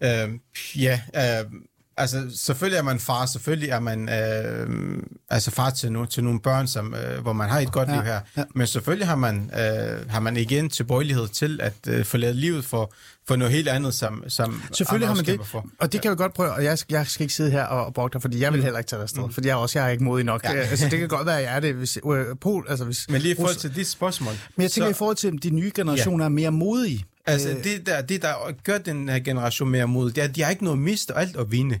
uh, 0.00 0.34
ja, 0.76 1.00
uh, 1.14 1.52
altså 2.00 2.26
selvfølgelig 2.36 2.78
er 2.78 2.82
man 2.82 2.98
far, 3.00 3.26
selvfølgelig 3.26 3.68
er 3.70 3.80
man 3.80 4.08
øh, 4.08 5.02
altså 5.30 5.50
far 5.50 5.70
til, 5.70 5.92
no, 5.92 6.04
til 6.04 6.24
nogle 6.24 6.40
børn, 6.40 6.66
som, 6.66 6.94
øh, 6.94 7.22
hvor 7.22 7.32
man 7.32 7.48
har 7.48 7.60
et 7.60 7.72
godt 7.72 7.88
Ja, 7.88 7.94
liv 7.94 8.02
her. 8.02 8.20
ja. 8.36 8.44
Men 8.54 8.66
selvfølgelig 8.66 9.06
har 9.08 9.16
man, 9.16 9.50
øh, 9.54 10.10
har 10.10 10.20
man 10.20 10.36
igen 10.36 10.70
tilbøjelighed 10.70 11.28
til 11.28 11.60
at 11.62 11.74
øh, 11.88 12.04
forlade 12.04 12.34
livet 12.34 12.64
for, 12.64 12.92
for 13.28 13.36
noget 13.36 13.52
helt 13.54 13.68
andet, 13.68 13.94
som, 13.94 14.24
som 14.28 14.62
Selvfølgelig 14.72 15.08
har 15.08 15.14
man 15.14 15.24
det, 15.24 15.40
For. 15.46 15.66
og 15.78 15.92
det 15.92 16.02
kan 16.02 16.08
jeg 16.08 16.18
godt 16.18 16.34
prøve, 16.34 16.52
og 16.52 16.64
jeg, 16.64 16.78
jeg 16.90 17.06
skal 17.06 17.24
ikke 17.24 17.34
sidde 17.34 17.50
her 17.50 17.64
og, 17.64 17.86
og 17.86 17.94
brokke 17.94 18.12
dig, 18.14 18.22
fordi 18.22 18.40
jeg 18.40 18.52
vil 18.52 18.62
heller 18.62 18.78
ikke 18.78 18.88
tage 18.88 19.02
afsted, 19.02 19.22
mm. 19.22 19.32
fordi 19.32 19.48
jeg 19.48 19.56
også 19.56 19.78
jeg 19.78 19.86
er 19.86 19.90
ikke 19.90 20.04
modig 20.04 20.24
nok. 20.24 20.44
Ja. 20.44 20.50
Altså, 20.52 20.88
det 20.90 20.98
kan 20.98 21.08
godt 21.08 21.26
være, 21.26 21.38
at 21.38 21.44
jeg 21.44 21.56
er 21.56 21.60
det, 21.60 21.74
hvis, 21.74 21.98
øh, 22.12 22.26
Pol, 22.40 22.66
altså, 22.68 22.84
hvis 22.84 23.06
Men 23.08 23.20
lige 23.20 23.32
i 23.32 23.36
forhold 23.36 23.56
til 23.56 23.74
dit 23.76 23.86
spørgsmål. 23.88 24.32
Men 24.56 24.62
jeg 24.62 24.70
tænker 24.70 24.88
så, 24.88 24.90
i 24.90 24.94
forhold 24.94 25.16
til, 25.16 25.28
at 25.28 25.34
de 25.42 25.50
nye 25.50 25.72
generationer 25.74 26.24
ja. 26.24 26.28
er 26.28 26.28
mere 26.32 26.50
modige. 26.52 27.04
Altså, 27.26 27.48
Øh, 27.50 27.64
det 27.64 27.86
der, 27.86 28.00
det, 28.02 28.22
der 28.22 28.32
gør 28.64 28.78
den 28.78 29.08
her 29.08 29.18
generation 29.18 29.68
mere 29.70 29.88
mod, 29.88 30.10
det 30.10 30.18
er, 30.18 30.28
at 30.28 30.36
de 30.36 30.42
har 30.42 30.50
ikke 30.50 30.64
noget 30.64 30.76
at 30.78 30.82
miste 30.82 31.14
og 31.14 31.20
alt 31.20 31.36
at 31.36 31.50
vinde. 31.52 31.80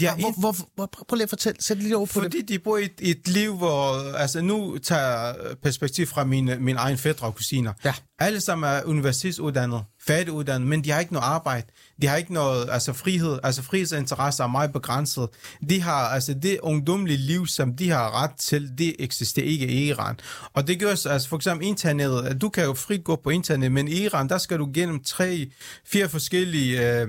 De 0.00 0.06
har 0.06 0.16
hvor, 0.16 0.32
hvor, 0.40 0.56
hvor, 0.74 0.86
prøv 0.86 1.14
lige 1.16 1.22
at 1.22 1.28
fortælle, 1.28 1.62
sæt 1.62 1.78
lidt 1.78 1.94
over 1.94 2.06
på 2.06 2.20
det. 2.20 2.24
Fordi 2.24 2.42
de 2.42 2.58
bor 2.58 2.78
i 2.78 2.84
et, 2.84 2.92
et 3.00 3.28
liv, 3.28 3.56
hvor... 3.56 4.12
Altså, 4.12 4.40
nu 4.40 4.78
tager 4.78 5.34
perspektiv 5.62 6.06
fra 6.06 6.24
mine, 6.24 6.56
mine 6.56 6.78
egne 6.78 6.98
fædre 6.98 7.26
og 7.26 7.34
kusiner. 7.34 7.72
Ja. 7.84 7.94
Alle 8.22 8.40
sammen 8.40 8.70
er 8.70 8.82
universitetsuddannet, 8.84 9.84
færdiguddannet, 10.06 10.68
men 10.68 10.84
de 10.84 10.90
har 10.90 11.00
ikke 11.00 11.12
noget 11.12 11.26
arbejde. 11.26 11.66
De 12.02 12.06
har 12.06 12.16
ikke 12.16 12.32
noget 12.32 12.68
altså 12.72 12.92
frihed. 12.92 13.38
Altså 13.42 13.62
frihedsinteresser 13.62 14.44
er 14.44 14.48
meget 14.48 14.72
begrænset. 14.72 15.28
De 15.70 15.82
har 15.82 16.08
altså 16.08 16.34
det 16.34 16.58
ungdomlige 16.62 17.16
liv, 17.16 17.46
som 17.46 17.76
de 17.76 17.90
har 17.90 18.22
ret 18.22 18.30
til, 18.38 18.78
det 18.78 18.96
eksisterer 18.98 19.46
ikke 19.46 19.68
i 19.68 19.88
Iran. 19.88 20.16
Og 20.54 20.66
det 20.68 20.80
gør 20.80 20.88
altså 20.88 21.28
for 21.28 21.36
eksempel 21.36 21.66
internettet. 21.66 22.26
at 22.26 22.40
Du 22.40 22.48
kan 22.48 22.64
jo 22.64 22.74
frit 22.74 23.04
gå 23.04 23.16
på 23.16 23.30
internet, 23.30 23.72
men 23.72 23.88
i 23.88 24.02
Iran, 24.02 24.28
der 24.28 24.38
skal 24.38 24.58
du 24.58 24.70
gennem 24.74 25.04
tre, 25.04 25.50
fire 25.86 26.08
forskellige 26.08 27.00
øh, 27.00 27.08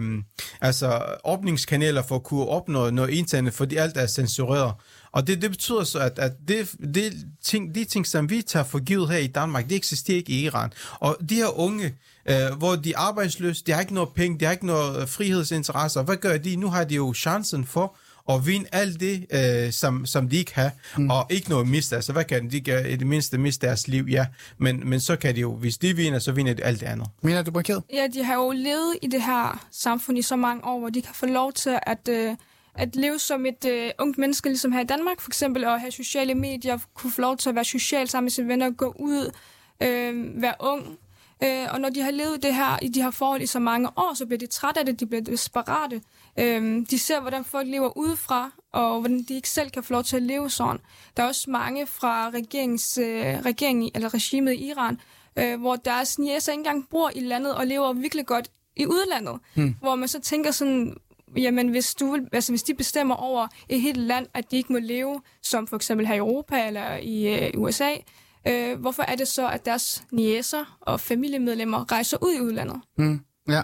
altså 0.62 1.02
åbningskanaler 1.26 2.02
for 2.02 2.15
at 2.15 2.24
kunne 2.24 2.47
opnå 2.47 2.89
noget 2.89 3.10
internet, 3.10 3.54
fordi 3.54 3.76
alt 3.76 3.97
er 3.97 4.08
censureret. 4.08 4.74
Og 5.12 5.28
det, 5.28 5.41
det 5.41 5.50
betyder 5.50 5.84
så, 5.84 6.00
at, 6.00 6.19
at 6.19 6.32
det, 6.47 6.71
det 6.95 7.13
ting, 7.43 7.76
de 7.76 7.86
ting, 7.86 8.08
som 8.08 8.30
vi 8.30 8.41
tager 8.41 8.63
for 8.63 8.80
givet 8.80 9.10
her 9.10 9.17
i 9.17 9.28
Danmark, 9.28 9.69
det 9.69 9.76
eksisterer 9.76 10.17
ikke 10.17 10.32
i 10.32 10.45
Iran. 10.45 10.74
Og 11.00 11.17
de 11.30 11.36
her 11.36 11.60
unge, 11.60 11.95
øh, 12.26 12.58
hvor 12.58 12.76
de 12.76 12.93
er 12.93 12.97
arbejdsløse, 12.97 13.63
de 13.65 13.71
har 13.71 13.82
ikke 13.82 13.93
noget 13.93 14.10
penge, 14.15 14.39
de 14.39 14.45
har 14.45 14.52
ikke 14.52 14.65
noget 14.65 15.10
frihedsinteresser. 15.10 16.04
Hvad 16.04 16.17
gør 16.17 16.38
de? 16.38 16.56
Nu 16.56 16.69
har 16.69 16.84
de 16.84 16.95
jo 16.95 17.13
chancen 17.13 17.65
for 17.65 17.95
at 18.30 18.47
vinde 18.47 18.67
alt 18.71 19.00
det, 19.00 19.26
øh, 19.32 19.71
som, 19.71 20.06
som 20.06 20.30
de 20.30 20.38
ikke 20.38 20.56
har, 20.56 20.71
mm. 20.97 21.10
og 21.10 21.28
ikke 21.30 21.50
noget 21.50 21.63
at 21.63 21.69
miste. 21.69 21.95
Altså, 21.95 22.13
hvad 22.13 22.24
kan 22.24 22.43
de? 22.43 22.52
De 22.52 22.62
kan 22.62 22.89
i 22.89 22.95
det 22.95 23.08
mindste 23.08 23.38
miste 23.38 23.67
deres 23.67 23.88
liv, 23.88 24.06
ja. 24.10 24.26
Men, 24.58 24.89
men 24.89 25.00
så 25.00 25.15
kan 25.15 25.36
de 25.36 25.41
jo, 25.41 25.56
hvis 25.56 25.78
de 25.78 25.95
vinder, 25.95 26.19
så 26.19 26.32
vinder 26.32 26.54
de 26.54 26.63
alt 26.63 26.80
det 26.80 26.86
andet. 26.86 27.08
Mener 27.21 27.41
du 27.41 27.52
markeret? 27.52 27.84
Ja, 27.93 28.08
de 28.13 28.24
har 28.24 28.36
jo 28.36 28.52
levet 28.52 28.95
i 29.02 29.08
det 29.08 29.21
her 29.21 29.67
samfund 29.71 30.17
i 30.17 30.21
så 30.21 30.36
mange 30.36 30.65
år, 30.65 30.80
hvor 30.80 30.89
de 30.89 31.02
kan 31.02 31.13
få 31.15 31.26
lov 31.26 31.54
til 31.54 31.80
at, 31.84 32.10
øh, 32.10 32.36
at 32.75 32.95
leve 32.95 33.19
som 33.19 33.45
et 33.45 33.65
øh, 33.65 33.91
ungt 33.99 34.17
menneske, 34.17 34.49
ligesom 34.49 34.71
her 34.71 34.79
i 34.79 34.84
Danmark 34.86 35.21
for 35.21 35.29
eksempel, 35.29 35.63
og 35.63 35.79
have 35.79 35.91
sociale 35.91 36.36
medier, 36.36 36.77
kunne 36.93 37.12
få 37.12 37.21
lov 37.21 37.38
til 37.38 37.49
at 37.49 37.55
være 37.55 37.65
social 37.65 38.07
sammen 38.07 38.25
med 38.25 38.31
sine 38.31 38.47
venner, 38.47 38.69
gå 38.69 38.95
ud, 38.99 39.31
øh, 39.84 40.41
være 40.41 40.53
ung. 40.60 40.97
Øh, 41.43 41.67
og 41.73 41.81
når 41.81 41.89
de 41.89 42.01
har 42.01 42.12
levet 42.12 42.43
det 42.43 42.55
her 42.55 42.79
i 42.81 42.88
de 42.88 43.01
her 43.01 43.12
forhold 43.12 43.41
i 43.41 43.45
så 43.45 43.60
mange 43.60 43.89
år, 43.97 44.13
så 44.13 44.25
bliver 44.25 44.39
de 44.39 44.47
trætte 44.47 44.79
af 44.79 44.86
det, 44.86 44.99
de 44.99 45.05
bliver 45.05 45.21
desperate. 45.21 46.01
Øh, 46.39 46.86
de 46.89 46.99
ser, 46.99 47.19
hvordan 47.19 47.43
folk 47.43 47.67
lever 47.67 47.97
udefra, 47.97 48.51
og 48.73 48.99
hvordan 48.99 49.25
de 49.27 49.34
ikke 49.36 49.49
selv 49.49 49.69
kan 49.69 49.84
få 49.84 49.93
lov 49.93 50.03
til 50.03 50.15
at 50.15 50.21
leve 50.21 50.49
sådan. 50.49 50.79
Der 51.17 51.23
er 51.23 51.27
også 51.27 51.49
mange 51.49 51.88
fra 51.88 52.29
regeringens, 52.29 52.97
øh, 52.97 53.39
regeringen, 53.45 53.91
eller 53.95 54.13
regimet 54.13 54.53
i 54.53 54.69
Iran, 54.69 54.99
øh, 55.36 55.60
hvor 55.60 55.75
deres 55.75 56.19
niæser 56.19 56.51
ikke 56.51 56.60
engang 56.60 56.89
bor 56.89 57.12
i 57.15 57.19
landet 57.19 57.55
og 57.55 57.67
lever 57.67 57.93
virkelig 57.93 58.25
godt 58.25 58.51
i 58.75 58.86
udlandet. 58.86 59.39
Hmm. 59.53 59.75
Hvor 59.79 59.95
man 59.95 60.07
så 60.07 60.19
tænker 60.19 60.51
sådan, 60.51 60.97
jamen 61.38 61.67
hvis, 61.67 61.96
du 61.96 62.12
vil, 62.12 62.28
altså, 62.34 62.52
hvis 62.52 62.63
de 62.63 62.74
bestemmer 62.74 63.15
over 63.15 63.48
et 63.70 63.82
helt 63.82 63.98
land, 63.98 64.28
at 64.34 64.52
de 64.52 64.58
ikke 64.58 64.74
må 64.74 64.80
leve, 64.80 65.22
som 65.44 65.67
for 65.67 65.76
eksempel 65.76 66.08
her 66.08 66.13
i 66.13 66.17
Europa 66.17 66.67
eller 66.67 66.98
i 66.98 67.46
øh, 67.46 67.52
USA, 67.58 67.91
øh, 68.48 68.80
hvorfor 68.80 69.04
er 69.04 69.15
det 69.15 69.28
så, 69.28 69.50
at 69.50 69.65
deres 69.65 70.04
niæser 70.12 70.78
og 70.82 71.00
familiemedlemmer 71.00 71.91
rejser 71.91 72.17
ud 72.22 72.34
i 72.34 72.41
udlandet? 72.41 72.82
Mm, 72.98 73.20
ja. 73.50 73.62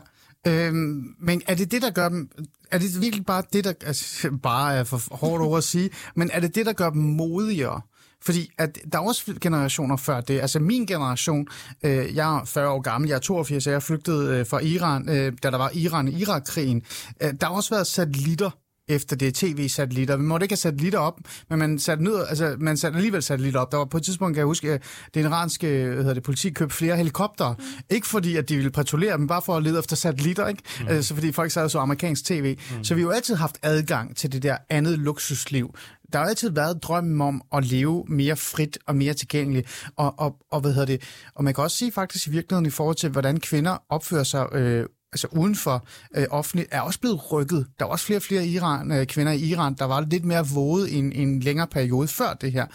Øhm, 0.47 1.15
men 1.19 1.41
er 1.47 1.55
det 1.55 1.71
det, 1.71 1.81
der 1.81 1.91
gør 1.91 2.09
dem... 2.09 2.29
Er 2.71 2.77
det 2.77 3.01
virkelig 3.01 3.25
bare 3.25 3.43
det, 3.53 3.63
der... 3.63 3.73
Altså, 3.85 4.37
bare 4.43 4.75
er 4.75 4.83
for 4.83 5.15
hårdt 5.15 5.43
over 5.43 5.57
at 5.57 5.63
sige, 5.63 5.89
men 6.15 6.29
er 6.33 6.39
det 6.39 6.55
det, 6.55 6.65
der 6.65 6.73
gør 6.73 6.89
dem 6.89 7.01
modigere? 7.01 7.81
Fordi 8.21 8.51
at 8.57 8.77
der 8.91 8.99
er 8.99 9.03
også 9.03 9.33
generationer 9.41 9.97
før 9.97 10.21
det. 10.21 10.41
Altså 10.41 10.59
min 10.59 10.85
generation, 10.85 11.47
øh, 11.83 12.15
jeg 12.15 12.37
er 12.37 12.45
40 12.45 12.69
år 12.69 12.81
gammel, 12.81 13.07
jeg 13.07 13.15
er 13.15 13.19
82, 13.19 13.63
så 13.63 13.71
jeg 13.71 13.83
flygtede 13.83 14.39
øh, 14.39 14.45
fra 14.45 14.59
Iran, 14.59 15.09
øh, 15.09 15.33
da 15.43 15.51
der 15.51 15.57
var 15.57 15.71
Iran-Irak-krigen. 15.73 16.81
Øh, 17.21 17.33
der 17.41 17.47
har 17.47 17.53
også 17.53 17.75
været 17.75 17.87
satellitter 17.87 18.49
efter 18.89 19.15
det 19.15 19.33
tv-satellitter. 19.33 20.17
Vi 20.17 20.23
måtte 20.23 20.43
ikke 20.43 20.51
have 20.51 20.57
satellitter 20.57 20.99
op, 20.99 21.19
men 21.49 21.59
man 21.59 21.79
satte, 21.79 22.03
ned, 22.03 22.25
altså, 22.29 22.55
man 22.59 22.77
satte 22.77 22.95
alligevel 22.95 23.23
satellitter 23.23 23.59
op. 23.59 23.71
Der 23.71 23.77
var 23.77 23.85
på 23.85 23.97
et 23.97 24.03
tidspunkt, 24.03 24.35
kan 24.35 24.39
jeg 24.39 24.45
huske, 24.45 24.71
at 24.71 24.81
det 25.13 25.25
iranske 25.25 25.67
hvad 25.67 25.97
hedder 25.97 26.13
det, 26.13 26.23
politi 26.23 26.49
købte 26.49 26.75
flere 26.75 26.97
helikoptere. 26.97 27.55
Mm. 27.59 27.63
Ikke 27.89 28.07
fordi, 28.07 28.35
at 28.35 28.49
de 28.49 28.55
ville 28.55 28.71
patruljere, 28.71 29.17
men 29.17 29.27
bare 29.27 29.41
for 29.41 29.57
at 29.57 29.63
lede 29.63 29.79
efter 29.79 29.95
satellitter. 29.95 30.47
Ikke? 30.47 30.63
Mm. 30.81 30.87
Altså, 30.87 31.13
fordi 31.13 31.31
folk 31.31 31.51
sad 31.51 31.69
så 31.69 31.79
amerikansk 31.79 32.25
tv. 32.25 32.57
Mm. 32.77 32.83
Så 32.83 32.95
vi 32.95 33.01
har 33.01 33.05
jo 33.05 33.11
altid 33.11 33.35
haft 33.35 33.57
adgang 33.61 34.15
til 34.15 34.31
det 34.31 34.43
der 34.43 34.57
andet 34.69 34.99
luksusliv. 34.99 35.75
Der 36.13 36.19
har 36.19 36.25
altid 36.25 36.49
været 36.49 36.83
drømmen 36.83 37.21
om 37.21 37.41
at 37.53 37.65
leve 37.65 38.05
mere 38.07 38.35
frit 38.35 38.77
og 38.87 38.95
mere 38.95 39.13
tilgængeligt. 39.13 39.89
Og, 39.95 40.19
og, 40.19 40.37
og, 40.51 40.61
hvad 40.61 40.73
hedder 40.73 40.85
det? 40.85 41.01
og 41.35 41.43
man 41.43 41.53
kan 41.53 41.63
også 41.63 41.77
sige 41.77 41.91
faktisk 41.91 42.27
i 42.27 42.31
virkeligheden 42.31 42.65
i 42.65 42.69
forhold 42.69 42.95
til, 42.95 43.09
hvordan 43.09 43.39
kvinder 43.39 43.77
opfører 43.89 44.23
sig 44.23 44.47
øh, 44.51 44.85
altså 45.11 45.27
uden 45.31 45.55
for 45.55 45.87
øh, 46.15 46.25
offentligt, 46.29 46.67
er 46.71 46.81
også 46.81 46.99
blevet 46.99 47.31
rykket. 47.31 47.67
Der 47.79 47.85
er 47.85 47.89
også 47.89 48.05
flere 48.05 48.17
og 48.17 48.23
flere 48.23 48.47
Iran, 48.47 48.91
øh, 48.91 49.05
kvinder 49.05 49.31
i 49.31 49.39
Iran, 49.39 49.73
der 49.73 49.85
var 49.85 50.01
lidt 50.01 50.25
mere 50.25 50.45
våde 50.53 50.91
i 50.91 50.95
en, 50.95 51.11
en 51.11 51.39
længere 51.39 51.67
periode 51.67 52.07
før 52.07 52.33
det 52.33 52.51
her. 52.51 52.65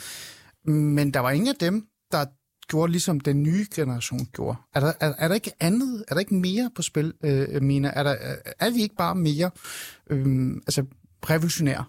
Men 0.71 1.15
der 1.15 1.21
var 1.21 1.31
ingen 1.31 1.49
af 1.49 1.55
dem, 1.61 1.87
der 2.13 2.25
gjorde 2.69 2.93
ligesom 2.93 3.21
den 3.21 3.43
nye 3.43 3.67
generation 3.75 4.27
gjorde. 4.33 4.57
Er 4.75 4.81
der, 4.81 4.93
er, 5.01 5.13
er 5.19 5.29
der 5.29 5.35
ikke 5.35 5.53
andet, 5.61 6.05
er 6.09 6.15
der 6.15 6.21
ikke 6.21 6.35
mere 6.35 6.71
på 6.77 6.83
spil, 6.83 7.13
øh, 7.25 7.63
Mina? 7.63 7.93
Er, 7.95 8.03
der, 8.03 8.17
er 8.59 8.71
vi 8.71 8.83
ikke 8.83 8.97
bare 8.97 9.15
mere 9.15 9.51
øh, 10.11 10.51
altså, 10.67 10.85
revolutionære? 11.31 11.85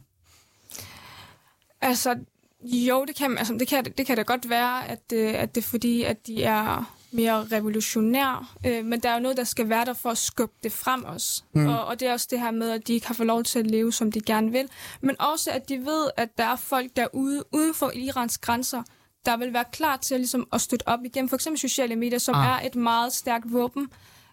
Altså, 1.83 2.15
jo, 2.63 3.05
det 3.05 3.15
kan, 3.15 3.37
altså, 3.37 3.53
det 3.53 3.67
kan, 3.67 3.85
det 3.97 4.05
kan 4.05 4.17
da 4.17 4.23
godt 4.23 4.49
være, 4.49 4.87
at, 4.87 5.03
øh, 5.13 5.33
at 5.35 5.55
det 5.55 5.63
er 5.63 5.67
fordi, 5.67 6.03
at 6.03 6.27
de 6.27 6.43
er 6.43 6.95
mere 7.11 7.43
revolutionær, 7.51 8.55
øh, 8.65 8.85
men 8.85 8.99
der 8.99 9.09
er 9.09 9.13
jo 9.13 9.19
noget, 9.19 9.37
der 9.37 9.43
skal 9.43 9.69
være 9.69 9.85
der 9.85 9.93
for 9.93 10.09
at 10.09 10.17
skubbe 10.17 10.55
det 10.63 10.71
frem 10.71 11.05
os. 11.05 11.45
Mm. 11.53 11.67
Og, 11.67 11.85
og 11.85 11.99
det 11.99 12.07
er 12.07 12.13
også 12.13 12.27
det 12.31 12.39
her 12.39 12.51
med, 12.51 12.69
at 12.69 12.87
de 12.87 12.93
ikke 12.93 13.07
har 13.07 13.13
fået 13.13 13.27
lov 13.27 13.43
til 13.43 13.59
at 13.59 13.67
leve, 13.67 13.93
som 13.93 14.11
de 14.11 14.21
gerne 14.21 14.51
vil. 14.51 14.67
Men 15.01 15.21
også, 15.21 15.51
at 15.51 15.69
de 15.69 15.77
ved, 15.77 16.09
at 16.17 16.37
der 16.37 16.43
er 16.43 16.55
folk 16.55 16.95
derude, 16.95 17.43
uden 17.51 17.73
for 17.73 17.91
Irans 17.95 18.37
grænser, 18.37 18.83
der 19.25 19.37
vil 19.37 19.53
være 19.53 19.65
klar 19.71 19.97
til 19.97 20.13
at, 20.15 20.19
ligesom, 20.19 20.47
at 20.53 20.61
støtte 20.61 20.87
op 20.87 20.99
igennem 21.05 21.29
for 21.29 21.35
eksempel 21.35 21.59
sociale 21.59 21.95
medier, 21.95 22.19
som 22.19 22.35
ah. 22.35 22.47
er 22.47 22.67
et 22.67 22.75
meget 22.75 23.13
stærkt 23.13 23.53
våben, 23.53 23.87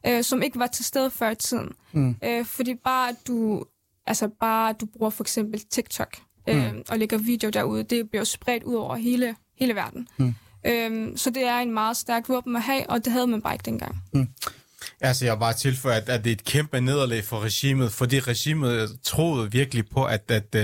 øh, 0.06 0.24
som 0.24 0.42
ikke 0.42 0.58
var 0.58 0.66
til 0.66 0.84
stede 0.84 1.10
før 1.10 1.30
i 1.30 1.34
tiden. 1.34 1.72
Mm. 1.92 2.16
Øh, 2.24 2.44
fordi 2.44 2.74
bare 2.74 3.08
at 3.08 3.16
du, 3.26 3.64
altså 4.06 4.28
bare 4.28 4.70
at 4.70 4.80
du 4.80 4.86
bruger 4.86 5.10
for 5.10 5.24
eksempel 5.24 5.60
TikTok 5.60 6.16
øh, 6.50 6.72
mm. 6.72 6.82
og 6.88 6.98
lægger 6.98 7.18
video 7.18 7.50
derude, 7.50 7.82
det 7.82 8.10
bliver 8.10 8.24
spredt 8.24 8.62
ud 8.62 8.74
over 8.74 8.96
hele, 8.96 9.36
hele 9.58 9.74
verden. 9.74 10.08
Mm. 10.16 10.34
Øhm, 10.66 11.16
så 11.16 11.30
det 11.30 11.44
er 11.44 11.58
en 11.58 11.72
meget 11.72 11.96
stærk 11.96 12.28
våben 12.28 12.56
at 12.56 12.62
have, 12.62 12.90
og 12.90 13.04
det 13.04 13.12
havde 13.12 13.26
man 13.26 13.42
bare 13.42 13.54
ikke 13.54 13.64
dengang. 13.64 13.96
Mm. 14.12 14.28
Altså, 15.02 15.24
jeg 15.24 15.38
bare 15.38 15.52
tilføjet, 15.52 15.96
at, 15.96 16.08
at 16.08 16.24
det 16.24 16.30
er 16.30 16.34
et 16.34 16.44
kæmpe 16.44 16.80
nederlag 16.80 17.24
for 17.24 17.40
regimet, 17.40 17.92
fordi 17.92 18.20
regimet 18.20 18.98
troede 19.04 19.52
virkelig 19.52 19.84
på, 19.94 20.04
at, 20.04 20.30
at 20.30 20.54
uh, 20.54 20.60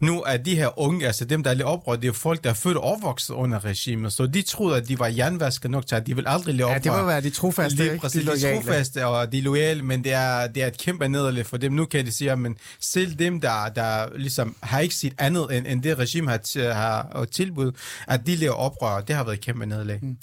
nu 0.00 0.22
er 0.22 0.36
de 0.36 0.56
her 0.56 0.78
unge, 0.78 1.06
altså 1.06 1.24
dem, 1.24 1.42
der 1.42 1.50
er 1.50 1.54
lidt 1.54 1.66
oprørt, 1.66 2.02
det 2.02 2.08
er 2.08 2.12
folk, 2.12 2.44
der 2.44 2.50
er 2.50 2.54
født 2.54 2.76
og 2.76 2.84
opvokset 2.84 3.34
under 3.34 3.64
regimet, 3.64 4.12
så 4.12 4.26
de 4.26 4.42
troede, 4.42 4.76
at 4.76 4.88
de 4.88 4.98
var 4.98 5.06
jernvasker 5.06 5.68
nok 5.68 5.86
til, 5.86 5.94
at 5.94 6.06
de 6.06 6.16
vil 6.16 6.24
aldrig 6.28 6.54
leve 6.54 6.66
oprør. 6.66 6.74
Ja, 6.74 6.78
det 6.78 7.02
må 7.02 7.06
være 7.06 7.20
de 7.20 7.30
trofaste, 7.30 7.76
Lige 7.76 7.98
præcis, 7.98 8.24
de, 8.24 8.30
de 8.30 8.54
trofaste 8.54 9.06
og 9.06 9.32
de 9.32 9.40
loyale, 9.40 9.82
men 9.82 10.04
det 10.04 10.12
er, 10.12 10.46
det 10.46 10.62
er 10.62 10.66
et 10.66 10.78
kæmpe 10.78 11.08
nederlag 11.08 11.46
for 11.46 11.56
dem. 11.56 11.72
Nu 11.72 11.84
kan 11.84 12.06
de 12.06 12.12
sige, 12.12 12.36
men 12.36 12.56
selv 12.80 13.14
dem, 13.14 13.40
der, 13.40 13.68
der 13.68 14.16
ligesom 14.16 14.56
har 14.62 14.80
ikke 14.80 14.94
set 14.94 15.12
andet, 15.18 15.56
end, 15.56 15.66
end 15.66 15.82
det 15.82 15.98
regime 15.98 16.30
har, 16.30 16.40
har 16.72 17.24
tilbudt, 17.24 17.76
at 18.08 18.26
de 18.26 18.36
lever 18.36 18.52
oprør, 18.52 19.00
det 19.00 19.16
har 19.16 19.24
været 19.24 19.36
et 19.36 19.44
kæmpe 19.44 19.66
nederlag. 19.66 19.98
Mm. 20.02 20.16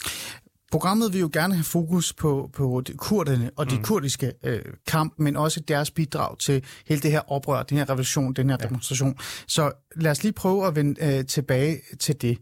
Programmet 0.71 1.13
vil 1.13 1.19
jo 1.19 1.29
gerne 1.33 1.53
have 1.53 1.63
fokus 1.63 2.13
på, 2.13 2.49
på 2.53 2.81
de 2.87 2.93
kurderne 2.93 3.51
og 3.55 3.69
de 3.69 3.75
mm. 3.75 3.83
kurdiske 3.83 4.33
øh, 4.43 4.61
kamp, 4.87 5.13
men 5.17 5.35
også 5.35 5.59
deres 5.59 5.91
bidrag 5.91 6.37
til 6.39 6.63
hele 6.87 7.01
det 7.01 7.11
her 7.11 7.31
oprør, 7.31 7.63
den 7.63 7.77
her 7.77 7.89
revolution, 7.89 8.33
den 8.33 8.49
her 8.49 8.57
ja. 8.61 8.67
demonstration. 8.67 9.17
Så 9.47 9.71
lad 9.95 10.11
os 10.11 10.23
lige 10.23 10.33
prøve 10.33 10.67
at 10.67 10.75
vende 10.75 11.17
øh, 11.17 11.25
tilbage 11.25 11.81
til 11.99 12.21
det. 12.21 12.37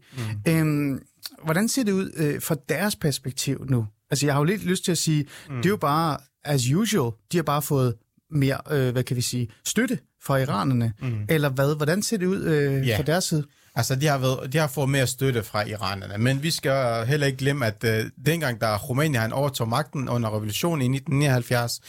Mm. 0.46 0.52
Øhm, 0.52 1.02
hvordan 1.44 1.68
ser 1.68 1.82
det 1.82 1.92
ud 1.92 2.10
øh, 2.16 2.42
fra 2.42 2.56
deres 2.68 2.96
perspektiv 2.96 3.64
nu? 3.68 3.86
Altså, 4.10 4.26
jeg 4.26 4.34
har 4.34 4.40
jo 4.40 4.44
lidt 4.44 4.64
lyst 4.64 4.84
til 4.84 4.92
at 4.92 4.98
sige, 4.98 5.26
mm. 5.48 5.56
det 5.56 5.66
er 5.66 5.70
jo 5.70 5.76
bare 5.76 6.18
as 6.44 6.72
usual. 6.72 7.12
De 7.32 7.36
har 7.36 7.42
bare 7.42 7.62
fået 7.62 7.94
mere, 8.30 8.58
øh, 8.70 8.92
hvad 8.92 9.02
kan 9.04 9.16
vi 9.16 9.22
sige, 9.22 9.48
støtte 9.64 9.98
fra 10.22 10.36
iranerne. 10.36 10.92
Mm. 11.02 11.26
Eller 11.28 11.48
hvad? 11.48 11.76
Hvordan 11.76 12.02
ser 12.02 12.16
det 12.16 12.26
ud 12.26 12.42
øh, 12.42 12.72
yeah. 12.72 12.96
fra 12.96 13.02
deres 13.02 13.24
side? 13.24 13.44
Altså, 13.78 13.94
de 13.94 14.06
har, 14.06 14.18
været, 14.18 14.52
de 14.52 14.58
har 14.58 14.66
fået 14.66 14.88
mere 14.88 15.06
støtte 15.06 15.42
fra 15.42 15.66
iranerne, 15.66 16.18
men 16.18 16.42
vi 16.42 16.50
skal 16.50 17.06
heller 17.06 17.26
ikke 17.26 17.38
glemme, 17.38 17.66
at 17.66 17.84
uh, 17.84 18.10
dengang, 18.26 18.60
da 18.60 18.76
Rumænien 18.76 19.20
han 19.20 19.32
overtog 19.32 19.68
magten 19.68 20.08
under 20.08 20.36
revolutionen 20.36 20.94
i 20.94 20.96
1979, 20.96 21.80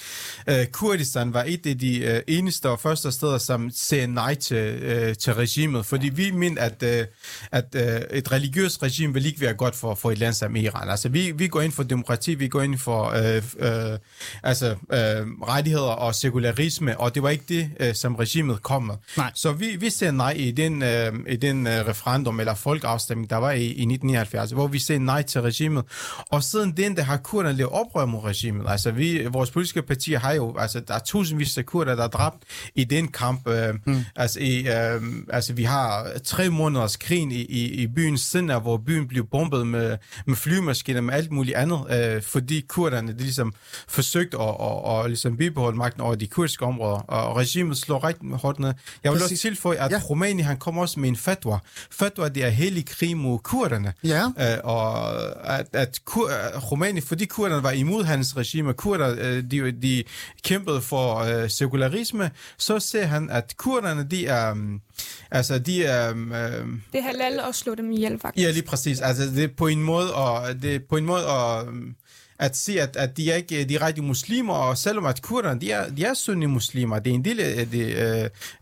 uh, 0.47 0.65
Kurdistan 0.71 1.33
var 1.33 1.43
et 1.47 1.65
af 1.65 1.77
de 1.77 2.21
uh, 2.27 2.35
eneste 2.35 2.69
og 2.69 2.79
første 2.79 3.11
steder, 3.11 3.37
som 3.37 3.69
sagde 3.73 4.07
nej 4.07 4.35
til, 4.35 4.75
uh, 4.75 5.13
til 5.13 5.33
regimet, 5.33 5.85
fordi 5.85 6.09
vi 6.09 6.31
mener, 6.31 6.61
at, 6.61 6.83
uh, 6.83 7.05
at 7.51 7.65
uh, 7.75 8.17
et 8.17 8.31
religiøst 8.31 8.83
regime 8.83 9.13
vil 9.13 9.25
ikke 9.25 9.41
være 9.41 9.53
godt 9.53 9.75
for, 9.75 9.95
for 9.95 10.11
et 10.11 10.17
land 10.17 10.33
som 10.33 10.55
Iran. 10.55 10.89
Altså, 10.89 11.09
vi, 11.09 11.31
vi 11.31 11.47
går 11.47 11.61
ind 11.61 11.71
for 11.71 11.83
demokrati, 11.83 12.35
vi 12.35 12.47
går 12.47 12.61
ind 12.61 12.77
for 12.77 13.09
uh, 13.09 13.65
uh, 13.67 13.97
altså, 14.43 14.71
uh, 14.71 15.47
rettigheder 15.47 15.83
og 15.83 16.15
sekularisme, 16.15 16.99
og 16.99 17.15
det 17.15 17.23
var 17.23 17.29
ikke 17.29 17.45
det, 17.49 17.69
uh, 17.87 17.95
som 17.95 18.15
regimet 18.15 18.63
kom 18.63 18.83
med. 18.83 18.95
Nej. 19.17 19.31
Så 19.35 19.51
vi, 19.51 19.75
vi 19.75 19.89
ser 19.89 20.11
nej 20.11 20.31
i 20.31 20.51
den, 20.51 20.81
uh, 20.81 21.19
i 21.27 21.35
den 21.35 21.67
uh, 21.67 21.78
referendum 21.87 22.39
eller 22.39 22.53
folkeafstemning, 22.55 23.29
der 23.29 23.35
var 23.35 23.51
i, 23.51 23.63
i 23.63 23.65
1979, 23.65 24.51
hvor 24.51 24.67
vi 24.67 24.79
sagde 24.79 25.05
nej 25.05 25.21
til 25.21 25.41
regimet. 25.41 25.85
Og 26.29 26.43
siden 26.43 26.77
den, 26.77 26.97
der 26.97 27.03
har 27.03 27.17
kurderne 27.17 27.57
lavet 27.57 27.71
oprør 27.71 28.05
mod 28.05 28.23
regimet. 28.23 28.65
Altså, 28.67 28.91
vi, 28.91 29.25
vores 29.25 29.51
politiske 29.51 29.81
partier 29.81 30.19
har 30.19 30.33
jo, 30.33 30.57
altså, 30.57 30.79
der 30.79 30.93
er 30.93 30.99
tusindvis 30.99 31.57
af 31.57 31.65
kurder, 31.65 31.95
der 31.95 32.03
er 32.03 32.07
dræbt 32.07 32.43
i 32.75 32.83
den 32.83 33.07
kamp. 33.07 33.47
Øh, 33.47 33.75
mm. 33.85 34.05
altså, 34.15 34.39
i, 34.39 34.67
øh, 34.67 35.01
altså, 35.29 35.53
vi 35.53 35.63
har 35.63 36.07
tre 36.23 36.49
måneders 36.49 36.97
krig 36.97 37.19
i, 37.19 37.45
i, 37.45 37.65
i 37.83 37.87
byen 37.87 38.17
Sinna, 38.17 38.59
hvor 38.59 38.77
byen 38.77 39.07
blev 39.07 39.27
bombet 39.27 39.67
med, 39.67 39.97
med 40.25 40.35
flymaskiner, 40.35 41.01
med 41.01 41.13
alt 41.13 41.31
muligt 41.31 41.57
andet, 41.57 41.79
øh, 41.91 42.21
fordi 42.21 42.65
kurderne, 42.67 43.13
de 43.13 43.17
ligesom 43.17 43.53
forsøgte 43.87 44.37
at, 44.37 44.55
at, 44.61 44.99
at 44.99 45.05
ligesom 45.05 45.37
bibeholde 45.37 45.77
magten 45.77 46.01
over 46.01 46.15
de 46.15 46.27
kurdiske 46.27 46.65
områder, 46.65 46.97
og 46.97 47.37
regimet 47.37 47.77
slår 47.77 48.03
rigtig 48.03 48.29
hårdt 48.29 48.59
ned. 48.59 48.73
Jeg 49.03 49.11
vil 49.11 49.23
også 49.23 49.37
tilføje, 49.37 49.77
at 49.77 49.91
ja. 49.91 50.01
Rumænien, 50.09 50.45
han 50.45 50.57
kom 50.57 50.77
også 50.77 50.99
med 50.99 51.09
en 51.09 51.15
fatwa, 51.15 51.57
fatwa, 51.91 52.27
det 52.27 52.43
er 52.43 52.49
hellig 52.49 52.85
krig 52.85 53.17
mod 53.17 53.39
kurderne. 53.39 53.93
Ja. 54.03 54.25
Øh, 54.25 54.57
og 54.63 55.13
at, 55.59 55.67
at 55.73 55.99
kur, 56.05 56.29
Rumænien, 56.71 57.03
fordi 57.03 57.25
kurderne 57.25 57.63
var 57.63 57.71
imod 57.71 58.03
hans 58.03 58.37
regime, 58.37 58.73
kurder, 58.73 59.15
øh, 59.19 59.43
de, 59.51 59.71
de 59.71 60.03
kæmpede 60.43 60.81
for 60.81 61.17
øh, 61.17 61.49
sekularisme, 61.49 62.31
så 62.57 62.79
ser 62.79 63.05
han, 63.05 63.29
at 63.29 63.53
kurderne, 63.57 64.07
de 64.11 64.27
er... 64.27 64.51
Um, 64.51 64.81
altså, 65.31 65.59
de 65.59 65.85
er... 65.85 66.11
Um, 66.11 66.81
det 66.91 66.99
er 66.99 67.01
halal 67.01 67.39
at 67.39 67.55
slå 67.55 67.75
dem 67.75 67.91
ihjel, 67.91 68.19
faktisk. 68.19 68.45
Ja, 68.45 68.51
lige 68.51 68.63
præcis. 68.63 69.01
Altså, 69.01 69.23
det 69.23 69.43
er 69.43 69.47
på 69.57 69.67
en 69.67 69.83
måde, 69.83 70.13
og 70.13 70.61
det 70.61 70.75
er 70.75 70.79
på 70.89 70.97
en 70.97 71.05
måde, 71.05 71.27
og 71.27 71.67
at 72.39 72.57
se, 72.57 72.81
at, 72.81 72.95
at 72.95 73.17
de 73.17 73.31
er 73.31 73.35
ikke 73.35 73.63
direkte 73.63 74.01
muslimer, 74.01 74.53
og 74.53 74.77
selvom 74.77 75.05
at 75.05 75.21
kurderne, 75.21 75.61
de 75.61 75.71
er, 75.71 75.89
de 75.89 76.03
er 76.03 76.13
sunni-muslimer, 76.13 76.99
det 76.99 77.09
er 77.09 77.15
en 77.15 77.25
del 77.25 77.39
af 77.39 77.67
det 77.67 77.95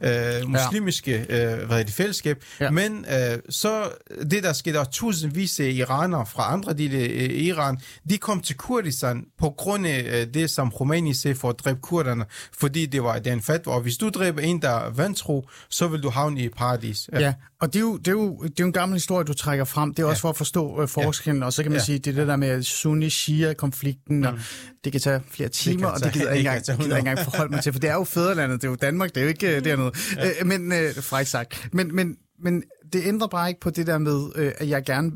øh, 0.02 0.40
øh, 0.42 0.50
muslimiske 0.50 1.26
øh, 1.30 1.68
hvad 1.68 1.86
det, 1.86 1.94
fællesskab, 1.94 2.44
ja. 2.60 2.72
men 2.72 3.06
øh, 3.10 3.40
så 3.50 3.90
det, 4.32 4.44
der 4.44 4.54
skete, 4.54 4.78
der 4.78 4.84
tusindvis 4.84 5.60
af 5.60 5.66
iranere 5.66 6.26
fra 6.26 6.54
andre 6.54 6.74
dele 6.74 6.98
af 6.98 7.30
Iran, 7.32 7.78
de 8.10 8.18
kom 8.18 8.42
til 8.42 8.58
Kurdistan 8.58 9.26
på 9.40 9.50
grund 9.50 9.88
af 9.88 10.22
øh, 10.22 10.34
det, 10.34 10.50
som 10.50 10.72
Khomeini 10.72 11.14
sagde 11.14 11.36
for 11.36 11.50
at 11.50 11.60
dræbe 11.60 11.80
kurderne, 11.82 12.26
fordi 12.54 12.86
det 12.86 13.04
var 13.04 13.20
den 13.20 13.42
fatwa, 13.42 13.74
og 13.74 13.82
hvis 13.82 13.98
du 13.98 14.10
dræber 14.10 14.42
en, 14.42 14.62
der 14.62 14.70
er 14.70 14.90
vantro, 14.90 15.50
så 15.70 15.88
vil 15.88 16.04
du 16.04 16.10
havne 16.10 16.42
i 16.42 16.50
paradis. 16.50 17.10
Ja, 17.14 17.20
ja 17.20 17.34
og 17.62 17.74
det 17.74 17.80
er, 17.80 17.84
jo, 17.84 17.98
det, 17.98 18.08
er 18.08 18.12
jo, 18.12 18.38
det 18.42 18.50
er 18.50 18.54
jo 18.60 18.66
en 18.66 18.74
gammel 18.74 18.96
historie, 18.96 19.26
du 19.26 19.34
trækker 19.34 19.66
frem. 19.66 19.94
Det 19.94 20.04
er 20.04 20.08
også 20.08 20.20
ja. 20.20 20.24
for 20.24 20.30
at 20.30 20.38
forstå 20.38 20.82
øh, 20.82 20.88
forskellen, 20.88 21.42
ja. 21.42 21.46
og 21.46 21.54
så 21.54 21.64
kan 21.64 21.72
man 21.72 21.80
ja. 21.80 21.86
sige, 21.86 22.00
det 22.00 22.12
er 22.12 22.16
det 22.16 22.28
der 22.28 22.36
med 22.36 22.64
sunni-shia-konflikten, 22.64 24.20
mm. 24.20 24.40
det 24.84 24.92
kan 24.92 25.02
tage 25.02 25.22
flere 25.30 25.50
timer, 25.50 25.88
det 25.88 25.96
og 25.96 26.04
det 26.04 26.14
gider 26.14 26.30
jeg 26.30 26.38
ikke 26.38 26.50
engang, 26.50 26.80
gider 26.80 26.98
engang 26.98 27.20
forholde 27.20 27.52
mig 27.52 27.64
til, 27.64 27.74
for 27.74 27.80
det 27.80 27.90
er 27.90 27.94
jo 27.94 28.04
fædrelandet, 28.04 28.62
det 28.62 28.68
er 28.68 28.72
jo 28.72 28.76
Danmark, 28.76 29.10
det 29.10 29.18
er 29.18 29.22
jo 29.22 29.28
ikke 29.28 29.56
øh, 29.56 29.64
dernede. 29.64 29.92
Ja. 30.16 30.30
Øh, 30.40 30.48
men, 30.48 30.72
øh, 30.72 30.96
fræk 30.96 31.28
sagt. 31.28 31.70
Men, 31.74 31.96
men, 31.96 32.18
men 32.40 32.64
det 32.94 33.02
ændrer 33.06 33.28
bare 33.28 33.50
ikke 33.50 33.60
på 33.60 33.70
det 33.70 33.88
der 33.88 33.98
med, 33.98 34.30
øh, 34.36 34.52
at 34.58 34.70
jeg 34.70 34.84
gerne 34.86 35.12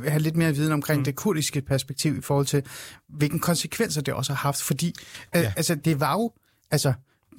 vil 0.00 0.10
have 0.10 0.22
lidt 0.22 0.36
mere 0.36 0.54
viden 0.54 0.72
omkring 0.72 0.98
mm. 0.98 1.04
det 1.04 1.16
kurdiske 1.16 1.60
perspektiv 1.60 2.18
i 2.18 2.20
forhold 2.20 2.46
til, 2.46 2.62
hvilke 3.08 3.38
konsekvenser 3.38 4.02
det 4.02 4.14
også 4.14 4.32
har 4.32 4.38
haft, 4.38 4.62
fordi 4.62 4.94
øh, 5.36 5.42
ja. 5.42 5.52
altså, 5.56 5.74
det 5.74 6.00
var 6.00 6.12
jo, 6.12 6.32
altså, 6.70 6.92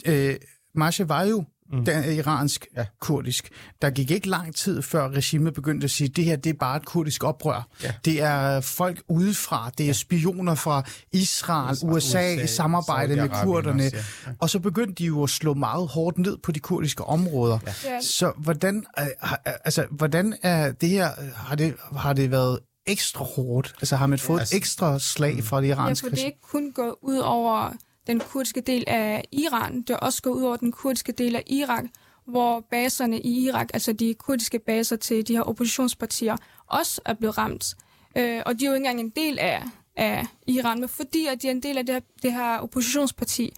øh, 0.06 0.36
Masha 0.76 1.04
var 1.04 1.24
jo 1.24 1.46
mm. 1.72 1.86
er 1.88 2.10
iransk 2.12 2.68
Ja. 2.78 2.86
kurdisk. 3.02 3.50
Der 3.82 3.90
gik 3.90 4.12
ikke 4.12 4.30
lang 4.30 4.56
tid 4.56 4.82
før 4.82 5.10
regimet 5.10 5.54
begyndte 5.54 5.86
at 5.86 5.92
sige, 5.92 6.10
at 6.10 6.16
det 6.16 6.26
her 6.26 6.36
det 6.36 6.50
er 6.50 6.54
bare 6.60 6.78
et 6.78 6.86
kurdisk 6.86 7.24
oprør. 7.24 7.68
Ja. 7.84 7.92
Det 8.06 8.22
er 8.22 8.62
folk 8.62 9.04
udefra, 9.10 9.72
det 9.78 9.90
er 9.90 9.94
spioner 9.94 10.56
fra 10.56 10.84
Israel, 11.14 11.74
Israel, 11.74 11.96
USA, 11.96 12.34
USA, 12.36 12.44
i 12.44 12.48
samarbejde 12.48 13.16
med 13.16 13.30
kurderne. 13.44 13.84
også, 13.86 13.96
ja. 14.28 14.32
Og 14.40 14.50
så 14.50 14.60
begyndte 14.60 14.94
de 14.94 15.06
jo 15.06 15.24
at 15.24 15.30
slå 15.30 15.54
meget 15.54 15.88
hårdt 15.88 16.18
ned 16.18 16.38
på 16.44 16.52
de 16.52 16.60
kurdiske 16.60 17.04
områder. 17.04 17.60
Ja. 17.86 18.02
Så 18.02 18.32
hvordan, 18.38 18.86
øh, 19.00 19.06
har- 19.22 19.42
altså, 19.66 19.86
hvordan 19.92 20.36
er 20.42 20.72
det 20.72 20.90
her, 20.90 21.12
øh, 21.22 21.28
har 21.36 21.56
det, 21.56 21.74
har 21.98 22.14
det 22.14 22.32
været 22.32 22.60
ekstra 22.88 23.24
hårdt? 23.24 23.76
Altså 23.82 23.96
har 23.96 24.08
man 24.08 24.20
fået 24.20 24.40
Altså- 24.40 24.56
et 24.56 24.58
ekstra 24.58 25.00
slag 25.00 25.44
fra 25.44 25.62
det 25.62 25.68
Ja, 25.68 25.74
iranske 25.74 26.06
for 26.06 26.16
det 26.16 26.22
er 26.22 26.26
ikke 26.26 26.42
kun 26.42 26.72
gået 26.72 26.96
ud 27.02 27.18
over 27.18 27.74
den 28.08 28.20
kurdiske 28.20 28.62
del 28.62 28.84
af 28.88 29.24
Iran, 29.32 29.82
det 29.82 29.90
er 29.90 29.98
også 29.98 30.22
gået 30.22 30.36
ud 30.36 30.44
over 30.44 30.56
den 30.56 30.72
kurdiske 30.72 31.12
del 31.12 31.36
af 31.36 31.44
Irak, 31.48 31.86
hvor 32.26 32.60
baserne 32.72 33.20
i 33.20 33.44
Irak, 33.44 33.70
altså 33.74 33.94
de 33.94 34.14
kurdiske 34.14 34.60
baser 34.60 34.96
til 34.96 35.28
de 35.28 35.34
her 35.34 35.42
oppositionspartier, 35.42 36.36
også 36.68 37.02
er 37.06 37.14
blevet 37.14 37.38
ramt. 37.38 37.76
Øh, 38.18 38.42
og 38.46 38.60
de 38.60 38.66
er 38.66 38.70
jo 38.70 38.74
ikke 38.74 38.88
engang 38.88 39.00
en 39.00 39.10
del 39.10 39.40
af, 39.40 39.64
af 39.96 40.26
Iran, 40.48 40.80
men 40.80 40.90
fordi 40.90 41.26
at 41.26 41.42
de 41.42 41.48
er 41.48 41.52
en 41.52 41.64
del 41.64 41.78
af 41.78 41.86
det 41.86 41.96
her, 41.96 42.02
det 42.24 42.34
her 42.34 42.58
oppositionsparti, 42.58 43.54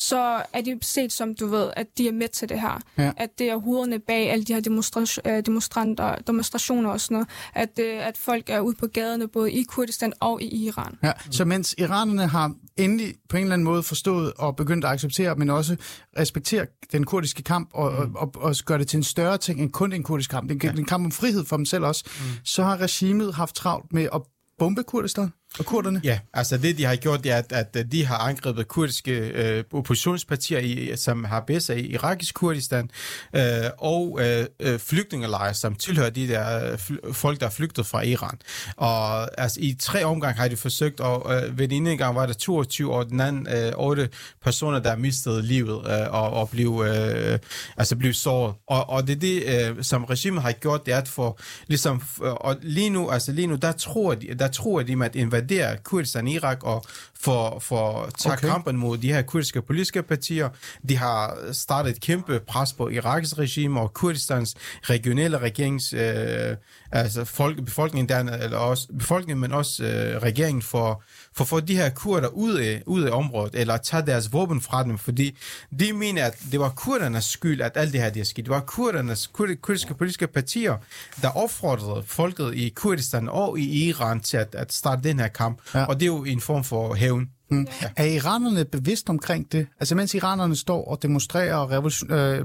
så 0.00 0.42
er 0.52 0.60
de 0.60 0.78
set 0.82 1.12
som, 1.12 1.34
du 1.34 1.46
ved, 1.46 1.70
at 1.76 1.86
de 1.98 2.08
er 2.08 2.12
med 2.12 2.28
til 2.28 2.48
det 2.48 2.60
her. 2.60 2.80
Ja. 2.98 3.12
At 3.16 3.38
det 3.38 3.50
er 3.50 3.56
hovederne 3.56 3.98
bag 3.98 4.30
alle 4.30 4.44
de 4.44 4.54
her 4.54 4.60
demonstra- 4.60 5.30
øh, 5.30 5.46
demonstranter, 5.46 6.14
demonstrationer 6.26 6.90
og 6.90 7.00
sådan 7.00 7.14
noget. 7.14 7.28
At, 7.54 7.78
øh, 7.78 8.06
at 8.06 8.16
folk 8.16 8.50
er 8.50 8.60
ude 8.60 8.76
på 8.76 8.86
gaderne, 8.86 9.28
både 9.28 9.52
i 9.52 9.62
Kurdistan 9.62 10.12
og 10.20 10.42
i 10.42 10.66
Iran. 10.66 10.98
Ja, 11.02 11.12
så 11.30 11.44
mens 11.44 11.74
iranerne 11.78 12.26
har 12.26 12.52
endelig 12.76 13.14
på 13.28 13.36
en 13.36 13.42
eller 13.42 13.54
anden 13.54 13.64
måde 13.64 13.82
forstået 13.82 14.32
og 14.38 14.56
begyndt 14.56 14.84
at 14.84 14.90
acceptere, 14.90 15.36
men 15.36 15.50
også 15.50 15.76
respektere 16.18 16.66
den 16.92 17.04
kurdiske 17.04 17.42
kamp 17.42 17.70
og, 17.74 18.08
mm. 18.08 18.14
og, 18.14 18.32
og, 18.36 18.42
og 18.42 18.54
gøre 18.64 18.78
det 18.78 18.88
til 18.88 18.96
en 18.96 19.02
større 19.02 19.38
ting 19.38 19.60
end 19.60 19.72
kun 19.72 19.92
en 19.92 20.02
kurdisk 20.02 20.30
kamp, 20.30 20.48
det 20.50 20.64
er 20.64 20.70
en 20.70 20.84
kamp 20.84 21.04
om 21.04 21.12
frihed 21.12 21.44
for 21.44 21.56
dem 21.56 21.64
selv 21.64 21.84
også, 21.84 22.04
mm. 22.06 22.24
så 22.44 22.62
har 22.62 22.76
regimet 22.76 23.34
haft 23.34 23.54
travlt 23.54 23.92
med 23.92 24.08
at 24.12 24.20
bombe 24.58 24.82
Kurdistan 24.82 25.32
og 25.58 25.66
kurderne. 25.66 26.00
Ja, 26.04 26.18
altså 26.34 26.58
det, 26.58 26.78
de 26.78 26.84
har 26.84 26.96
gjort, 26.96 27.24
det 27.24 27.32
er, 27.32 27.36
at, 27.36 27.76
at 27.76 27.92
de 27.92 28.06
har 28.06 28.16
angrebet 28.18 28.68
kurdiske 28.68 29.12
øh, 29.12 29.64
oppositionspartier, 29.72 30.58
i, 30.58 30.92
som 30.96 31.24
har 31.24 31.40
baser 31.40 31.74
i 31.74 31.80
irakisk 31.80 32.34
Kurdistan, 32.34 32.90
øh, 33.36 33.42
og 33.78 34.18
øh, 34.22 34.46
øh 34.60 34.78
flygtningelejre, 34.78 35.54
som 35.54 35.74
tilhører 35.74 36.10
de 36.10 36.28
der 36.28 36.72
øh, 36.72 36.74
fl- 36.74 37.12
folk, 37.12 37.40
der 37.40 37.46
er 37.46 37.50
flygtet 37.50 37.86
fra 37.86 38.02
Iran. 38.02 38.38
Og 38.76 39.40
altså, 39.40 39.60
i 39.60 39.76
tre 39.80 40.04
omgang 40.04 40.36
har 40.36 40.48
de 40.48 40.56
forsøgt, 40.56 41.00
og 41.00 41.34
øh, 41.34 41.58
ved 41.58 41.68
den 41.68 41.86
ene 41.86 41.96
gang 41.96 42.14
var 42.14 42.26
der 42.26 42.32
22, 42.32 42.94
og 42.94 43.08
den 43.08 43.20
anden 43.20 43.46
øh, 43.56 43.72
8 43.76 44.08
personer, 44.42 44.78
der 44.78 44.96
mistede 44.96 45.42
livet 45.42 45.90
øh, 45.90 46.14
og, 46.14 46.30
og 46.30 46.50
blev, 46.50 46.84
øh, 46.86 47.38
altså 47.76 47.96
blev 47.96 48.12
såret. 48.12 48.54
Og, 48.66 48.90
og 48.90 49.06
det 49.06 49.16
er 49.16 49.20
det, 49.20 49.70
øh, 49.70 49.84
som 49.84 50.04
regimet 50.04 50.42
har 50.42 50.52
gjort, 50.52 50.86
det 50.86 50.94
er 50.94 50.98
at 50.98 51.08
få, 51.08 51.38
ligesom, 51.66 52.02
øh, 52.24 52.32
og 52.32 52.56
lige 52.62 52.90
nu, 52.90 53.10
altså 53.10 53.32
lige 53.32 53.46
nu, 53.46 53.54
der 53.54 53.72
tror 53.72 54.14
de, 54.14 54.34
der 54.38 54.48
tror 54.48 54.82
de 54.82 54.96
med 54.96 55.06
at 55.06 55.16
invadere 55.40 55.76
Kurdistan 55.84 56.28
i 56.28 56.34
Irak 56.34 56.64
og 56.64 56.84
for, 57.20 57.58
for 57.58 58.02
at 58.02 58.14
tage 58.14 58.32
okay. 58.32 58.48
kampen 58.48 58.76
mod 58.76 58.98
de 58.98 59.12
her 59.12 59.22
kurdiske 59.22 59.62
politiske 59.62 60.02
partier. 60.02 60.48
De 60.88 60.96
har 60.96 61.36
startet 61.52 61.90
et 61.90 62.00
kæmpe 62.00 62.40
pres 62.40 62.72
på 62.72 62.88
Iraks 62.88 63.38
regime 63.38 63.80
og 63.80 63.94
Kurdistans 63.94 64.54
regionale 64.82 65.38
regerings, 65.38 65.92
øh, 65.92 66.56
altså 66.92 67.24
folk, 67.24 67.64
befolkningen 67.64 68.08
der, 68.08 68.32
eller 68.32 68.58
også 68.58 68.88
befolkningen, 68.98 69.40
men 69.40 69.52
også 69.52 69.84
øh, 69.84 70.22
regeringen 70.22 70.62
for, 70.62 71.02
for 71.36 71.44
at 71.44 71.48
få 71.48 71.60
de 71.60 71.76
her 71.76 71.90
kurder 71.90 72.28
ud 72.28 72.54
af, 72.54 72.82
ud 72.86 73.02
af 73.02 73.10
området, 73.10 73.54
eller 73.54 73.76
tage 73.76 74.06
deres 74.06 74.32
våben 74.32 74.60
fra 74.60 74.84
dem, 74.84 74.98
fordi 74.98 75.36
de 75.80 75.92
mener, 75.92 76.24
at 76.24 76.38
det 76.52 76.60
var 76.60 76.68
kurdernes 76.70 77.24
skyld, 77.24 77.60
at 77.60 77.72
alt 77.74 77.92
det 77.92 78.00
her 78.00 78.10
det 78.10 78.20
er 78.20 78.24
sket. 78.24 78.44
Det 78.44 78.50
var 78.50 78.60
kurdernes, 78.60 79.26
kurd, 79.26 79.48
kurdiske 79.62 79.94
politiske 79.94 80.26
partier, 80.26 80.76
der 81.22 81.28
opfordrede 81.28 82.02
folket 82.06 82.54
i 82.54 82.68
Kurdistan 82.68 83.28
og 83.28 83.58
i 83.58 83.88
Iran 83.88 84.20
til 84.20 84.36
at, 84.36 84.54
at 84.54 84.72
starte 84.72 85.08
den 85.08 85.20
her 85.20 85.28
kamp, 85.28 85.58
Ja. 85.74 85.84
og 85.84 85.94
det 85.94 86.02
er 86.02 86.06
jo 86.06 86.24
en 86.24 86.40
form 86.40 86.64
for 86.64 86.94
hævn. 86.94 87.28
Mm. 87.50 87.66
Er 87.96 88.04
iranerne 88.04 88.64
bevidst 88.64 89.10
omkring 89.10 89.52
det? 89.52 89.66
Altså 89.80 89.94
mens 89.94 90.14
iranerne 90.14 90.56
står 90.56 90.84
og 90.84 91.02
demonstrerer 91.02 91.54
og 91.54 91.70
revolution, 91.70 92.12
øh, 92.12 92.40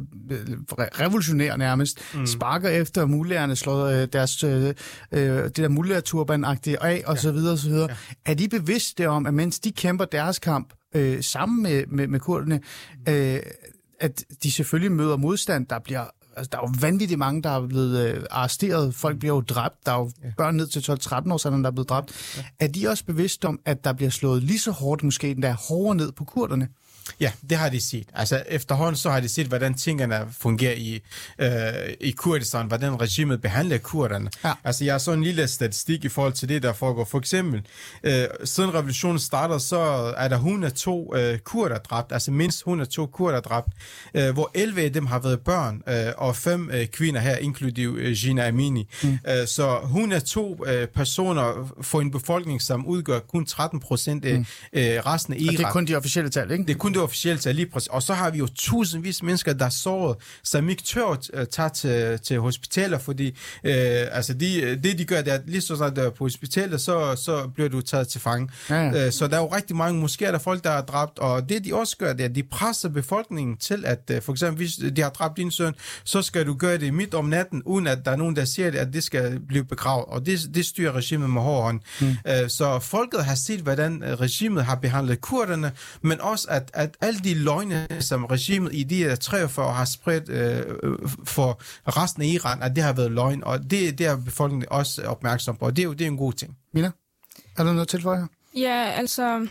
re- 0.72 1.02
revolutionerer 1.02 1.58
nærmest, 1.58 2.00
mm. 2.14 2.28
sparker 2.28 2.70
efter 2.70 3.06
mullærerne, 3.06 3.56
slår 3.56 3.86
øh, 3.86 4.08
deres, 4.14 4.44
øh, 4.44 4.74
øh, 5.12 5.44
det 5.44 5.58
der 5.58 5.70
mullærturban-agtige 5.70 6.84
af, 6.84 7.04
og 7.06 7.16
ja. 7.16 7.22
så 7.22 7.32
videre, 7.32 7.54
og 7.54 7.60
så 7.60 7.70
videre. 7.70 7.88
Ja. 7.90 8.32
Er 8.32 8.34
de 8.34 8.50
bevidste 8.50 9.10
om, 9.10 9.26
at 9.26 9.34
mens 9.34 9.60
de 9.60 9.72
kæmper 9.72 10.06
deres 10.06 10.40
kamp 10.40 10.74
øh, 10.96 11.24
sammen 11.24 11.64
med, 11.64 11.84
med, 11.88 12.08
med 12.08 12.20
kurderne, 12.20 12.60
øh, 13.10 13.40
at 14.00 14.24
de 14.44 14.52
selvfølgelig 14.52 14.92
møder 14.92 15.18
modstand, 15.18 15.66
der 15.68 15.80
bliver 15.80 16.06
Altså, 16.38 16.50
der 16.52 16.58
er 16.58 16.62
jo 16.62 16.74
vanvittigt 16.82 17.20
mange, 17.20 17.42
der 17.42 17.50
er 17.50 17.68
blevet 17.68 18.08
øh, 18.08 18.24
arresteret. 18.32 18.96
Folk 18.96 19.20
bliver 19.20 19.36
jo 19.36 19.42
dræbt. 19.42 19.86
Der 19.86 19.92
er 19.92 20.00
jo 20.00 20.12
ja. 20.24 20.28
børn 20.38 20.56
ned 20.56 20.68
til 20.68 20.80
12-13 20.80 21.34
år, 21.34 21.38
sådan, 21.38 21.64
der 21.64 21.68
er 21.70 21.72
blevet 21.72 21.90
dræbt. 21.90 22.38
Ja. 22.38 22.44
Er 22.60 22.68
de 22.68 22.88
også 22.88 23.06
bevidste 23.06 23.46
om, 23.46 23.60
at 23.66 23.84
der 23.84 23.94
bliver 23.94 24.10
slået 24.10 24.44
lige 24.44 24.60
så 24.60 24.72
hårdt, 24.72 25.04
måske 25.04 25.32
endda 25.32 25.52
hårdere 25.70 25.96
ned 25.96 26.12
på 26.12 26.24
kurderne? 26.24 26.68
Ja, 27.20 27.32
det 27.50 27.58
har 27.58 27.70
de 27.70 27.82
set. 27.82 28.08
Altså 28.14 28.44
efterhånden 28.48 28.96
så 28.96 29.10
har 29.10 29.20
de 29.20 29.30
set, 29.30 29.48
hvordan 29.48 29.74
tingene 29.74 30.28
fungerer 30.40 30.74
i, 30.74 31.02
øh, 31.40 31.50
i 32.00 32.12
Kurdistan, 32.12 32.68
hvordan 32.68 33.02
regimet 33.02 33.42
behandler 33.42 33.78
kurderne. 33.78 34.30
Ja. 34.44 34.54
Altså 34.64 34.86
jeg 34.86 34.94
har 34.94 35.00
så 35.00 35.12
en 35.12 35.24
lille 35.24 35.48
statistik 35.48 36.06
i 36.06 36.10
forhold 36.10 36.34
til 36.34 36.50
det, 36.50 36.64
der 36.64 36.74
foregår. 36.74 37.06
For 37.06 37.18
eksempel, 37.18 37.62
øh, 38.04 38.26
siden 38.44 38.74
revolutionen 38.74 39.20
starter, 39.20 39.58
så 39.58 39.78
er 40.18 40.28
der 40.28 40.36
102 40.36 41.16
øh, 41.16 41.40
kurder 41.40 41.78
dræbt, 41.78 42.12
altså 42.12 42.32
mindst 42.32 42.58
102 42.58 43.06
kurder 43.06 43.40
dræbt, 43.40 43.68
øh, 44.14 44.34
hvor 44.34 44.52
11 44.54 44.82
af 44.82 44.94
dem 44.94 45.06
har 45.06 45.20
været 45.20 45.40
børn, 45.42 45.82
øh, 45.90 46.14
og 46.18 46.36
fem 46.36 46.70
øh, 46.74 46.88
kvinder 46.88 47.22
her, 47.22 47.36
inklusive 47.38 48.00
øh, 48.02 48.14
Gina 48.16 48.48
Amini. 48.48 48.88
Mm. 49.04 49.20
Øh, 49.28 49.48
så 49.48 49.80
102 49.84 50.66
øh, 50.68 50.88
personer 50.88 51.74
for 51.82 52.02
en 52.02 52.12
befolkning, 52.12 52.62
som 52.62 52.86
udgør 52.86 53.20
kun 53.20 53.46
13 53.46 53.80
procent 53.80 54.26
af 54.26 54.38
mm. 54.38 54.46
øh, 54.74 54.84
resten 54.84 55.34
af 55.34 55.38
Og 55.38 55.44
Irak. 55.44 55.58
det 55.58 55.64
er 55.66 55.72
kun 55.72 55.88
de 55.88 55.96
officielle 55.96 56.30
tal, 56.32 56.52
ikke? 56.52 56.64
Det 56.64 56.74
er 56.74 56.78
kun 56.78 56.95
det 56.96 57.04
officielle 57.04 57.40
tal, 57.40 57.56
lige 57.56 57.66
præcis. 57.66 57.88
Og 57.88 58.04
så 58.04 58.14
har 58.14 58.32
vi 58.32 58.38
jo 58.38 58.48
tusindvis 58.56 59.20
af 59.20 59.26
mennesker, 59.26 59.54
der 59.54 59.66
er 59.66 59.70
såret, 59.70 60.18
som 60.44 60.70
ikke 60.70 60.84
tør 60.84 61.06
at 61.06 61.30
øh, 61.34 61.46
tage 61.48 61.70
til, 61.70 62.20
til 62.20 62.40
hospitaler, 62.40 62.98
fordi 62.98 63.28
øh, 63.64 63.74
altså 64.12 64.34
de, 64.34 64.80
det, 64.84 64.98
de 64.98 65.06
gør, 65.06 65.22
det 65.22 65.34
er, 65.34 65.38
at 65.38 65.42
lige 65.46 65.62
så 65.62 65.76
snart 65.76 65.96
du 65.96 66.02
er 66.02 66.10
på 66.10 66.24
hospitalet, 66.24 66.82
så, 66.82 67.16
så 67.16 67.48
bliver 67.56 67.70
du 67.70 67.82
taget 67.82 68.08
til 68.08 68.22
fange. 68.22 68.50
Ja. 68.70 69.06
Øh, 69.06 69.12
så 69.12 69.28
der 69.28 69.36
er 69.36 69.42
jo 69.42 69.56
rigtig 69.56 69.76
mange, 69.76 70.02
måske 70.02 70.26
er 70.26 70.32
der 70.32 70.40
folk, 70.40 70.64
der 70.64 70.70
er 70.70 70.82
dræbt, 70.82 71.20
og 71.20 71.50
det 71.50 71.66
de 71.66 71.76
også 71.76 71.98
gør, 71.98 72.14
det 72.14 72.22
er, 72.22 72.30
at 72.30 72.36
de 72.36 72.44
presser 72.44 72.90
befolkningen 72.90 73.58
til, 73.58 73.84
at 73.86 74.12
øh, 74.12 74.22
for 74.22 74.32
eksempel, 74.32 74.58
hvis 74.58 74.94
de 74.96 75.02
har 75.02 75.10
dræbt 75.10 75.38
din 75.38 75.52
søn, 75.52 75.74
så 76.04 76.22
skal 76.22 76.46
du 76.46 76.54
gøre 76.54 76.78
det 76.78 76.94
midt 76.94 77.14
om 77.14 77.26
natten, 77.26 77.64
uden 77.66 77.88
at 77.88 78.06
der 78.06 78.12
er 78.12 78.16
nogen, 78.16 78.36
der 78.36 78.46
siger 78.46 78.72
det, 78.72 78.78
at 78.78 78.94
det 78.94 79.04
skal 79.04 79.40
blive 79.48 79.64
begravet. 79.66 80.06
Og 80.06 80.26
det, 80.26 80.40
det 80.56 80.66
styrer 80.66 80.92
regimet 80.92 81.30
med 81.30 81.42
hård 81.42 81.64
hånd. 81.64 81.80
Mm. 82.02 82.08
Øh, 82.28 82.50
så 82.50 82.80
folket 82.80 83.26
har 83.26 83.36
set, 83.36 83.60
hvordan 83.60 84.04
øh, 84.04 84.10
regimet 84.10 84.66
har 84.66 84.76
behandlet 84.76 85.22
kurderne, 85.22 85.72
men 86.02 86.22
også, 86.22 86.48
at, 86.50 86.72
at 86.74 86.85
alle 87.02 87.20
de 87.20 87.34
løgne, 87.34 87.88
som 88.00 88.26
regimet 88.26 88.76
i 88.76 88.84
de 88.84 88.96
her 88.96 89.16
43 89.16 89.66
år 89.66 89.72
har 89.72 89.86
spredt 89.86 90.30
øh, 90.30 90.76
øh, 90.84 91.10
for 91.24 91.62
resten 91.88 92.22
af 92.22 92.28
Iran, 92.28 92.62
at 92.62 92.76
det 92.76 92.84
har 92.84 92.94
været 92.94 93.12
løgn, 93.12 93.44
og 93.44 93.60
det, 93.72 93.98
det 93.98 94.06
er 94.06 94.18
befolkningen 94.18 94.68
også 94.72 95.04
opmærksom 95.04 95.56
på, 95.58 95.66
og 95.66 95.76
det 95.76 95.82
er 95.82 95.86
jo 95.86 95.94
det 95.94 96.02
er 96.02 96.12
en 96.12 96.18
god 96.18 96.34
ting. 96.34 96.58
Mina, 96.74 96.92
er 97.58 97.64
der 97.64 97.74
noget 97.74 97.88
til 97.88 98.02
for 98.02 98.14
jer? 98.14 98.28
Ja, 98.56 98.92
altså, 98.96 99.48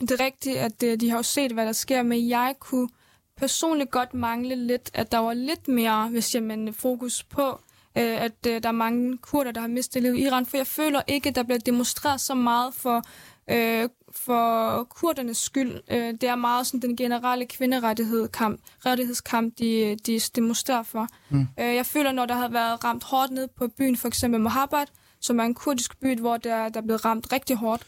det 0.00 0.10
er 0.10 0.24
rigtigt, 0.24 0.56
at 0.56 0.82
øh, 0.82 1.00
de 1.00 1.10
har 1.10 1.16
jo 1.16 1.22
set, 1.22 1.52
hvad 1.52 1.66
der 1.66 1.72
sker, 1.72 2.02
men 2.02 2.28
jeg 2.28 2.54
kunne 2.60 2.88
personligt 3.36 3.90
godt 3.90 4.14
mangle 4.14 4.56
lidt, 4.56 4.90
at 4.94 5.12
der 5.12 5.18
var 5.18 5.34
lidt 5.34 5.68
mere, 5.68 6.08
hvis 6.08 6.34
jeg 6.34 6.42
man 6.42 6.74
fokus 6.74 7.22
på, 7.22 7.60
øh, 7.98 8.22
at 8.22 8.46
øh, 8.46 8.62
der 8.62 8.68
er 8.68 8.72
mange 8.72 9.18
kurder, 9.18 9.52
der 9.52 9.60
har 9.60 9.68
mistet 9.68 10.02
livet 10.02 10.16
i 10.16 10.22
Iran, 10.22 10.46
for 10.46 10.56
jeg 10.56 10.66
føler 10.66 11.02
ikke, 11.06 11.28
at 11.28 11.34
der 11.34 11.42
bliver 11.42 11.58
demonstreret 11.58 12.20
så 12.20 12.34
meget 12.34 12.74
for, 12.74 13.02
øh, 13.50 13.88
for 14.26 14.84
kurdernes 14.84 15.36
skyld. 15.36 15.80
Øh, 15.90 16.14
det 16.20 16.22
er 16.24 16.34
meget 16.36 16.66
sådan 16.66 16.80
den 16.80 16.96
generelle 16.96 17.46
kvinderettighedskamp, 17.46 18.60
rettighedskamp, 18.86 19.58
de, 19.58 19.96
de 20.06 20.20
demonstrerer 20.36 20.82
for. 20.82 21.06
Mm. 21.30 21.46
Øh, 21.60 21.74
jeg 21.74 21.86
føler, 21.86 22.12
når 22.12 22.26
der 22.26 22.34
har 22.34 22.48
været 22.48 22.84
ramt 22.84 23.04
hårdt 23.04 23.32
ned 23.32 23.48
på 23.58 23.68
byen, 23.68 23.96
for 23.96 24.08
eksempel 24.08 24.40
Mohabbat, 24.40 24.88
som 25.20 25.38
er 25.40 25.44
en 25.44 25.54
kurdisk 25.54 26.00
by, 26.00 26.18
hvor 26.20 26.36
der, 26.36 26.68
der 26.68 26.80
er 26.80 26.84
blevet 26.84 27.04
ramt 27.04 27.32
rigtig 27.32 27.56
hårdt, 27.56 27.82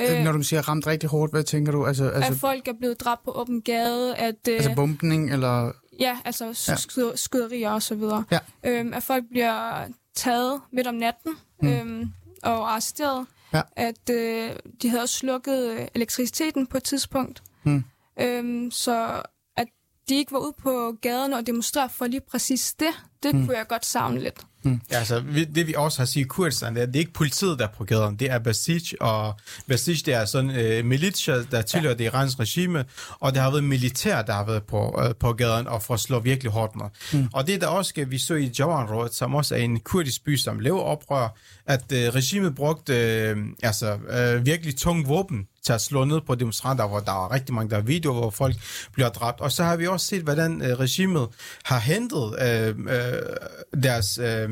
Øh, 0.00 0.24
Når 0.24 0.32
du 0.32 0.42
siger 0.42 0.68
ramt 0.68 0.86
rigtig 0.86 1.08
hårdt, 1.08 1.32
hvad 1.32 1.42
tænker 1.44 1.72
du? 1.72 1.86
Altså, 1.86 2.04
at 2.10 2.16
altså, 2.16 2.38
folk 2.40 2.68
er 2.68 2.72
blevet 2.72 3.00
dræbt 3.00 3.24
på 3.24 3.30
åben 3.32 3.62
gade, 3.62 4.16
at, 4.16 4.34
øh, 4.48 4.54
altså 4.54 4.74
bombning, 4.74 5.32
eller... 5.32 5.72
ja, 6.00 6.18
altså 6.24 6.44
Ja. 6.44 6.76
skyd- 6.76 7.16
skyderier 7.16 7.70
og 7.70 7.82
så 7.82 7.94
videre. 7.94 8.24
Ja. 8.30 8.38
Øhm, 8.64 8.94
at 8.94 9.02
folk 9.02 9.24
bliver 9.30 9.84
taget 10.14 10.60
midt 10.72 10.86
om 10.86 10.94
natten 10.94 11.32
mm. 11.62 11.68
øhm, 11.68 12.12
og 12.42 12.70
arresteret. 12.72 13.26
Ja. 13.56 13.62
At 13.76 14.10
øh, 14.10 14.50
de 14.82 14.88
havde 14.88 15.02
også 15.02 15.18
slukket 15.18 15.70
øh, 15.70 15.88
elektriciteten 15.94 16.66
på 16.66 16.76
et 16.76 16.84
tidspunkt. 16.84 17.42
Mm. 17.64 17.84
Øhm, 18.20 18.70
så 18.70 19.22
at 19.56 19.68
de 20.08 20.14
ikke 20.14 20.32
var 20.32 20.38
ude 20.38 20.54
på 20.58 20.96
gaden 21.00 21.32
og 21.32 21.46
demonstrere 21.46 21.88
for 21.88 22.06
lige 22.06 22.20
præcis 22.20 22.74
det, 22.74 22.88
det 23.26 23.34
mm. 23.40 23.46
kunne 23.46 23.56
jeg 23.58 23.66
godt 23.68 23.86
savne 23.86 24.20
lidt. 24.20 24.34
Ja, 24.64 24.96
altså, 24.98 25.20
vi- 25.20 25.44
det 25.44 25.66
vi 25.66 25.74
også 25.76 25.98
har 25.98 26.06
sagt 26.06 26.16
i 26.16 26.22
Kurdistan, 26.22 26.74
det 26.74 26.82
er, 26.82 26.86
det 26.86 26.96
er 26.96 27.00
ikke 27.00 27.12
politiet, 27.12 27.58
der 27.58 27.64
er 27.66 27.72
på 27.78 27.84
gaden. 27.84 28.16
Det 28.16 28.30
er 28.30 28.38
Basij, 28.38 28.80
og 29.00 29.34
Basij, 29.68 29.94
det 30.06 30.14
er 30.14 30.24
sådan 30.24 30.50
øh, 30.50 30.84
militia, 30.84 31.42
der 31.50 31.62
tilhører 31.62 31.92
ja. 31.92 31.98
det 31.98 32.04
iranske 32.04 32.42
regime, 32.42 32.84
og 33.20 33.34
det 33.34 33.42
har 33.42 33.50
været 33.50 33.64
militær, 33.64 34.22
der 34.22 34.32
har 34.32 34.44
været 34.44 34.62
på, 34.62 35.00
øh, 35.04 35.14
på 35.20 35.32
gaden 35.32 35.66
og 35.66 35.82
for 35.82 35.94
at 35.94 36.00
slå 36.00 36.18
virkelig 36.20 36.52
hårdt 36.52 36.76
ned. 36.76 37.20
Mm. 37.20 37.28
Og 37.32 37.46
det 37.46 37.60
der 37.60 37.66
også, 37.66 37.88
skal- 37.88 38.10
vi 38.10 38.18
så 38.18 38.34
i 38.34 38.50
Jawan 38.58 39.08
som 39.12 39.34
også 39.34 39.54
er 39.54 39.58
en 39.58 39.80
kurdisk 39.80 40.24
by, 40.24 40.36
som 40.36 40.58
lever 40.60 40.80
oprør, 40.80 41.28
at 41.66 41.92
øh, 41.92 41.98
regimet 42.14 42.54
brugte 42.54 42.94
øh, 42.96 43.36
altså, 43.62 43.98
øh, 44.10 44.46
virkelig 44.46 44.76
tung 44.76 45.08
våben 45.08 45.46
tager 45.66 45.78
slå 45.78 46.04
ned 46.04 46.20
på 46.26 46.34
demonstranter, 46.34 46.88
hvor 46.88 47.00
der 47.00 47.12
er 47.12 47.32
rigtig 47.32 47.54
mange 47.54 47.70
der 47.70 47.76
er 47.76 47.80
videoer, 47.80 48.20
hvor 48.20 48.30
folk 48.30 48.56
bliver 48.92 49.08
dræbt. 49.08 49.40
Og 49.40 49.52
så 49.52 49.64
har 49.64 49.76
vi 49.76 49.86
også 49.86 50.06
set, 50.06 50.22
hvordan 50.22 50.62
øh, 50.62 50.78
regimet 50.78 51.28
har 51.64 51.78
hentet 51.78 52.34
øh, 52.42 52.68
øh, 52.68 53.82
deres... 53.82 54.18
Øh, 54.18 54.48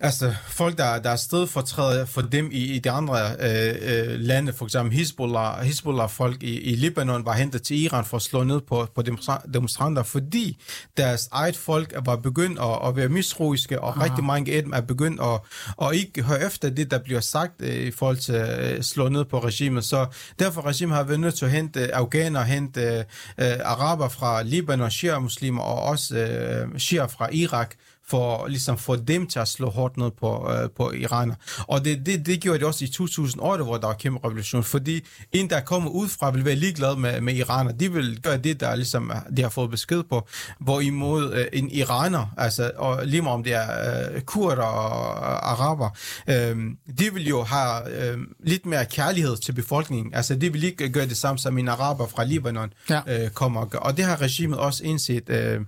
Altså, 0.00 0.34
folk, 0.48 0.78
der, 0.78 0.98
der 0.98 1.10
er 1.10 1.16
stedfortræder 1.16 2.04
for 2.04 2.22
dem 2.22 2.48
i, 2.52 2.58
i 2.58 2.78
de 2.78 2.90
andre 2.90 3.18
øh, 3.40 3.74
øh, 3.82 4.20
lande, 4.20 4.52
for 4.52 4.64
eksempel 4.64 4.98
Hezbollah, 4.98 5.64
Hezbollah-folk 5.64 6.42
i, 6.42 6.60
i 6.60 6.74
Libanon 6.74 7.24
var 7.24 7.32
hentet 7.32 7.62
til 7.62 7.82
Iran 7.82 8.04
for 8.04 8.16
at 8.16 8.22
slå 8.22 8.42
ned 8.42 8.60
på, 8.60 8.88
på 8.94 9.02
demonstra- 9.08 9.52
demonstranter, 9.54 10.02
fordi 10.02 10.58
deres 10.96 11.28
eget 11.32 11.56
folk 11.56 11.94
var 12.04 12.16
begyndt 12.16 12.58
at, 12.58 12.88
at 12.88 12.96
være 12.96 13.08
mistroiske, 13.08 13.80
og 13.80 13.96
ah. 13.96 14.02
rigtig 14.02 14.24
mange 14.24 14.52
af 14.52 14.62
dem 14.62 14.72
er 14.72 14.80
begyndt 14.80 15.20
at, 15.20 15.40
at 15.82 15.94
ikke 15.94 16.22
høre 16.22 16.46
efter 16.46 16.70
det, 16.70 16.90
der 16.90 16.98
bliver 16.98 17.20
sagt 17.20 17.52
øh, 17.60 17.74
i 17.74 17.90
forhold 17.90 18.16
til 18.16 18.32
at 18.32 18.76
øh, 18.76 18.82
slå 18.82 19.08
ned 19.08 19.24
på 19.24 19.38
regimet. 19.38 19.84
Så 19.84 20.06
derfor 20.38 20.66
regimet 20.66 20.96
har 20.96 21.04
været 21.04 21.20
nødt 21.20 21.34
til 21.34 21.44
at 21.44 21.50
hente 21.50 21.94
afghaner, 21.94 22.42
hente 22.42 23.04
øh, 23.38 23.46
araber 23.64 24.08
fra 24.08 24.42
Libanon, 24.42 24.90
shia-muslimer, 24.90 25.62
og 25.62 25.82
også 25.82 26.16
øh, 26.16 26.78
shia 26.78 27.04
fra 27.04 27.28
Irak, 27.32 27.74
for 28.12 28.46
ligesom 28.46 28.78
få 28.78 28.96
dem 28.96 29.26
til 29.26 29.38
at 29.38 29.48
slå 29.48 29.70
hårdt 29.70 29.96
ned 29.96 30.10
på, 30.20 30.50
øh, 30.52 30.68
på 30.76 30.92
iraner. 30.92 31.34
Og 31.68 31.84
det, 31.84 32.06
det, 32.06 32.26
det 32.26 32.40
gjorde 32.40 32.58
det 32.58 32.66
også 32.66 32.84
i 32.84 32.88
2008, 32.88 33.64
hvor 33.64 33.76
der 33.76 33.86
var 33.86 33.94
kæmpe 33.94 34.26
revolution, 34.28 34.64
fordi 34.64 35.04
en, 35.32 35.50
der 35.50 35.60
kommer 35.60 35.90
udefra, 35.90 36.30
vil 36.30 36.44
være 36.44 36.54
ligeglad 36.54 36.96
med, 36.96 37.20
med 37.20 37.34
iraner. 37.34 37.72
De 37.72 37.92
vil 37.92 38.20
gøre 38.22 38.36
det, 38.36 38.60
der 38.60 38.74
ligesom, 38.76 39.12
de 39.36 39.42
har 39.42 39.48
fået 39.48 39.70
besked 39.70 40.02
på. 40.02 40.28
Hvorimod 40.60 41.32
øh, 41.34 41.44
en 41.52 41.70
iraner, 41.70 42.26
altså, 42.36 42.70
og 42.76 43.06
lige 43.06 43.22
meget 43.22 43.34
om 43.34 43.44
det 43.44 43.52
er 43.54 43.66
øh, 44.14 44.20
kurder 44.20 44.62
og 44.62 45.16
øh, 45.16 45.50
araber, 45.52 45.90
øh, 46.28 46.56
de 46.98 47.14
vil 47.14 47.28
jo 47.28 47.42
have 47.42 48.10
øh, 48.12 48.18
lidt 48.44 48.66
mere 48.66 48.84
kærlighed 48.84 49.36
til 49.36 49.52
befolkningen. 49.52 50.14
Altså, 50.14 50.34
de 50.34 50.52
vil 50.52 50.64
ikke 50.64 50.88
gøre 50.88 51.06
det 51.06 51.16
samme, 51.16 51.38
som 51.38 51.58
en 51.58 51.68
araber 51.68 52.06
fra 52.06 52.24
Libanon 52.24 52.72
Ja. 52.90 53.00
øh, 53.24 53.30
kommer 53.30 53.60
og 53.60 53.70
gør. 53.70 53.78
Og 53.78 53.96
det 53.96 54.04
har 54.04 54.20
regimet 54.20 54.58
også 54.58 54.84
indset. 54.84 55.28
Øh, 55.30 55.60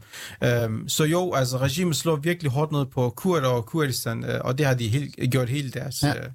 øh, 0.45 0.71
så 0.89 1.05
jo, 1.05 1.33
altså 1.35 1.57
regimet 1.59 1.97
slår 1.97 2.17
virkelig 2.17 2.34
hårdt 2.43 2.73
ned 2.73 2.87
på 2.87 3.11
kurder 3.17 3.49
og 3.49 3.67
Kurdistan, 3.67 4.25
øh, 4.25 4.41
og 4.45 4.59
det 4.59 4.67
har 4.67 4.75
de 4.75 4.89
helt, 4.89 5.31
gjort 5.31 5.49
hele 5.49 5.71
deres 5.71 6.03
Ja. 6.03 6.15
øh, 6.17 6.31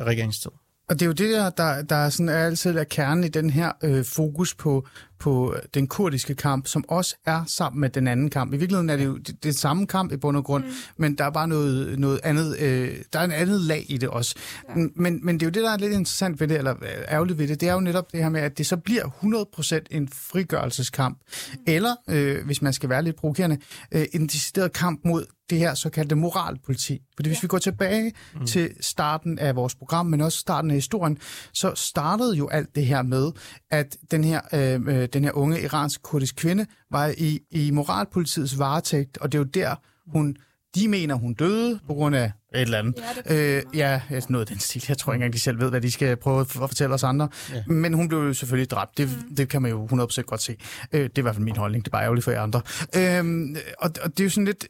regeringstid. 0.00 0.50
Og 0.88 0.94
det 1.00 1.02
er 1.02 1.06
jo 1.06 1.12
det, 1.12 1.30
der, 1.30 1.50
der, 1.50 1.82
der 1.82 1.96
er 1.96 2.08
sådan 2.10 2.28
er 2.28 2.38
altid 2.38 2.76
er 2.76 2.84
kernen 2.84 3.24
i 3.24 3.28
den 3.28 3.50
her 3.50 3.72
øh, 3.84 4.04
fokus 4.04 4.54
på, 4.54 4.86
på 5.20 5.54
den 5.74 5.86
kurdiske 5.86 6.34
kamp, 6.34 6.66
som 6.66 6.84
også 6.88 7.16
er 7.26 7.44
sammen 7.46 7.80
med 7.80 7.90
den 7.90 8.08
anden 8.08 8.30
kamp. 8.30 8.54
I 8.54 8.56
virkeligheden 8.56 8.90
er 8.90 8.96
det 8.96 9.04
jo 9.04 9.16
det, 9.16 9.44
det 9.44 9.58
samme 9.58 9.86
kamp 9.86 10.12
i 10.12 10.16
bund 10.16 10.36
og 10.36 10.44
grund, 10.44 10.64
mm. 10.64 10.70
men 10.96 11.14
der 11.18 11.24
er 11.24 11.30
bare 11.30 11.48
noget, 11.48 11.98
noget 11.98 12.20
andet, 12.22 12.58
øh, 12.58 12.96
der 13.12 13.18
er 13.18 13.24
en 13.24 13.32
andet 13.32 13.60
lag 13.60 13.84
i 13.88 13.96
det 13.96 14.08
også. 14.08 14.34
Ja. 14.68 14.74
Men, 14.96 15.20
men 15.22 15.34
det 15.34 15.42
er 15.42 15.46
jo 15.46 15.50
det, 15.50 15.62
der 15.62 15.70
er 15.70 15.78
lidt 15.78 15.92
interessant 15.92 16.40
ved 16.40 16.48
det, 16.48 16.58
eller 16.58 16.74
øh, 16.82 16.88
ærgerligt 17.08 17.38
ved 17.38 17.48
det, 17.48 17.60
det 17.60 17.68
er 17.68 17.72
jo 17.72 17.80
netop 17.80 18.12
det 18.12 18.22
her 18.22 18.30
med, 18.30 18.40
at 18.40 18.58
det 18.58 18.66
så 18.66 18.76
bliver 18.76 19.04
100% 19.04 19.86
en 19.90 20.08
frigørelseskamp, 20.08 21.18
mm. 21.52 21.58
eller, 21.66 21.94
øh, 22.08 22.44
hvis 22.46 22.62
man 22.62 22.72
skal 22.72 22.88
være 22.88 23.02
lidt 23.02 23.16
provokerende, 23.16 23.58
øh, 23.92 24.04
en 24.12 24.26
decideret 24.26 24.72
kamp 24.72 25.00
mod 25.04 25.26
det 25.50 25.58
her 25.58 25.74
såkaldte 25.74 26.14
moralpoliti. 26.14 27.02
Fordi 27.16 27.28
hvis 27.28 27.36
ja. 27.36 27.42
vi 27.42 27.48
går 27.48 27.58
tilbage 27.58 28.12
mm. 28.34 28.46
til 28.46 28.70
starten 28.80 29.38
af 29.38 29.56
vores 29.56 29.74
program, 29.74 30.06
men 30.06 30.20
også 30.20 30.38
starten 30.38 30.70
af 30.70 30.74
historien, 30.74 31.18
så 31.52 31.72
startede 31.74 32.36
jo 32.36 32.48
alt 32.48 32.74
det 32.74 32.86
her 32.86 33.02
med, 33.02 33.32
at 33.70 33.96
den 34.10 34.24
her, 34.24 34.40
øh, 34.52 34.80
øh, 34.96 35.08
den 35.12 35.24
her 35.24 35.32
unge 35.32 35.62
iransk-kurdisk 35.62 36.36
kvinde 36.36 36.66
var 36.90 37.14
i, 37.18 37.40
i 37.50 37.70
moralpolitiets 37.70 38.58
varetægt, 38.58 39.18
og 39.18 39.32
det 39.32 39.38
er 39.38 39.42
jo 39.42 39.44
der, 39.44 39.74
hun 40.06 40.36
de 40.74 40.88
mener, 40.88 41.14
hun 41.14 41.34
døde 41.34 41.80
på 41.86 41.94
grund 41.94 42.16
af 42.16 42.32
et 42.54 42.60
eller 42.60 42.78
andet. 42.78 42.94
Ja, 43.28 43.36
det 43.36 43.56
øh, 43.56 43.62
ja, 43.74 44.00
noget 44.28 44.40
af 44.40 44.46
den 44.46 44.58
stil. 44.58 44.84
Jeg 44.88 44.98
tror 44.98 45.12
ikke 45.12 45.16
engang, 45.16 45.32
de 45.32 45.40
selv 45.40 45.60
ved, 45.60 45.70
hvad 45.70 45.80
de 45.80 45.90
skal 45.90 46.16
prøve 46.16 46.40
at 46.40 46.46
fortælle 46.46 46.94
os 46.94 47.02
andre. 47.02 47.28
Ja. 47.54 47.62
Men 47.66 47.94
hun 47.94 48.08
blev 48.08 48.18
jo 48.18 48.34
selvfølgelig 48.34 48.70
dræbt. 48.70 48.98
Det, 48.98 49.08
mm. 49.28 49.34
det 49.34 49.48
kan 49.48 49.62
man 49.62 49.70
jo 49.70 49.86
100% 49.86 50.20
godt 50.20 50.42
se. 50.42 50.56
Øh, 50.92 51.02
det 51.02 51.18
er 51.18 51.18
i 51.18 51.22
hvert 51.22 51.34
fald 51.34 51.44
min 51.44 51.56
holdning. 51.56 51.84
Det 51.84 51.88
er 51.88 51.92
bare 51.92 52.02
ærgerligt 52.02 52.24
for 52.24 52.30
jer 52.30 52.42
andre. 52.42 52.62
Øh, 52.96 53.56
og, 53.78 53.90
og 54.02 54.10
det 54.10 54.20
er 54.20 54.24
jo 54.24 54.30
sådan 54.30 54.44
lidt 54.44 54.68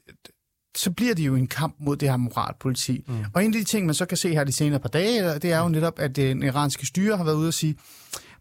så 0.76 0.90
bliver 0.90 1.14
det 1.14 1.26
jo 1.26 1.34
en 1.34 1.46
kamp 1.46 1.74
mod 1.80 1.96
det 1.96 2.10
her 2.10 2.16
moralpoliti. 2.16 3.04
Mm. 3.08 3.24
Og 3.34 3.44
en 3.44 3.54
af 3.54 3.60
de 3.60 3.64
ting, 3.64 3.86
man 3.86 3.94
så 3.94 4.06
kan 4.06 4.16
se 4.16 4.34
her 4.34 4.44
de 4.44 4.52
senere 4.52 4.80
par 4.80 4.88
dage, 4.88 5.38
det 5.38 5.52
er 5.52 5.58
jo 5.58 5.68
netop, 5.68 5.98
at 5.98 6.16
den 6.16 6.42
iranske 6.42 6.86
styre 6.86 7.16
har 7.16 7.24
været 7.24 7.36
ude 7.36 7.48
og 7.48 7.54
sige, 7.54 7.76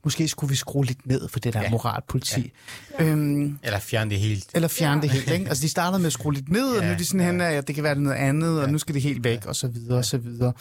måske 0.04 0.28
skulle 0.28 0.50
vi 0.50 0.56
skrue 0.56 0.86
lidt 0.86 1.06
ned 1.08 1.30
for 1.30 1.40
det 1.40 1.54
der 1.54 1.62
ja. 1.62 1.70
moralpoliti. 1.70 2.52
Ja. 3.00 3.06
Øhm, 3.06 3.60
Eller 3.64 3.80
fjerne 3.80 4.10
det 4.12 4.20
helt. 4.20 4.50
eller 4.56 4.68
fjerne 4.68 4.96
ja. 4.96 5.02
det 5.02 5.10
helt. 5.12 5.30
Ikke? 5.32 5.48
Altså, 5.50 5.62
de 5.62 5.70
startede 5.70 6.00
med 6.00 6.08
at 6.08 6.14
skrue 6.14 6.34
lidt 6.34 6.50
ned, 6.50 6.70
og 6.70 6.76
Ja, 6.82 6.86
nu 6.88 6.94
er 6.94 6.98
de 6.98 7.06
sådan 7.06 7.26
hen, 7.26 7.42
at 7.42 7.68
det 7.68 7.76
kan 7.76 7.84
være 7.84 7.96
noget 7.96 8.18
andet, 8.18 8.60
og 8.60 8.66
Ja. 8.66 8.72
nu 8.72 8.78
skal 8.78 8.94
det 8.96 9.02
helt 9.02 9.24
væk, 9.24 9.46
og 9.46 9.56
så 9.56 9.68
videre, 9.68 9.98
og 9.98 10.06
så 10.06 10.18
videre. 10.18 10.54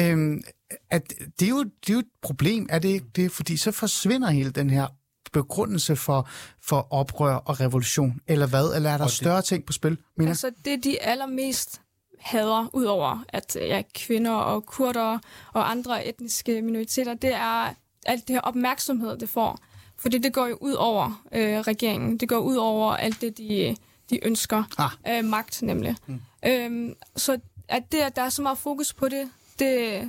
Øhm, 0.00 0.42
at 0.90 1.12
det, 1.40 1.46
er 1.46 1.50
jo, 1.50 1.62
det 1.62 1.88
er 1.88 1.92
jo 1.92 1.98
et 1.98 2.04
problem, 2.22 2.66
er 2.70 2.78
det 2.78 2.88
ikke 2.88 3.06
det? 3.16 3.32
Fordi 3.32 3.56
så 3.56 3.72
forsvinder 3.72 4.30
hele 4.30 4.50
den 4.50 4.70
her 4.70 4.86
begrundelse 5.32 5.96
for, 5.96 6.28
for 6.62 6.92
oprør 6.92 7.34
og 7.34 7.60
revolution, 7.60 8.20
eller 8.26 8.46
hvad? 8.46 8.76
Eller 8.76 8.90
er 8.90 8.96
der 8.96 9.04
Og 9.04 9.08
det- 9.10 9.16
større 9.16 9.42
ting 9.42 9.66
på 9.66 9.72
spil, 9.72 9.98
Mina? 10.16 10.30
Altså, 10.30 10.50
det 10.64 10.84
de 10.84 11.02
allermest 11.02 11.80
hader, 12.20 12.70
udover 12.72 13.24
at 13.28 13.56
ja, 13.60 13.82
kvinder 13.94 14.30
og 14.32 14.66
kurder 14.66 15.18
og 15.52 15.70
andre 15.70 16.08
etniske 16.08 16.62
minoriteter, 16.62 17.14
det 17.14 17.34
er 17.34 17.74
alt 18.06 18.28
det 18.28 18.36
her 18.36 18.40
opmærksomhed, 18.40 19.18
det 19.18 19.28
får. 19.28 19.58
Fordi 19.96 20.18
det 20.18 20.32
går 20.32 20.46
jo 20.46 20.58
ud 20.60 20.72
over 20.72 21.24
øh, 21.32 21.58
regeringen. 21.58 22.16
Det 22.16 22.28
går 22.28 22.38
ud 22.38 22.56
over 22.56 22.96
alt 22.96 23.20
det, 23.20 23.38
de, 23.38 23.76
de 24.10 24.26
ønsker. 24.26 24.64
Ah. 24.78 25.18
Øh, 25.18 25.24
magt, 25.24 25.62
nemlig. 25.62 25.96
Mm. 26.06 26.20
Øhm, 26.46 26.94
så 27.16 27.38
at 27.68 27.92
det, 27.92 27.98
at 27.98 28.16
der 28.16 28.22
er 28.22 28.28
så 28.28 28.42
meget 28.42 28.58
fokus 28.58 28.94
på 28.94 29.08
det, 29.08 29.30
det, 29.58 30.02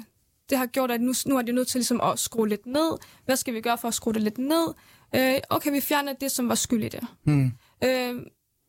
det 0.50 0.58
har 0.58 0.66
gjort, 0.66 0.92
at 0.92 1.02
nu, 1.02 1.14
nu 1.26 1.38
er 1.38 1.42
det 1.42 1.56
nødt 1.56 1.68
til 1.68 1.78
ligesom 1.78 2.02
at 2.02 2.20
skrue 2.20 2.50
lidt 2.50 2.66
ned. 2.66 2.98
Hvad 3.26 3.36
skal 3.36 3.54
vi 3.54 3.62
gøre 3.62 3.78
for 3.78 3.88
at 3.88 3.94
skrue 3.94 4.14
det 4.14 4.22
lidt 4.22 4.38
ned? 4.38 4.74
Øh, 5.16 5.36
okay, 5.50 5.72
vi 5.72 5.82
fjerner 5.82 6.14
det, 6.14 6.32
som 6.32 6.50
var 6.50 6.56
skyld 6.56 6.84
i 6.84 6.90
det. 6.90 7.08
Hmm. 7.24 7.52
Øh, 7.84 8.16